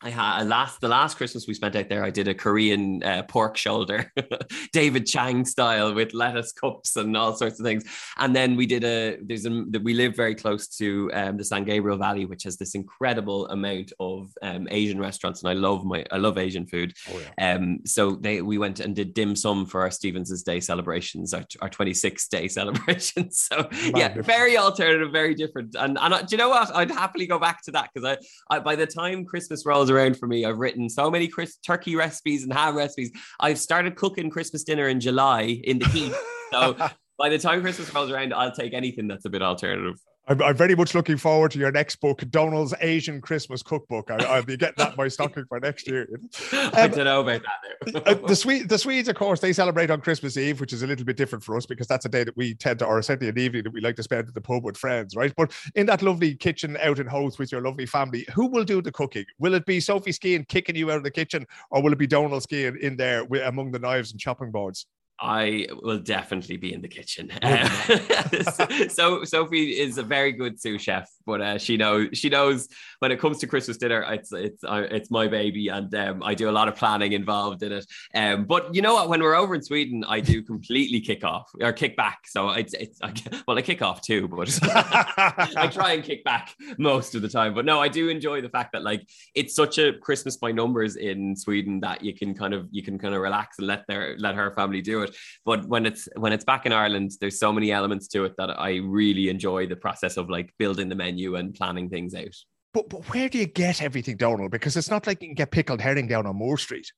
I 0.04 0.10
had 0.10 0.48
last 0.48 0.82
the 0.82 0.89
last 0.89 1.16
Christmas 1.16 1.48
we 1.48 1.54
spent 1.54 1.76
out 1.78 1.88
there. 1.88 2.04
I 2.04 2.10
did 2.10 2.28
a 2.28 2.34
Korean 2.34 3.02
uh, 3.04 3.24
pork 3.24 3.56
shoulder, 3.56 4.12
David 4.74 5.06
Chang 5.06 5.46
style 5.46 5.94
with 5.94 6.13
lettuce 6.13 6.52
cups 6.52 6.98
and 6.98 7.16
all 7.16 7.36
sorts 7.36 7.60
of 7.60 7.66
things. 7.66 7.86
And 8.18 8.36
then 8.36 8.58
we 8.58 8.66
did 8.66 8.84
a 8.84 9.18
there's 9.22 9.46
a 9.46 9.66
we 9.82 9.94
live 9.94 10.16
very 10.16 10.36
close 10.36 10.68
to 10.78 11.10
um, 11.13 11.38
the 11.38 11.46
San 11.46 11.63
Gabriel 11.63 11.98
Valley, 11.98 12.26
which 12.26 12.44
has 12.44 12.58
this 12.58 12.76
incredible 12.76 13.48
amount 13.48 13.94
of 14.00 14.32
um, 14.42 14.68
Asian 14.72 15.00
restaurants, 15.00 15.42
and 15.42 15.50
I 15.50 15.54
love 15.54 15.86
my 15.86 16.06
I 16.12 16.18
love 16.18 16.38
Asian 16.38 16.68
food. 16.68 16.94
Oh, 17.10 17.22
yeah. 17.38 17.54
Um, 17.54 17.80
so 17.86 18.12
they 18.12 18.42
we 18.42 18.58
went 18.58 18.82
and 18.82 18.94
did 18.94 19.13
dim 19.13 19.38
sum 19.38 19.66
for 19.66 19.82
our 19.82 19.92
Stevens's 19.92 20.44
Day 20.44 20.60
celebrations, 20.60 21.34
our, 21.34 21.46
our 21.62 21.70
26th 21.70 22.28
day 22.30 22.48
celebrations. 22.48 23.48
So 23.54 23.68
yeah, 23.72 23.92
Magnificent. 23.92 24.26
very 24.26 24.58
alternative, 24.58 25.12
very 25.12 25.36
different. 25.36 25.76
And 25.78 25.98
and 26.00 26.13
I, 26.13 26.22
do 26.22 26.28
you 26.32 26.38
know 26.38 26.50
what? 26.50 26.74
I'd 26.76 26.89
happily 26.89 27.28
go 27.28 27.38
back 27.38 27.62
to 27.63 27.72
that 27.72 27.89
because 27.94 28.18
I, 28.50 28.56
I 28.56 28.60
by 28.60 28.76
the 28.76 28.88
time 28.88 29.26
Christmas 29.26 29.66
rolls 29.66 29.92
around 29.93 30.17
for 30.17 30.27
me, 30.27 30.45
I've 30.45 30.58
written 30.58 30.89
so 30.89 31.10
many 31.10 31.27
Chris, 31.27 31.58
turkey 31.58 31.95
recipes 31.95 32.43
and 32.43 32.51
ham 32.51 32.75
recipes. 32.75 33.12
I've 33.39 33.60
started 33.60 33.95
cooking 33.95 34.29
Christmas 34.29 34.63
dinner 34.63 34.88
in 34.88 34.99
July 34.99 35.43
in 35.63 35.79
the 35.79 35.88
heat. 35.88 36.13
So 36.51 36.73
by 37.17 37.29
the 37.29 37.39
time 37.39 37.62
Christmas 37.62 37.93
rolls 37.93 38.12
around, 38.12 38.34
I'll 38.34 38.51
take 38.51 38.73
anything 38.73 39.08
that's 39.08 39.25
a 39.25 39.29
bit 39.29 39.41
alternative. 39.41 39.99
I'm, 40.26 40.42
I'm 40.42 40.56
very 40.56 40.74
much 40.76 40.96
looking 40.96 41.18
forward 41.18 41.52
to 41.52 41.60
your 41.60 41.72
next 41.72 41.98
book, 41.98 42.24
Donal's 42.30 42.74
Asian 42.80 43.20
Christmas 43.20 43.62
Cookbook. 43.62 44.10
I, 44.10 44.16
I'll 44.24 44.44
be 44.44 44.56
getting 44.56 44.76
that 44.78 44.92
in 44.92 44.98
my 44.98 45.10
stocking 45.10 45.44
for 45.50 45.60
next 45.60 45.86
year. 45.88 46.08
I 46.54 46.84
Um, 46.84 46.92
don't 46.92 47.06
know 47.06 47.22
about 47.22 47.42
that. 47.42 47.50
Uh, 48.06 48.14
the 48.28 48.36
Swedes, 48.36 48.68
the 48.68 48.78
Swedes, 48.78 49.10
of 49.10 49.16
course, 49.16 49.42
they 49.42 49.52
celebrate 49.52 49.92
on 49.92 50.00
Christmas 50.00 50.38
Eve, 50.38 50.62
which 50.62 50.72
is 50.72 50.84
a 50.84 50.88
little 50.88 51.04
bit 51.06 51.18
different 51.18 51.44
for 51.44 51.58
us 51.58 51.66
because 51.66 51.86
that's 51.86 52.06
a 52.06 52.10
day 52.10 52.24
that 52.24 52.36
we 52.38 52.54
tend 52.56 52.80
to, 52.80 52.86
or 52.86 53.02
certainly 53.02 53.30
an 53.30 53.38
evening 53.38 53.64
that 53.64 53.74
we 53.74 53.82
like 53.82 53.98
to 53.98 54.04
spend 54.04 54.26
at 54.28 54.34
the 54.34 54.40
pub 54.40 54.64
with 54.64 54.78
friends, 54.78 55.18
right? 55.18 55.34
But 55.36 55.52
in 55.76 55.86
that 55.88 56.02
lovely 56.02 56.34
kitchen 56.36 56.78
out 56.82 57.00
in 57.00 57.08
Howth 57.08 57.38
with 57.40 57.52
your 57.52 57.62
lovely 57.62 57.86
family, 57.86 58.26
who 58.34 58.48
will 58.48 58.64
do 58.64 58.82
the 58.82 58.92
cooking? 58.92 59.26
Will 59.38 59.54
it 59.54 59.66
be 59.66 59.82
Sophie 59.82 60.12
Skehan 60.12 60.48
kicking 60.48 60.78
you 60.78 60.92
out 60.92 60.98
of 60.98 61.04
the 61.04 61.12
kitchen, 61.12 61.46
or 61.72 61.84
will 61.84 61.92
it 61.92 62.00
be 62.00 62.08
Donal 62.08 62.40
Skehan 62.40 62.80
in 62.80 62.96
there 62.96 63.26
with, 63.26 63.42
among 63.44 63.72
the 63.72 63.80
knives 63.80 64.12
and 64.12 64.20
chopping 64.20 64.52
boards? 64.52 64.86
I 65.19 65.67
will 65.82 65.99
definitely 65.99 66.58
be 66.58 66.73
in 66.73 66.82
the 66.82 66.88
kitchen. 66.88 67.32
So 68.89 69.23
Sophie 69.23 69.80
is 69.80 69.97
a 69.97 70.04
very 70.04 70.32
good 70.32 70.60
sous 70.60 70.82
chef, 70.82 71.10
but 71.26 71.41
uh, 71.41 71.58
she 71.58 71.78
knows 71.78 72.10
she 72.13 72.30
knows 72.30 72.67
when 72.99 73.12
it 73.12 73.19
comes 73.19 73.39
to 73.39 73.47
Christmas 73.47 73.78
dinner, 73.78 74.02
it's 74.10 74.32
it's 74.32 74.63
uh, 74.63 74.88
it's 74.89 75.12
my 75.12 75.28
baby, 75.28 75.67
and 75.67 75.93
um, 75.95 76.23
I 76.23 76.34
do 76.34 76.49
a 76.49 76.52
lot 76.52 76.67
of 76.67 76.76
planning 76.76 77.12
involved 77.12 77.63
in 77.63 77.71
it. 77.71 77.86
Um, 78.15 78.45
but 78.45 78.73
you 78.73 78.82
know 78.82 78.93
what? 78.93 79.10
When 79.10 79.21
we're 79.21 79.36
over 79.36 79.56
in 79.56 79.62
Sweden, 79.62 80.06
I 80.08 80.19
do 80.19 80.41
completely 80.41 81.02
kick 81.02 81.23
off 81.23 81.52
or 81.60 81.73
kick 81.73 81.97
back. 81.97 82.19
So 82.28 82.52
it's 82.52 82.73
it's 82.73 83.02
I, 83.02 83.13
well, 83.47 83.58
I 83.58 83.62
kick 83.62 83.82
off 83.82 84.02
too, 84.02 84.28
but 84.28 84.58
I 84.63 85.69
try 85.71 85.93
and 85.93 86.04
kick 86.04 86.23
back 86.23 86.56
most 86.78 87.13
of 87.13 87.21
the 87.21 87.30
time. 87.30 87.54
But 87.54 87.65
no, 87.65 87.82
I 87.82 87.89
do 87.89 88.10
enjoy 88.10 88.41
the 88.41 88.49
fact 88.49 88.71
that 88.71 88.84
like 88.84 89.08
it's 89.36 89.54
such 89.54 89.80
a 89.80 89.93
Christmas 89.93 90.38
by 90.38 90.52
numbers 90.52 90.95
in 90.95 91.36
Sweden 91.36 91.82
that 91.82 92.04
you 92.04 92.13
can 92.13 92.34
kind 92.34 92.54
of 92.54 92.67
you 92.71 92.84
can 92.84 92.97
kind 92.97 93.13
of 93.13 93.21
relax 93.21 93.60
and 93.60 93.67
let 93.67 93.86
their 93.88 94.15
let 94.17 94.36
her 94.36 94.52
family 94.52 94.82
do 94.82 95.02
it. 95.02 95.03
But 95.46 95.66
when 95.66 95.86
it's 95.86 96.08
when 96.16 96.34
it's 96.34 96.44
back 96.44 96.66
in 96.66 96.74
Ireland, 96.74 97.12
there's 97.20 97.39
so 97.39 97.52
many 97.52 97.72
elements 97.72 98.08
to 98.10 98.26
it 98.26 98.34
that 98.38 98.60
I 98.60 98.78
really 98.78 99.30
enjoy 99.30 99.68
the 99.68 99.76
process 99.76 100.18
of 100.18 100.30
like 100.30 100.54
building 100.58 100.89
the 100.89 100.96
menu 100.96 101.36
and 101.36 101.54
planning 101.54 101.89
things 101.89 102.13
out. 102.13 102.36
But, 102.74 102.89
but 102.89 103.13
where 103.13 103.30
do 103.30 103.38
you 103.38 103.46
get 103.46 103.82
everything, 103.82 104.18
Donal? 104.18 104.50
Because 104.50 104.76
it's 104.76 104.89
not 104.89 105.06
like 105.06 105.22
you 105.22 105.30
can 105.30 105.36
get 105.36 105.52
pickled 105.52 105.80
herring 105.80 106.08
down 106.08 106.26
on 106.26 106.36
Moore 106.36 106.58
Street. 106.58 106.92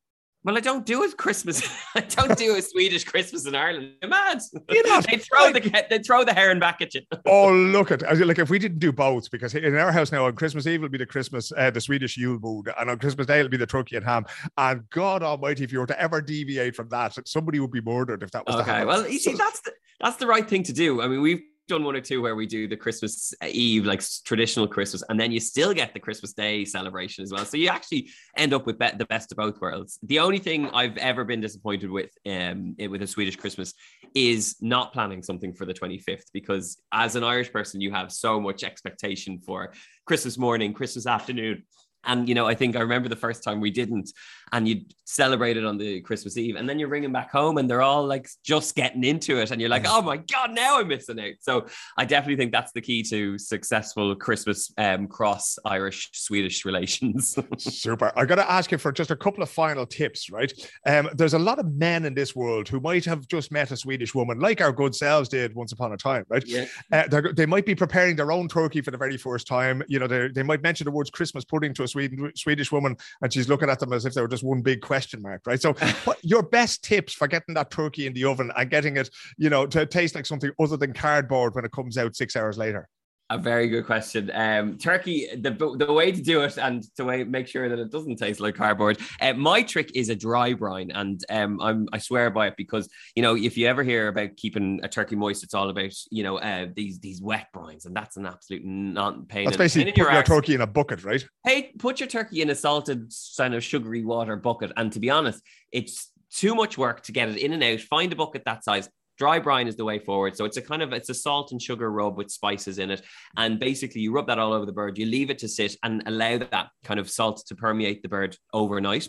Well, 0.45 0.55
I 0.55 0.59
don't 0.59 0.85
do 0.85 1.01
it 1.01 1.17
Christmas. 1.17 1.67
I 1.95 2.01
don't 2.01 2.37
do 2.37 2.55
a 2.55 2.61
Swedish 2.61 3.03
Christmas 3.03 3.47
in 3.47 3.55
Ireland. 3.55 3.93
You're 3.99 4.09
mad. 4.09 4.39
You're 4.69 4.87
not. 4.87 5.07
they 5.09 5.17
throw 5.17 5.51
the 5.51 5.85
they 5.89 5.97
throw 5.99 6.23
the 6.23 6.35
herring 6.35 6.59
back 6.59 6.81
at 6.81 6.93
you. 6.93 7.01
Oh, 7.25 7.51
look 7.51 7.89
at 7.89 8.03
like 8.19 8.37
if 8.37 8.51
we 8.51 8.59
didn't 8.59 8.77
do 8.77 8.91
both, 8.91 9.31
because 9.31 9.55
in 9.55 9.75
our 9.75 9.91
house 9.91 10.11
now 10.11 10.27
on 10.27 10.35
Christmas 10.35 10.67
Eve 10.67 10.81
will 10.81 10.89
be 10.89 10.99
the 10.99 11.05
Christmas, 11.05 11.51
uh, 11.57 11.71
the 11.71 11.81
Swedish 11.81 12.15
Yule 12.15 12.39
mood, 12.39 12.69
and 12.77 12.91
on 12.91 12.99
Christmas 12.99 13.25
Day 13.25 13.39
it'll 13.39 13.49
be 13.49 13.57
the 13.57 13.65
turkey 13.65 13.95
and 13.95 14.05
ham. 14.05 14.25
And 14.57 14.87
God 14.91 15.23
Almighty, 15.23 15.63
if 15.63 15.71
you 15.71 15.79
were 15.79 15.87
to 15.87 15.99
ever 15.99 16.21
deviate 16.21 16.75
from 16.75 16.89
that, 16.89 17.17
somebody 17.27 17.59
would 17.59 17.71
be 17.71 17.81
murdered 17.81 18.21
if 18.21 18.29
that 18.31 18.45
was 18.45 18.55
Okay, 18.57 18.85
well, 18.85 19.09
you 19.09 19.17
see, 19.17 19.33
that's 19.33 19.61
the 19.61 19.71
that's 19.99 20.17
the 20.17 20.27
right 20.27 20.47
thing 20.47 20.61
to 20.63 20.73
do. 20.73 21.01
I 21.01 21.07
mean, 21.07 21.21
we've 21.21 21.41
done 21.67 21.83
one 21.83 21.95
or 21.95 22.01
two 22.01 22.21
where 22.21 22.35
we 22.35 22.45
do 22.45 22.67
the 22.67 22.77
Christmas 22.77 23.33
Eve, 23.43 23.85
like 23.85 24.01
traditional 24.23 24.67
Christmas, 24.67 25.03
and 25.09 25.19
then 25.19 25.31
you 25.31 25.39
still 25.39 25.73
get 25.73 25.93
the 25.93 25.99
Christmas 25.99 26.33
Day 26.33 26.65
celebration 26.65 27.23
as 27.23 27.31
well. 27.31 27.45
So 27.45 27.57
you 27.57 27.69
actually 27.69 28.09
end 28.37 28.53
up 28.53 28.65
with 28.65 28.77
be- 28.77 28.91
the 28.97 29.05
best 29.05 29.31
of 29.31 29.37
both 29.37 29.59
worlds. 29.59 29.99
The 30.03 30.19
only 30.19 30.39
thing 30.39 30.69
I've 30.69 30.97
ever 30.97 31.23
been 31.23 31.41
disappointed 31.41 31.89
with 31.89 32.11
um, 32.25 32.75
with 32.77 33.01
a 33.01 33.07
Swedish 33.07 33.35
Christmas 33.35 33.73
is 34.13 34.55
not 34.61 34.93
planning 34.93 35.21
something 35.21 35.53
for 35.53 35.65
the 35.65 35.73
25th 35.73 36.25
because 36.33 36.81
as 36.91 37.15
an 37.15 37.23
Irish 37.23 37.51
person, 37.51 37.81
you 37.81 37.91
have 37.91 38.11
so 38.11 38.39
much 38.39 38.63
expectation 38.63 39.39
for 39.39 39.73
Christmas 40.05 40.37
morning, 40.37 40.73
Christmas 40.73 41.07
afternoon. 41.07 41.63
And 42.05 42.27
you 42.27 42.35
know, 42.35 42.47
I 42.47 42.55
think 42.55 42.75
I 42.75 42.79
remember 42.79 43.09
the 43.09 43.15
first 43.15 43.43
time 43.43 43.59
we 43.59 43.71
didn't, 43.71 44.11
and 44.51 44.67
you 44.67 44.81
celebrated 45.05 45.65
on 45.65 45.77
the 45.77 46.01
Christmas 46.01 46.37
Eve, 46.37 46.55
and 46.55 46.67
then 46.67 46.79
you're 46.79 46.89
ringing 46.89 47.11
back 47.11 47.31
home, 47.31 47.57
and 47.57 47.69
they're 47.69 47.81
all 47.81 48.05
like 48.05 48.29
just 48.43 48.75
getting 48.75 49.03
into 49.03 49.39
it, 49.39 49.51
and 49.51 49.59
you're 49.59 49.69
like, 49.69 49.85
oh 49.87 50.01
my 50.01 50.17
god, 50.17 50.51
now 50.51 50.79
I'm 50.79 50.87
missing 50.87 51.19
out. 51.19 51.33
So 51.41 51.67
I 51.97 52.05
definitely 52.05 52.37
think 52.37 52.51
that's 52.51 52.71
the 52.71 52.81
key 52.81 53.03
to 53.03 53.37
successful 53.37 54.15
Christmas 54.15 54.71
um, 54.77 55.07
cross 55.07 55.57
Irish 55.65 56.09
Swedish 56.13 56.65
relations. 56.65 57.37
Super. 57.57 58.11
I 58.15 58.25
got 58.25 58.35
to 58.35 58.49
ask 58.49 58.71
you 58.71 58.77
for 58.77 58.91
just 58.91 59.11
a 59.11 59.15
couple 59.15 59.43
of 59.43 59.49
final 59.49 59.85
tips, 59.85 60.29
right? 60.29 60.51
Um, 60.85 61.09
there's 61.13 61.33
a 61.33 61.39
lot 61.39 61.59
of 61.59 61.71
men 61.73 62.05
in 62.05 62.13
this 62.13 62.35
world 62.35 62.67
who 62.67 62.79
might 62.79 63.05
have 63.05 63.27
just 63.27 63.51
met 63.51 63.71
a 63.71 63.77
Swedish 63.77 64.13
woman, 64.13 64.39
like 64.39 64.61
our 64.61 64.71
good 64.71 64.95
selves 64.95 65.29
did 65.29 65.55
once 65.55 65.71
upon 65.71 65.93
a 65.93 65.97
time, 65.97 66.25
right? 66.29 66.43
Yeah. 66.45 66.65
Uh, 66.91 67.31
they 67.33 67.45
might 67.45 67.65
be 67.65 67.75
preparing 67.75 68.15
their 68.15 68.31
own 68.31 68.47
turkey 68.47 68.81
for 68.81 68.91
the 68.91 68.97
very 68.97 69.17
first 69.17 69.47
time. 69.47 69.83
You 69.87 69.99
know, 69.99 70.07
they, 70.07 70.27
they 70.29 70.43
might 70.43 70.61
mention 70.61 70.85
the 70.85 70.91
words 70.91 71.09
Christmas 71.09 71.45
pudding 71.45 71.73
to 71.75 71.83
a 71.83 71.87
Sweden, 71.95 72.31
Swedish 72.35 72.71
woman, 72.71 72.97
and 73.21 73.31
she's 73.31 73.47
looking 73.47 73.69
at 73.69 73.79
them 73.79 73.93
as 73.93 74.05
if 74.05 74.13
they 74.13 74.21
were 74.21 74.27
just 74.27 74.43
one 74.43 74.61
big 74.61 74.81
question 74.81 75.21
mark, 75.21 75.41
right? 75.45 75.61
So, 75.61 75.73
what 76.03 76.17
your 76.23 76.43
best 76.43 76.83
tips 76.83 77.13
for 77.13 77.27
getting 77.27 77.55
that 77.55 77.71
turkey 77.71 78.05
in 78.05 78.13
the 78.13 78.25
oven 78.25 78.51
and 78.55 78.69
getting 78.69 78.97
it, 78.97 79.09
you 79.37 79.49
know, 79.49 79.65
to 79.67 79.85
taste 79.85 80.15
like 80.15 80.25
something 80.25 80.51
other 80.59 80.77
than 80.77 80.93
cardboard 80.93 81.55
when 81.55 81.63
it 81.63 81.71
comes 81.71 81.97
out 81.97 82.15
six 82.15 82.35
hours 82.35 82.57
later? 82.57 82.89
A 83.31 83.39
very 83.39 83.69
good 83.69 83.87
question. 83.87 84.29
Um, 84.31 84.77
turkey, 84.77 85.27
the 85.35 85.49
the 85.49 85.91
way 85.91 86.11
to 86.11 86.21
do 86.21 86.41
it 86.41 86.59
and 86.59 86.83
to 86.95 87.05
way, 87.05 87.23
make 87.23 87.47
sure 87.47 87.67
that 87.67 87.79
it 87.79 87.91
doesn't 87.91 88.17
taste 88.17 88.39
like 88.39 88.53
cardboard. 88.53 88.99
Uh, 89.19 89.33
my 89.33 89.63
trick 89.63 89.89
is 89.95 90.09
a 90.09 90.15
dry 90.15 90.53
brine, 90.53 90.91
and 90.91 91.19
um, 91.31 91.59
I'm 91.59 91.87
I 91.91 91.97
swear 91.97 92.29
by 92.29 92.47
it 92.47 92.53
because 92.55 92.87
you 93.15 93.23
know 93.23 93.35
if 93.35 93.57
you 93.57 93.65
ever 93.65 93.81
hear 93.81 94.09
about 94.09 94.37
keeping 94.37 94.79
a 94.83 94.87
turkey 94.87 95.15
moist, 95.15 95.43
it's 95.43 95.55
all 95.55 95.69
about 95.69 95.91
you 96.11 96.21
know 96.21 96.37
uh, 96.37 96.67
these 96.75 96.99
these 96.99 97.19
wet 97.19 97.47
brines, 97.51 97.87
and 97.87 97.95
that's 97.95 98.15
an 98.15 98.27
absolute 98.27 98.63
non 98.63 99.25
pain. 99.25 99.45
That's 99.45 99.57
basically 99.57 99.91
put 99.91 99.97
your, 99.97 100.13
your 100.13 100.21
turkey 100.21 100.53
in 100.53 100.61
a 100.61 100.67
bucket, 100.67 101.03
right? 101.03 101.25
Hey, 101.43 101.71
put 101.79 101.99
your 101.99 102.07
turkey 102.07 102.43
in 102.43 102.51
a 102.51 102.55
salted 102.55 103.11
kind 103.37 103.55
of 103.55 103.63
sugary 103.63 104.05
water 104.05 104.35
bucket, 104.35 104.71
and 104.77 104.91
to 104.93 104.99
be 104.99 105.09
honest, 105.09 105.41
it's 105.71 106.11
too 106.31 106.53
much 106.53 106.77
work 106.77 107.01
to 107.03 107.11
get 107.11 107.29
it 107.29 107.37
in 107.37 107.53
and 107.53 107.63
out. 107.63 107.79
Find 107.79 108.13
a 108.13 108.15
bucket 108.15 108.43
that 108.45 108.63
size 108.63 108.87
dry 109.17 109.39
brine 109.39 109.67
is 109.67 109.75
the 109.75 109.85
way 109.85 109.99
forward. 109.99 110.35
So 110.35 110.45
it's 110.45 110.57
a 110.57 110.61
kind 110.61 110.81
of 110.81 110.93
it's 110.93 111.09
a 111.09 111.13
salt 111.13 111.51
and 111.51 111.61
sugar 111.61 111.91
rub 111.91 112.17
with 112.17 112.31
spices 112.31 112.79
in 112.79 112.91
it, 112.91 113.01
and 113.37 113.59
basically 113.59 114.01
you 114.01 114.11
rub 114.11 114.27
that 114.27 114.39
all 114.39 114.53
over 114.53 114.65
the 114.65 114.71
bird. 114.71 114.97
You 114.97 115.05
leave 115.05 115.29
it 115.29 115.39
to 115.39 115.47
sit 115.47 115.75
and 115.83 116.03
allow 116.05 116.37
that 116.37 116.67
kind 116.83 116.99
of 116.99 117.09
salt 117.09 117.43
to 117.47 117.55
permeate 117.55 118.01
the 118.01 118.09
bird 118.09 118.37
overnight. 118.53 119.07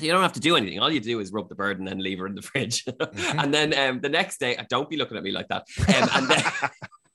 you 0.00 0.10
don't 0.10 0.22
have 0.22 0.32
to 0.32 0.40
do 0.40 0.56
anything. 0.56 0.80
All 0.80 0.90
you 0.90 1.00
do 1.00 1.20
is 1.20 1.32
rub 1.32 1.48
the 1.48 1.54
bird 1.54 1.78
and 1.78 1.86
then 1.86 1.98
leave 1.98 2.18
her 2.18 2.26
in 2.26 2.34
the 2.34 2.42
fridge. 2.42 2.84
Mm-hmm. 3.12 3.38
and 3.40 3.52
then 3.54 3.78
um, 3.78 4.00
the 4.00 4.08
next 4.08 4.40
day, 4.40 4.56
don't 4.70 4.88
be 4.88 4.96
looking 4.96 5.16
at 5.16 5.22
me 5.22 5.32
like 5.32 5.48
that. 5.48 5.66
Um, 6.14 6.70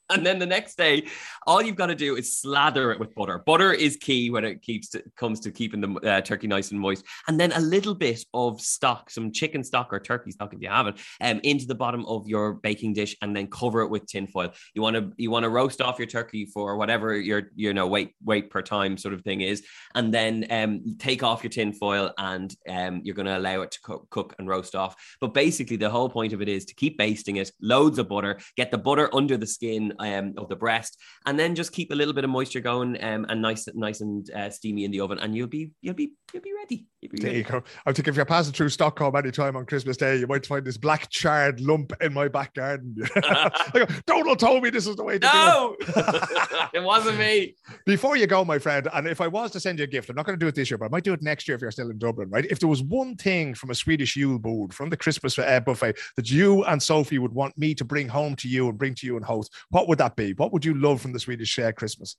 and 0.13 0.25
then, 0.25 0.39
the 0.39 0.45
next 0.45 0.77
day, 0.77 1.05
all 1.45 1.61
you've 1.61 1.75
got 1.75 1.87
to 1.87 1.95
do 1.95 2.15
is 2.15 2.37
slather 2.37 2.91
it 2.91 2.99
with 2.99 3.13
butter. 3.13 3.39
Butter 3.45 3.73
is 3.73 3.97
key 3.97 4.29
when 4.29 4.45
it 4.45 4.61
keeps 4.61 4.89
to, 4.89 5.03
comes 5.17 5.39
to 5.41 5.51
keeping 5.51 5.81
the 5.81 5.99
uh, 6.09 6.21
turkey 6.21 6.47
nice 6.47 6.71
and 6.71 6.79
moist. 6.79 7.03
And 7.27 7.39
then 7.39 7.51
a 7.51 7.59
little 7.59 7.95
bit 7.95 8.23
of 8.33 8.61
stock, 8.61 9.09
some 9.09 9.31
chicken 9.31 9.63
stock 9.63 9.91
or 9.91 9.99
turkey 9.99 10.31
stock 10.31 10.53
if 10.53 10.61
you 10.61 10.69
have 10.69 10.87
it, 10.87 10.95
um, 11.19 11.41
into 11.43 11.65
the 11.65 11.75
bottom 11.75 12.05
of 12.05 12.27
your 12.27 12.53
baking 12.53 12.93
dish, 12.93 13.17
and 13.21 13.35
then 13.35 13.47
cover 13.47 13.81
it 13.81 13.89
with 13.89 14.05
tin 14.05 14.27
foil. 14.27 14.53
You 14.73 14.81
want 14.81 14.95
to 14.95 15.11
you 15.17 15.29
want 15.29 15.43
to 15.43 15.49
roast 15.49 15.81
off 15.81 15.99
your 15.99 16.07
turkey 16.07 16.45
for 16.45 16.77
whatever 16.77 17.15
your 17.15 17.51
you 17.55 17.73
know 17.73 17.87
weight 17.87 18.15
weight 18.23 18.49
per 18.49 18.61
time 18.61 18.97
sort 18.97 19.13
of 19.13 19.21
thing 19.23 19.41
is, 19.41 19.63
and 19.93 20.13
then 20.13 20.45
um, 20.51 20.95
take 20.99 21.23
off 21.23 21.43
your 21.43 21.49
tin 21.49 21.73
foil, 21.73 22.13
and 22.17 22.55
um, 22.69 23.01
you're 23.03 23.15
going 23.15 23.25
to 23.25 23.37
allow 23.37 23.61
it 23.61 23.71
to 23.71 23.81
cook, 23.81 24.09
cook 24.09 24.35
and 24.39 24.47
roast 24.47 24.75
off. 24.75 24.95
But 25.19 25.33
basically, 25.33 25.75
the 25.75 25.89
whole 25.89 26.09
point 26.09 26.31
of 26.31 26.41
it 26.41 26.47
is 26.47 26.65
to 26.65 26.75
keep 26.75 26.97
basting 26.97 27.37
it, 27.37 27.51
loads 27.61 27.99
of 27.99 28.07
butter, 28.07 28.39
get 28.55 28.71
the 28.71 28.77
butter 28.77 29.13
under 29.13 29.35
the 29.35 29.47
skin 29.47 29.93
um, 29.99 30.33
of 30.37 30.49
the 30.49 30.55
breast, 30.55 30.97
and 31.25 31.37
then 31.39 31.55
just 31.55 31.71
keep 31.71 31.91
a 31.91 31.95
little 31.95 32.13
bit 32.13 32.23
of 32.23 32.29
moisture 32.29 32.59
going 32.59 33.01
um, 33.03 33.25
and 33.29 33.41
nice, 33.41 33.67
nice 33.73 34.01
and 34.01 34.29
uh, 34.31 34.49
steamy 34.49 34.85
in 34.85 34.91
the 34.91 34.99
oven, 34.99 35.19
and 35.19 35.35
you'll 35.35 35.47
be, 35.47 35.71
you'll 35.81 35.95
be, 35.95 36.13
you'll 36.33 36.43
be 36.43 36.53
ready. 36.53 36.85
You'll 37.01 37.11
be 37.11 37.19
there 37.19 37.29
ready. 37.29 37.37
you 37.39 37.43
go. 37.43 37.63
I 37.85 37.93
think 37.93 38.07
if 38.07 38.15
you're 38.15 38.25
passing 38.25 38.53
through 38.53 38.69
Stockholm 38.69 39.15
anytime 39.15 39.55
on 39.55 39.65
Christmas 39.65 39.97
Day, 39.97 40.17
you 40.17 40.27
might 40.27 40.45
find 40.45 40.65
this 40.65 40.77
black 40.77 41.09
charred 41.09 41.61
lump 41.61 41.93
in 42.01 42.13
my 42.13 42.27
back 42.27 42.53
garden. 42.53 42.95
go, 43.73 43.85
Donal 44.05 44.35
told 44.35 44.63
me 44.63 44.69
this 44.69 44.87
is 44.87 44.95
the 44.95 45.03
way 45.03 45.19
to 45.19 45.27
no! 45.27 45.75
do 45.79 45.85
it. 45.87 46.69
it 46.75 46.83
wasn't 46.83 47.17
me. 47.19 47.55
Before 47.85 48.17
you 48.17 48.27
go, 48.27 48.43
my 48.43 48.59
friend, 48.59 48.87
and 48.93 49.07
if 49.07 49.21
I 49.21 49.27
was 49.27 49.51
to 49.51 49.59
send 49.59 49.79
you 49.79 49.83
a 49.83 49.87
gift, 49.87 50.09
I'm 50.09 50.15
not 50.15 50.25
going 50.25 50.37
to 50.37 50.43
do 50.43 50.47
it 50.47 50.55
this 50.55 50.69
year, 50.69 50.77
but 50.77 50.85
I 50.85 50.89
might 50.89 51.03
do 51.03 51.13
it 51.13 51.21
next 51.21 51.47
year 51.47 51.55
if 51.55 51.61
you're 51.61 51.71
still 51.71 51.89
in 51.89 51.97
Dublin, 51.97 52.29
right? 52.29 52.45
If 52.45 52.59
there 52.59 52.69
was 52.69 52.83
one 52.83 53.15
thing 53.15 53.53
from 53.53 53.69
a 53.69 53.75
Swedish 53.75 54.15
Yule 54.15 54.39
board, 54.39 54.73
from 54.73 54.89
the 54.89 54.97
Christmas 54.97 55.37
uh, 55.37 55.59
buffet, 55.59 55.97
that 56.15 56.29
you 56.29 56.63
and 56.65 56.81
Sophie 56.81 57.19
would 57.19 57.33
want 57.33 57.57
me 57.57 57.73
to 57.75 57.85
bring 57.85 58.07
home 58.07 58.35
to 58.37 58.47
you 58.47 58.69
and 58.69 58.77
bring 58.77 58.95
to 58.95 59.05
you 59.05 59.15
and 59.17 59.25
host, 59.25 59.53
what 59.69 59.86
would 59.87 59.99
that 59.99 60.15
be? 60.15 60.33
What 60.33 60.51
would 60.53 60.65
you 60.65 60.73
love 60.73 61.01
from 61.01 61.13
the 61.13 61.19
Swedish 61.19 61.57
uh, 61.59 61.71
Christmas? 61.71 62.17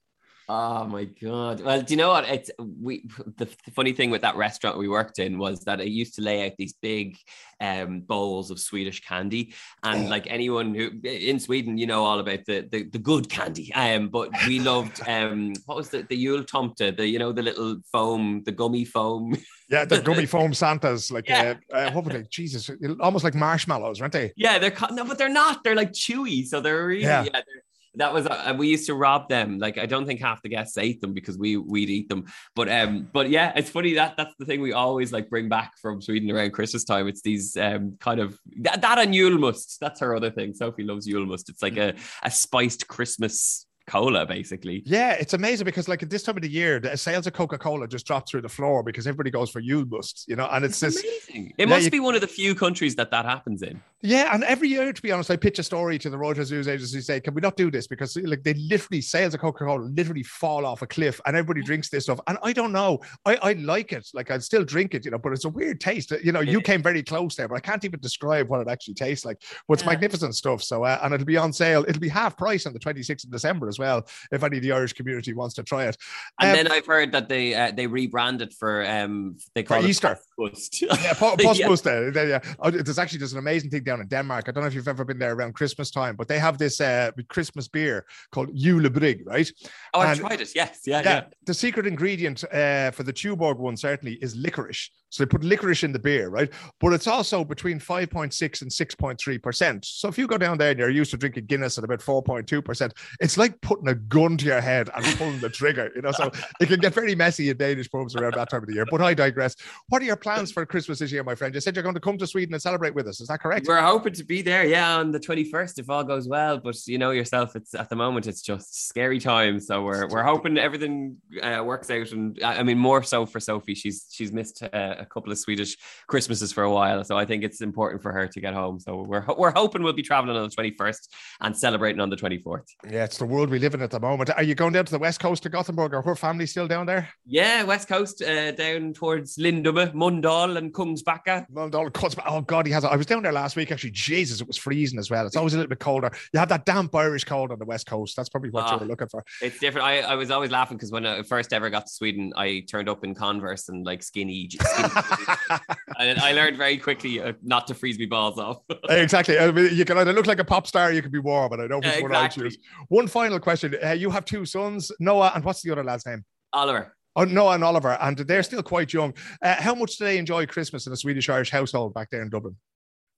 Oh 0.51 0.87
my 0.87 1.05
god! 1.05 1.61
Well, 1.61 1.83
do 1.83 1.93
you 1.93 1.99
know 1.99 2.09
what? 2.09 2.27
It's 2.27 2.51
we. 2.59 3.05
The, 3.37 3.45
the, 3.45 3.71
funny 3.73 3.93
thing 3.93 4.09
with 4.09 4.23
that 4.23 4.35
restaurant 4.35 4.79
we 4.79 4.89
worked 4.89 5.19
in 5.19 5.37
was 5.37 5.61
that 5.65 5.79
it 5.79 5.89
used 5.89 6.15
to 6.15 6.23
lay 6.23 6.47
out 6.47 6.53
these 6.57 6.73
big 6.73 7.19
um, 7.61 8.01
bowls 8.01 8.51
of 8.51 8.59
Swedish 8.59 9.03
candy, 9.05 9.53
and 9.83 10.07
oh. 10.07 10.09
like 10.09 10.27
anyone 10.27 10.75
who 10.75 10.91
in 11.05 11.39
Sweden, 11.39 11.77
you 11.77 11.87
know 11.87 12.03
all 12.03 12.19
about 12.19 12.47
the 12.47 12.67
the, 12.73 12.85
the 12.85 12.99
good 12.99 13.29
candy. 13.29 13.75
Um, 13.75 14.09
but 14.09 14.31
we 14.47 14.59
loved 14.59 15.03
um, 15.07 15.53
what 15.67 15.77
was 15.77 15.91
the 15.91 16.05
the 16.05 16.17
Yule 16.17 16.45
Tomte, 16.45 16.97
the 16.97 17.07
you 17.07 17.19
know 17.19 17.31
the 17.31 17.43
little 17.43 17.77
foam, 17.93 18.43
the 18.47 18.53
gummy 18.53 18.87
foam. 18.87 19.37
Yeah, 19.69 19.85
the 19.85 20.01
gummy 20.01 20.25
foam 20.35 20.55
Santas, 20.55 21.11
like 21.11 21.29
yeah. 21.29 21.57
uh, 21.71 21.77
uh, 21.77 21.93
what 21.93 22.07
were 22.07 22.13
they? 22.15 22.23
Jesus, 22.23 22.71
almost 23.01 23.23
like 23.23 23.35
marshmallows, 23.35 24.01
weren't 24.01 24.15
they? 24.15 24.33
Yeah, 24.35 24.59
they're 24.59 24.75
no, 24.93 25.05
but 25.05 25.19
they're 25.19 25.29
not. 25.29 25.63
They're 25.63 25.77
like 25.77 25.93
chewy, 25.93 26.47
so 26.47 26.63
they're 26.63 26.87
really 26.87 27.03
yeah. 27.03 27.25
yeah 27.25 27.33
they're, 27.33 27.65
that 27.99 28.13
was 28.13 28.27
uh, 28.27 28.55
we 28.57 28.69
used 28.69 28.87
to 28.87 28.95
rob 28.95 29.29
them. 29.29 29.59
Like 29.59 29.79
I 29.79 29.87
don't 29.87 30.07
think 30.07 30.21
half 30.21 30.43
the 30.43 30.49
guests 30.49 30.79
ate 30.79 31.01
them 31.01 31.13
because 31.13 31.37
we 31.37 31.57
we'd 31.57 31.91
eat 31.91 32.09
them. 32.09 32.27
But 32.55 32.69
um, 32.69 33.09
but 33.13 33.31
yeah, 33.31 33.53
it's 33.55 33.71
funny 33.71 33.95
that 33.95 34.17
that's 34.17 34.35
the 34.39 34.45
thing 34.45 34.61
we 34.61 34.73
always 34.73 35.13
like 35.13 35.29
bring 35.29 35.49
back 35.49 35.73
from 35.81 36.01
Sweden 36.01 36.31
around 36.31 36.53
Christmas 36.53 36.85
time. 36.85 37.09
It's 37.09 37.23
these 37.23 37.57
um 37.57 37.97
kind 38.01 38.21
of 38.21 38.39
that, 38.61 38.81
that 38.81 38.99
and 38.99 39.15
Julmust. 39.15 39.79
That's 39.81 40.01
her 40.01 40.17
other 40.17 40.31
thing. 40.31 40.55
Sophie 40.55 40.85
loves 40.85 41.07
Julmust. 41.07 41.49
It's 41.49 41.63
like 41.63 41.77
a 41.77 41.95
a 42.23 42.31
spiced 42.31 42.89
Christmas 42.89 43.67
Cola, 43.89 44.27
basically. 44.27 44.83
Yeah, 44.85 45.13
it's 45.13 45.33
amazing 45.33 45.65
because 45.65 45.89
like 45.89 46.03
at 46.03 46.11
this 46.11 46.23
time 46.23 46.37
of 46.37 46.43
the 46.43 46.51
year, 46.51 46.79
the 46.79 46.97
sales 46.97 47.27
of 47.27 47.33
Coca 47.33 47.59
Cola 47.59 47.89
just 47.89 48.07
drop 48.07 48.29
through 48.29 48.43
the 48.43 48.49
floor 48.49 48.83
because 48.83 49.07
everybody 49.07 49.31
goes 49.31 49.51
for 49.51 49.61
Julmust, 49.61 50.29
you 50.29 50.37
know, 50.37 50.47
and 50.53 50.65
it's, 50.65 50.81
it's 50.83 51.03
just 51.03 51.05
amazing. 51.05 51.55
It 51.59 51.69
yeah, 51.69 51.75
must 51.75 51.87
you, 51.87 51.91
be 51.91 52.01
one 52.01 52.15
of 52.15 52.21
the 52.21 52.29
few 52.29 52.55
countries 52.55 52.95
that 52.97 53.11
that 53.11 53.25
happens 53.25 53.63
in. 53.63 53.83
Yeah, 54.01 54.33
and 54.33 54.45
every 54.45 54.69
year, 54.69 54.93
to 54.93 55.03
be 55.03 55.11
honest, 55.11 55.29
I 55.29 55.37
pitch 55.37 55.59
a 55.59 55.65
story 55.65 55.99
to 55.99 56.09
the 56.09 56.17
Reuters 56.17 56.53
news 56.53 56.69
agency 56.69 57.01
say, 57.01 57.21
"Can 57.21 57.35
we 57.35 57.41
not 57.41 57.57
do 57.57 57.69
this?" 57.69 57.89
Because 57.89 58.17
like 58.17 58.45
they 58.45 58.55
literally 58.55 59.01
sales 59.01 59.35
of 59.35 59.41
Coca 59.41 59.65
Cola 59.65 59.81
literally 59.81 60.23
fall 60.23 60.65
off 60.65 60.83
a 60.83 60.87
cliff, 60.87 61.21
and 61.27 61.37
everybody 61.37 61.63
drinks 61.63 61.89
this 61.89 62.05
stuff. 62.05 62.21
And 62.29 62.39
I 62.45 62.53
don't 62.53 62.71
know, 62.71 63.01
I 63.27 63.37
I 63.43 63.53
like 63.55 63.93
it, 63.93 64.09
like 64.15 64.31
I'd 64.31 64.45
still 64.45 64.65
drink 64.65 64.95
it, 64.95 65.05
you 65.05 65.11
know, 65.11 65.19
but 65.19 65.33
it's 65.33 65.47
a 65.47 65.49
weird 65.49 65.81
taste. 65.81 66.13
You 66.23 66.31
know, 66.31 66.41
you 66.41 66.61
came 66.61 66.81
very 66.81 67.03
close 67.03 67.35
there, 67.35 67.49
but 67.49 67.57
I 67.57 67.61
can't 67.61 67.85
even 67.85 67.99
describe 67.99 68.49
what 68.49 68.61
it 68.61 68.69
actually 68.69 68.95
tastes 68.95 69.25
like. 69.25 69.43
But 69.67 69.75
it's 69.75 69.83
yeah. 69.83 69.91
magnificent 69.91 70.37
stuff. 70.37 70.63
So, 70.63 70.85
uh, 70.85 71.01
and 71.03 71.13
it'll 71.13 71.27
be 71.27 71.37
on 71.37 71.53
sale. 71.53 71.85
It'll 71.89 72.01
be 72.01 72.09
half 72.09 72.37
price 72.37 72.67
on 72.67 72.75
the 72.75 72.79
26th 72.79 73.25
of 73.25 73.33
December 73.33 73.67
as 73.67 73.81
well. 73.81 74.07
If 74.31 74.45
any 74.45 74.59
of 74.59 74.63
the 74.63 74.71
Irish 74.71 74.93
community 74.93 75.33
wants 75.33 75.57
to 75.57 75.65
try 75.65 75.87
it. 75.87 75.97
And 76.41 76.51
um, 76.51 76.57
then 76.57 76.71
I've 76.71 76.87
heard 76.87 77.11
that 77.13 77.29
they 77.29 77.53
uh, 77.53 77.73
they 77.73 77.89
rebranded 77.89 78.55
for 78.55 78.87
um 78.87 79.39
they 79.57 79.65
call 79.65 79.83
it 79.83 79.89
Easter. 79.89 80.17
Post. 80.39 80.83
yeah, 80.83 81.15
post 81.15 81.41
yeah. 81.59 82.11
there. 82.13 82.29
yeah. 82.29 82.55
Oh, 82.61 82.71
there's 82.71 83.01
actually 83.01 83.19
there's 83.19 83.33
an 83.33 83.41
amazing 83.41 83.71
thing 83.71 83.88
down 83.89 84.01
in 84.01 84.09
Denmark. 84.09 84.45
I 84.47 84.53
don't 84.53 84.63
know 84.63 84.69
if 84.69 84.75
you've 84.75 84.95
ever 84.97 85.05
been 85.05 85.19
there 85.19 85.35
around 85.35 85.55
Christmas 85.55 85.91
time, 85.91 86.15
but 86.17 86.29
they 86.29 86.39
have 86.39 86.59
this 86.59 86.81
uh, 86.81 87.11
Christmas 87.29 87.69
beer 87.69 88.05
called 88.33 88.51
Julebryg, 88.55 89.19
right? 89.25 89.51
Oh, 89.95 90.01
I've 90.01 90.19
tried 90.19 90.41
it. 90.41 90.51
Yes, 90.55 90.83
yeah, 90.87 91.01
yeah. 91.01 91.11
yeah. 91.11 91.25
The 91.47 91.55
secret 91.55 91.87
ingredient 91.87 92.45
uh, 92.53 92.91
for 92.91 93.03
the 93.03 93.13
Tuborg 93.13 93.59
one 93.59 93.77
certainly 93.77 94.15
is 94.21 94.37
licorice. 94.37 94.91
So 95.11 95.25
they 95.25 95.29
put 95.29 95.45
licorice 95.45 95.85
in 95.85 95.93
the 95.93 95.99
beer, 95.99 96.29
right? 96.29 96.51
But 96.81 96.93
it's 96.93 97.07
also 97.07 97.45
between 97.45 97.81
5.6 97.81 98.63
and 98.63 98.71
6.3%. 98.71 99.85
So 99.85 100.09
if 100.09 100.19
you 100.19 100.27
go 100.27 100.39
down 100.39 100.59
there 100.59 100.71
and 100.71 100.79
you're 100.79 100.91
used 100.91 101.11
to 101.13 101.17
drinking 101.17 101.47
Guinness 101.47 101.79
at 101.79 101.85
about 101.85 102.01
4.2%, 102.01 102.93
it's 103.21 103.39
like 103.39 103.61
putting 103.61 103.89
a 103.89 103.95
gun 103.95 104.37
to 104.37 104.47
your 104.47 104.61
head 104.61 104.91
and 104.95 105.05
pulling 105.17 105.41
the 105.41 105.49
trigger, 105.49 105.91
you 105.95 106.03
know. 106.03 106.13
So 106.13 106.31
it 106.61 106.67
can 106.67 106.81
get 106.81 106.95
very 106.95 107.15
messy 107.15 107.51
in 107.51 107.57
Danish 107.57 107.91
pubs 107.91 108.17
around 108.17 108.35
that 108.35 108.51
time 108.51 108.63
of 108.63 108.69
the 108.69 108.75
year. 108.75 108.87
But 108.91 109.01
I 109.01 109.15
digress. 109.15 109.57
What 109.89 110.03
are 110.03 110.05
your 110.05 110.17
plans 110.17 110.53
for 110.53 110.65
Christmas 110.67 110.99
this 110.99 111.13
year, 111.13 111.25
my 111.25 111.35
friend? 111.35 111.55
You 111.55 111.61
said 111.61 111.75
you're 111.77 111.83
going 111.83 111.95
to 111.95 112.01
come 112.01 112.19
to 112.19 112.27
Sweden 112.27 112.55
and 112.55 112.63
celebrate 112.63 112.95
with 112.95 113.07
us. 113.07 113.21
Is 113.21 113.29
that 113.29 113.41
correct? 113.41 113.67
We're 113.67 113.81
hoping 113.81 114.13
to 114.15 114.25
be 114.25 114.43
there, 114.43 114.67
yeah, 114.67 114.97
on 114.97 115.11
the 115.11 115.21
21st 115.21 115.79
if 115.79 115.91
all 115.91 116.05
goes 116.05 116.29
well. 116.29 116.59
But 116.59 116.77
you 116.87 116.99
know 116.99 117.11
yourself, 117.11 117.57
it's 117.57 117.75
at 117.75 117.89
the 117.89 117.97
moment 117.97 118.27
it's 118.27 118.43
just 118.43 118.89
scary 118.89 119.19
times. 119.19 119.67
So 119.67 119.83
we're 119.83 120.07
we're 120.09 120.23
hoping 120.23 120.59
everything 120.59 121.17
uh, 121.43 121.63
works 121.65 121.91
out. 121.91 122.13
And 122.13 122.39
I 122.43 122.63
mean, 122.63 122.79
more 122.79 123.03
so 123.03 123.27
for 123.27 123.41
Sophie, 123.41 123.75
she's 123.75 124.07
she's 124.11 124.33
missed 124.33 124.63
uh, 124.63 124.98
a 124.99 125.07
couple 125.07 125.33
of 125.33 125.39
Swedish 125.39 125.77
Christmases 126.07 126.53
for 126.53 126.65
a 126.65 126.71
while. 126.71 127.05
So 127.05 127.17
I 127.17 127.25
think 127.25 127.45
it's 127.45 127.61
important 127.61 128.03
for 128.03 128.13
her 128.13 128.27
to 128.27 128.41
get 128.41 128.55
home. 128.55 128.79
So 128.81 129.03
we're 129.03 129.25
we're 129.37 129.53
hoping 129.53 129.83
we'll 129.83 129.93
be 129.93 130.03
traveling 130.03 130.37
on 130.37 130.49
the 130.49 130.55
21st 130.55 131.09
and 131.41 131.57
celebrating 131.57 132.01
on 132.01 132.11
the 132.11 132.17
24th. 132.17 132.65
Yeah, 132.91 133.05
it's 133.05 133.19
the 133.19 133.27
world 133.27 133.51
we 133.51 133.59
live 133.59 133.75
in 133.75 133.83
at 133.83 133.91
the 133.91 134.01
moment. 134.01 134.31
Are 134.31 134.43
you 134.43 134.55
going 134.55 134.73
down 134.73 134.85
to 134.85 134.93
the 134.93 134.99
west 134.99 135.21
coast 135.21 135.47
of 135.47 135.53
Gothenburg? 135.53 135.95
Are 135.95 136.03
her 136.03 136.17
family 136.17 136.47
still 136.47 136.69
down 136.69 136.87
there? 136.87 137.09
Yeah, 137.27 137.65
west 137.65 137.89
coast, 137.89 138.23
uh, 138.23 138.53
down 138.53 138.93
towards 138.93 139.37
Lindome, 139.37 139.93
Mölndal, 139.93 140.57
and 140.57 140.73
Kungsbacka. 140.73 141.47
Mölndal, 141.51 141.91
Kungsbacka. 141.91 142.25
Oh 142.27 142.41
God, 142.41 142.67
he 142.67 142.73
has. 142.73 142.85
I 142.85 142.97
was 142.97 143.07
down 143.07 143.23
there 143.23 143.33
last 143.33 143.57
week. 143.57 143.71
Actually, 143.73 143.93
Jesus, 143.93 144.41
it 144.41 144.47
was 144.47 144.57
freezing 144.57 144.99
as 144.99 145.11
well. 145.11 145.27
It's 145.27 145.37
always 145.37 145.55
a 145.55 145.57
little 145.57 145.69
bit 145.69 145.81
colder. 145.81 146.11
You 146.33 146.41
have 146.41 146.49
that 146.49 146.65
damp 146.65 146.95
Irish 146.95 147.25
cold 147.25 147.53
on 147.53 147.59
the 147.59 147.65
west 147.65 147.87
coast. 147.87 148.17
That's 148.17 148.29
probably 148.29 148.51
what 148.51 148.65
oh, 148.65 148.71
you 148.71 148.77
ah, 148.77 148.79
were 148.79 148.87
looking 148.87 149.09
for. 149.09 149.25
It's 149.43 149.59
different. 149.59 149.87
I, 149.87 150.01
I 150.01 150.15
was 150.15 150.31
always 150.31 150.51
laughing 150.51 150.77
because 150.77 150.91
when 150.91 151.07
I 151.07 151.23
first 151.23 151.53
ever 151.53 151.71
got 151.71 151.87
to 151.87 151.93
Sweden, 151.93 152.33
I 152.37 152.65
turned 152.69 152.89
up 152.89 153.05
in 153.05 153.15
Converse 153.15 153.69
and 153.69 153.85
like 153.85 154.03
skinny. 154.03 154.49
skinny 154.51 154.88
and 155.99 156.19
I 156.19 156.33
learned 156.33 156.57
very 156.57 156.79
quickly 156.79 157.21
uh, 157.21 157.33
not 157.43 157.67
to 157.69 157.75
freeze 157.75 157.99
me 157.99 158.07
balls 158.07 158.39
off. 158.39 158.59
exactly. 158.89 159.39
I 159.39 159.51
mean, 159.51 159.75
you 159.75 159.85
can 159.85 159.99
either 159.99 160.13
look 160.13 160.27
like 160.27 160.39
a 160.39 160.45
pop 160.45 160.67
star, 160.67 160.93
you 160.93 161.03
can 161.03 161.11
be 161.11 161.19
warm, 161.19 161.51
but 161.51 161.61
I 161.61 161.67
know 161.67 161.79
which 161.79 162.03
one 162.03 162.15
I 162.15 162.29
choose. 162.29 162.59
One 162.89 163.07
final 163.07 163.39
question: 163.41 163.77
uh, 163.85 163.93
You 163.93 164.11
have 164.11 164.25
two 164.25 164.45
sons, 164.45 164.91
Noah, 165.01 165.33
and 165.35 165.45
what's 165.45 165.63
the 165.63 165.71
other 165.73 165.85
lad's 165.85 166.07
name? 166.07 166.25
Oliver. 166.53 166.95
Oh, 167.17 167.25
Noah 167.25 167.55
and 167.55 167.65
Oliver, 167.65 167.99
and 168.01 168.17
they're 168.17 168.43
still 168.43 168.63
quite 168.63 168.93
young. 168.93 169.13
Uh, 169.43 169.57
how 169.57 169.75
much 169.75 169.97
do 169.97 170.05
they 170.05 170.19
enjoy 170.19 170.47
Christmas 170.47 170.87
in 170.87 170.93
a 170.93 170.97
Swedish 170.97 171.29
Irish 171.29 171.51
household 171.51 171.95
back 171.95 172.11
there 172.11 172.23
in 172.23 172.31
Dublin? 172.31 172.57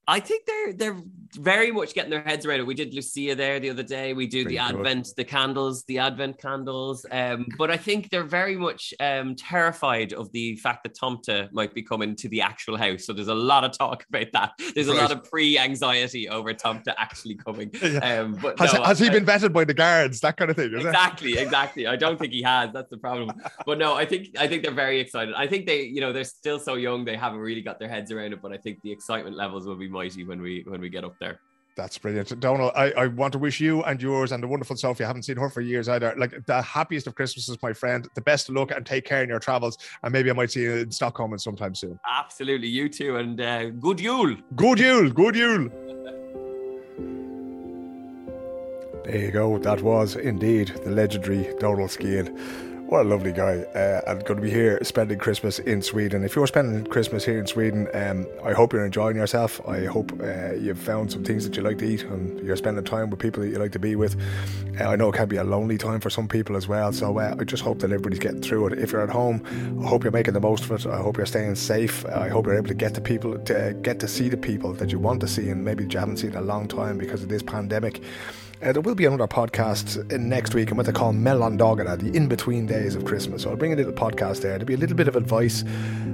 I 0.06 0.20
think 0.20 0.46
they're 0.46 0.72
they're 0.72 1.02
very 1.36 1.70
much 1.70 1.94
getting 1.94 2.10
their 2.10 2.22
heads 2.22 2.46
around 2.46 2.60
it. 2.60 2.66
We 2.66 2.74
did 2.74 2.94
Lucia 2.94 3.34
there 3.34 3.60
the 3.60 3.70
other 3.70 3.82
day. 3.82 4.12
We 4.12 4.26
do 4.26 4.44
Pretty 4.44 4.58
the 4.58 4.62
good. 4.62 4.76
Advent, 4.76 5.08
the 5.16 5.24
candles, 5.24 5.84
the 5.84 5.98
Advent 5.98 6.38
candles. 6.38 7.06
Um, 7.10 7.46
but 7.58 7.70
I 7.70 7.76
think 7.76 8.10
they're 8.10 8.24
very 8.24 8.56
much 8.56 8.92
um, 9.00 9.34
terrified 9.36 10.12
of 10.12 10.30
the 10.32 10.56
fact 10.56 10.82
that 10.84 10.94
Tomte 10.94 11.52
might 11.52 11.74
be 11.74 11.82
coming 11.82 12.16
to 12.16 12.28
the 12.28 12.40
actual 12.40 12.76
house. 12.76 13.04
So 13.04 13.12
there's 13.12 13.28
a 13.28 13.34
lot 13.34 13.64
of 13.64 13.76
talk 13.76 14.04
about 14.08 14.26
that. 14.32 14.52
There's 14.74 14.88
right. 14.88 14.98
a 14.98 15.00
lot 15.00 15.12
of 15.12 15.24
pre-anxiety 15.24 16.28
over 16.28 16.52
Tomte 16.54 16.92
actually 16.96 17.36
coming. 17.36 17.70
Yeah. 17.82 18.20
Um, 18.20 18.38
but 18.40 18.58
has, 18.58 18.72
no, 18.74 18.82
has 18.82 18.98
he 18.98 19.10
been 19.10 19.24
vetted 19.24 19.52
by 19.52 19.64
the 19.64 19.74
guards? 19.74 20.20
That 20.20 20.36
kind 20.36 20.50
of 20.50 20.56
thing. 20.56 20.74
exactly, 20.74 21.32
it? 21.32 21.42
exactly. 21.42 21.86
I 21.86 21.96
don't 21.96 22.18
think 22.18 22.32
he 22.32 22.42
has. 22.42 22.72
That's 22.72 22.90
the 22.90 22.98
problem. 22.98 23.32
But 23.66 23.78
no, 23.78 23.94
I 23.94 24.04
think 24.04 24.28
I 24.38 24.46
think 24.46 24.62
they're 24.62 24.72
very 24.72 25.00
excited. 25.00 25.34
I 25.34 25.46
think 25.46 25.66
they, 25.66 25.82
you 25.82 26.00
know, 26.00 26.12
they're 26.12 26.24
still 26.24 26.58
so 26.58 26.74
young. 26.74 27.04
They 27.04 27.16
haven't 27.16 27.40
really 27.40 27.62
got 27.62 27.78
their 27.78 27.88
heads 27.88 28.10
around 28.10 28.32
it. 28.32 28.42
But 28.42 28.52
I 28.52 28.56
think 28.56 28.80
the 28.82 28.92
excitement 28.92 29.36
levels 29.36 29.66
will 29.66 29.76
be 29.76 29.88
mighty 29.88 30.24
when 30.24 30.40
we 30.40 30.64
when 30.66 30.80
we 30.80 30.88
get 30.88 31.04
up 31.04 31.14
there. 31.20 31.40
That's 31.76 31.96
brilliant. 31.96 32.38
Donal, 32.40 32.72
I, 32.74 32.90
I 32.92 33.06
want 33.06 33.32
to 33.32 33.38
wish 33.38 33.60
you 33.60 33.82
and 33.84 34.02
yours 34.02 34.32
and 34.32 34.42
the 34.42 34.48
wonderful 34.48 34.76
Sophie. 34.76 35.04
I 35.04 35.06
haven't 35.06 35.22
seen 35.22 35.36
her 35.36 35.48
for 35.48 35.60
years 35.60 35.88
either. 35.88 36.14
Like 36.18 36.44
the 36.46 36.60
happiest 36.60 37.06
of 37.06 37.14
Christmases, 37.14 37.56
my 37.62 37.72
friend. 37.72 38.08
The 38.14 38.20
best 38.20 38.48
of 38.48 38.56
luck 38.56 38.70
and 38.72 38.84
take 38.84 39.04
care 39.04 39.22
in 39.22 39.28
your 39.28 39.38
travels. 39.38 39.78
And 40.02 40.12
maybe 40.12 40.30
I 40.30 40.34
might 40.34 40.50
see 40.50 40.62
you 40.62 40.74
in 40.74 40.90
Stockholm 40.90 41.38
sometime 41.38 41.74
soon. 41.74 41.98
Absolutely. 42.10 42.68
You 42.68 42.88
too. 42.88 43.16
And 43.16 43.40
uh, 43.40 43.70
good 43.70 44.00
Yule. 44.00 44.36
Good 44.56 44.78
Yule. 44.78 45.10
Good 45.10 45.36
Yule. 45.36 45.70
there 49.04 49.18
you 49.18 49.30
go. 49.30 49.58
That 49.58 49.80
was 49.80 50.16
indeed 50.16 50.68
the 50.84 50.90
legendary 50.90 51.54
Donal 51.58 51.88
Skehan. 51.88 52.69
What 52.90 53.06
a 53.06 53.08
lovely 53.08 53.30
guy. 53.30 53.58
Uh, 53.72 54.00
and 54.08 54.24
going 54.24 54.38
to 54.38 54.42
be 54.42 54.50
here 54.50 54.82
spending 54.82 55.16
Christmas 55.16 55.60
in 55.60 55.80
Sweden. 55.80 56.24
If 56.24 56.34
you're 56.34 56.48
spending 56.48 56.84
Christmas 56.86 57.24
here 57.24 57.38
in 57.38 57.46
Sweden, 57.46 57.86
um, 57.94 58.26
I 58.44 58.52
hope 58.52 58.72
you're 58.72 58.84
enjoying 58.84 59.14
yourself. 59.14 59.60
I 59.64 59.84
hope 59.84 60.12
uh, 60.20 60.54
you've 60.54 60.76
found 60.76 61.12
some 61.12 61.22
things 61.22 61.44
that 61.44 61.56
you 61.56 61.62
like 61.62 61.78
to 61.78 61.84
eat 61.84 62.02
and 62.02 62.44
you're 62.44 62.56
spending 62.56 62.82
time 62.82 63.08
with 63.08 63.20
people 63.20 63.44
that 63.44 63.50
you 63.50 63.60
like 63.60 63.70
to 63.72 63.78
be 63.78 63.94
with. 63.94 64.20
Uh, 64.80 64.88
I 64.88 64.96
know 64.96 65.10
it 65.10 65.14
can 65.14 65.28
be 65.28 65.36
a 65.36 65.44
lonely 65.44 65.78
time 65.78 66.00
for 66.00 66.10
some 66.10 66.26
people 66.26 66.56
as 66.56 66.66
well. 66.66 66.92
So 66.92 67.16
uh, 67.16 67.36
I 67.38 67.44
just 67.44 67.62
hope 67.62 67.78
that 67.78 67.92
everybody's 67.92 68.18
getting 68.18 68.42
through 68.42 68.66
it. 68.66 68.80
If 68.80 68.90
you're 68.90 69.04
at 69.04 69.10
home, 69.10 69.46
I 69.84 69.88
hope 69.88 70.02
you're 70.02 70.10
making 70.10 70.34
the 70.34 70.40
most 70.40 70.64
of 70.64 70.72
it. 70.72 70.84
I 70.84 70.96
hope 70.96 71.16
you're 71.16 71.26
staying 71.26 71.54
safe. 71.54 72.04
I 72.06 72.26
hope 72.26 72.46
you're 72.46 72.56
able 72.56 72.66
to 72.66 72.74
get 72.74 72.94
to 72.94 73.00
people, 73.00 73.38
to 73.38 73.78
get 73.82 74.00
to 74.00 74.08
see 74.08 74.28
the 74.28 74.36
people 74.36 74.72
that 74.72 74.90
you 74.90 74.98
want 74.98 75.20
to 75.20 75.28
see 75.28 75.48
and 75.48 75.64
maybe 75.64 75.84
you 75.84 75.96
haven't 75.96 76.16
seen 76.16 76.30
in 76.30 76.36
a 76.38 76.40
long 76.40 76.66
time 76.66 76.98
because 76.98 77.22
of 77.22 77.28
this 77.28 77.44
pandemic. 77.44 78.02
Uh, 78.62 78.72
there 78.72 78.82
will 78.82 78.94
be 78.94 79.06
another 79.06 79.26
podcast 79.26 80.12
uh, 80.12 80.16
next 80.18 80.54
week 80.54 80.68
and 80.68 80.76
what 80.76 80.84
they 80.84 80.92
call 80.92 81.14
mellandagarna, 81.14 81.98
the 81.98 82.14
in 82.14 82.28
between 82.28 82.66
days 82.66 82.94
of 82.94 83.06
Christmas. 83.06 83.42
So 83.42 83.50
I'll 83.50 83.56
bring 83.56 83.72
a 83.72 83.76
little 83.76 83.92
podcast 83.92 84.42
there. 84.42 84.52
There'll 84.52 84.66
be 84.66 84.74
a 84.74 84.76
little 84.76 84.96
bit 84.96 85.08
of 85.08 85.16
advice 85.16 85.64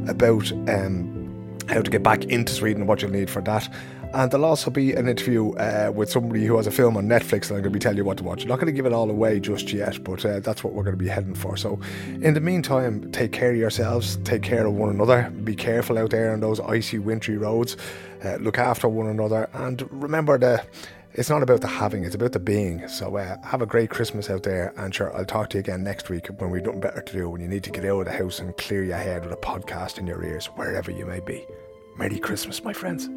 about 0.07 0.53
um, 0.69 1.59
how 1.69 1.83
to 1.83 1.91
get 1.91 2.05
back 2.05 2.25
into 2.27 2.53
Sweden 2.53 2.83
and 2.83 2.89
what 2.89 3.03
you'll 3.03 3.11
need 3.11 3.29
for 3.29 3.43
that. 3.43 3.69
And 4.15 4.31
there'll 4.31 4.47
also 4.47 4.71
be 4.71 4.93
an 4.93 5.09
interview 5.09 5.55
uh, 5.55 5.91
with 5.93 6.09
somebody 6.09 6.47
who 6.47 6.57
has 6.57 6.69
a 6.69 6.71
film 6.71 6.97
on 6.97 7.09
Netflix 7.09 7.49
that 7.49 7.55
I'm 7.55 7.63
going 7.63 7.65
to 7.65 7.71
be 7.71 7.81
telling 7.81 7.99
you 7.99 8.05
what 8.05 8.19
to 8.19 8.25
watch. 8.25 8.43
I'm 8.43 8.49
not 8.49 8.61
going 8.61 8.67
to 8.67 8.73
give 8.73 8.87
it 8.87 8.93
all 8.93 9.11
away 9.11 9.41
just 9.41 9.73
yet, 9.73 10.05
but 10.05 10.25
uh, 10.25 10.39
that's 10.39 10.63
what 10.63 10.73
we're 10.73 10.85
going 10.85 10.97
to 10.97 11.03
be 11.03 11.09
heading 11.09 11.35
for. 11.35 11.57
So, 11.57 11.81
in 12.23 12.35
the 12.35 12.41
meantime, 12.41 13.11
take 13.11 13.33
care 13.33 13.51
of 13.51 13.57
yourselves, 13.57 14.19
take 14.19 14.43
care 14.43 14.65
of 14.67 14.75
one 14.75 14.91
another, 14.91 15.31
be 15.43 15.57
careful 15.57 15.99
out 15.99 16.11
there 16.11 16.33
on 16.33 16.39
those 16.39 16.61
icy, 16.61 17.01
wintry 17.01 17.37
roads, 17.37 17.77
uh, 18.25 18.37
look 18.37 18.59
after 18.59 18.89
one 18.89 19.09
another, 19.09 19.51
and 19.53 19.83
remember 19.91 20.39
the 20.39 20.65
it's 21.17 21.31
not 21.31 21.43
about 21.43 21.63
the 21.63 21.67
having, 21.67 22.05
it's 22.05 22.15
about 22.15 22.33
the 22.33 22.39
being. 22.39 22.87
So 22.89 23.17
uh, 23.17 23.37
have 23.43 23.63
a 23.63 23.67
great 23.67 23.91
Christmas 23.91 24.29
out 24.29 24.43
there. 24.43 24.75
And 24.77 24.95
sure, 24.95 25.17
I'll 25.17 25.25
talk 25.25 25.51
to 25.51 25.57
you 25.57 25.61
again 25.61 25.83
next 25.83 26.11
week 26.11 26.27
when 26.39 26.51
we've 26.51 26.63
nothing 26.63 26.81
better 26.81 27.01
to 27.01 27.13
do, 27.13 27.29
when 27.29 27.41
you 27.41 27.49
need 27.49 27.65
to 27.65 27.71
get 27.71 27.85
out 27.87 28.01
of 28.01 28.05
the 28.05 28.13
house 28.13 28.39
and 28.39 28.57
clear 28.57 28.85
your 28.85 28.99
head 28.99 29.25
with 29.25 29.33
a 29.33 29.37
podcast 29.37 29.99
in 29.99 30.07
your 30.07 30.23
ears, 30.23 30.47
wherever 30.47 30.91
you 30.91 31.07
may 31.07 31.21
be. 31.21 31.47
Merry 31.97 32.19
Christmas, 32.19 32.63
my 32.63 32.75
friends. 32.75 33.09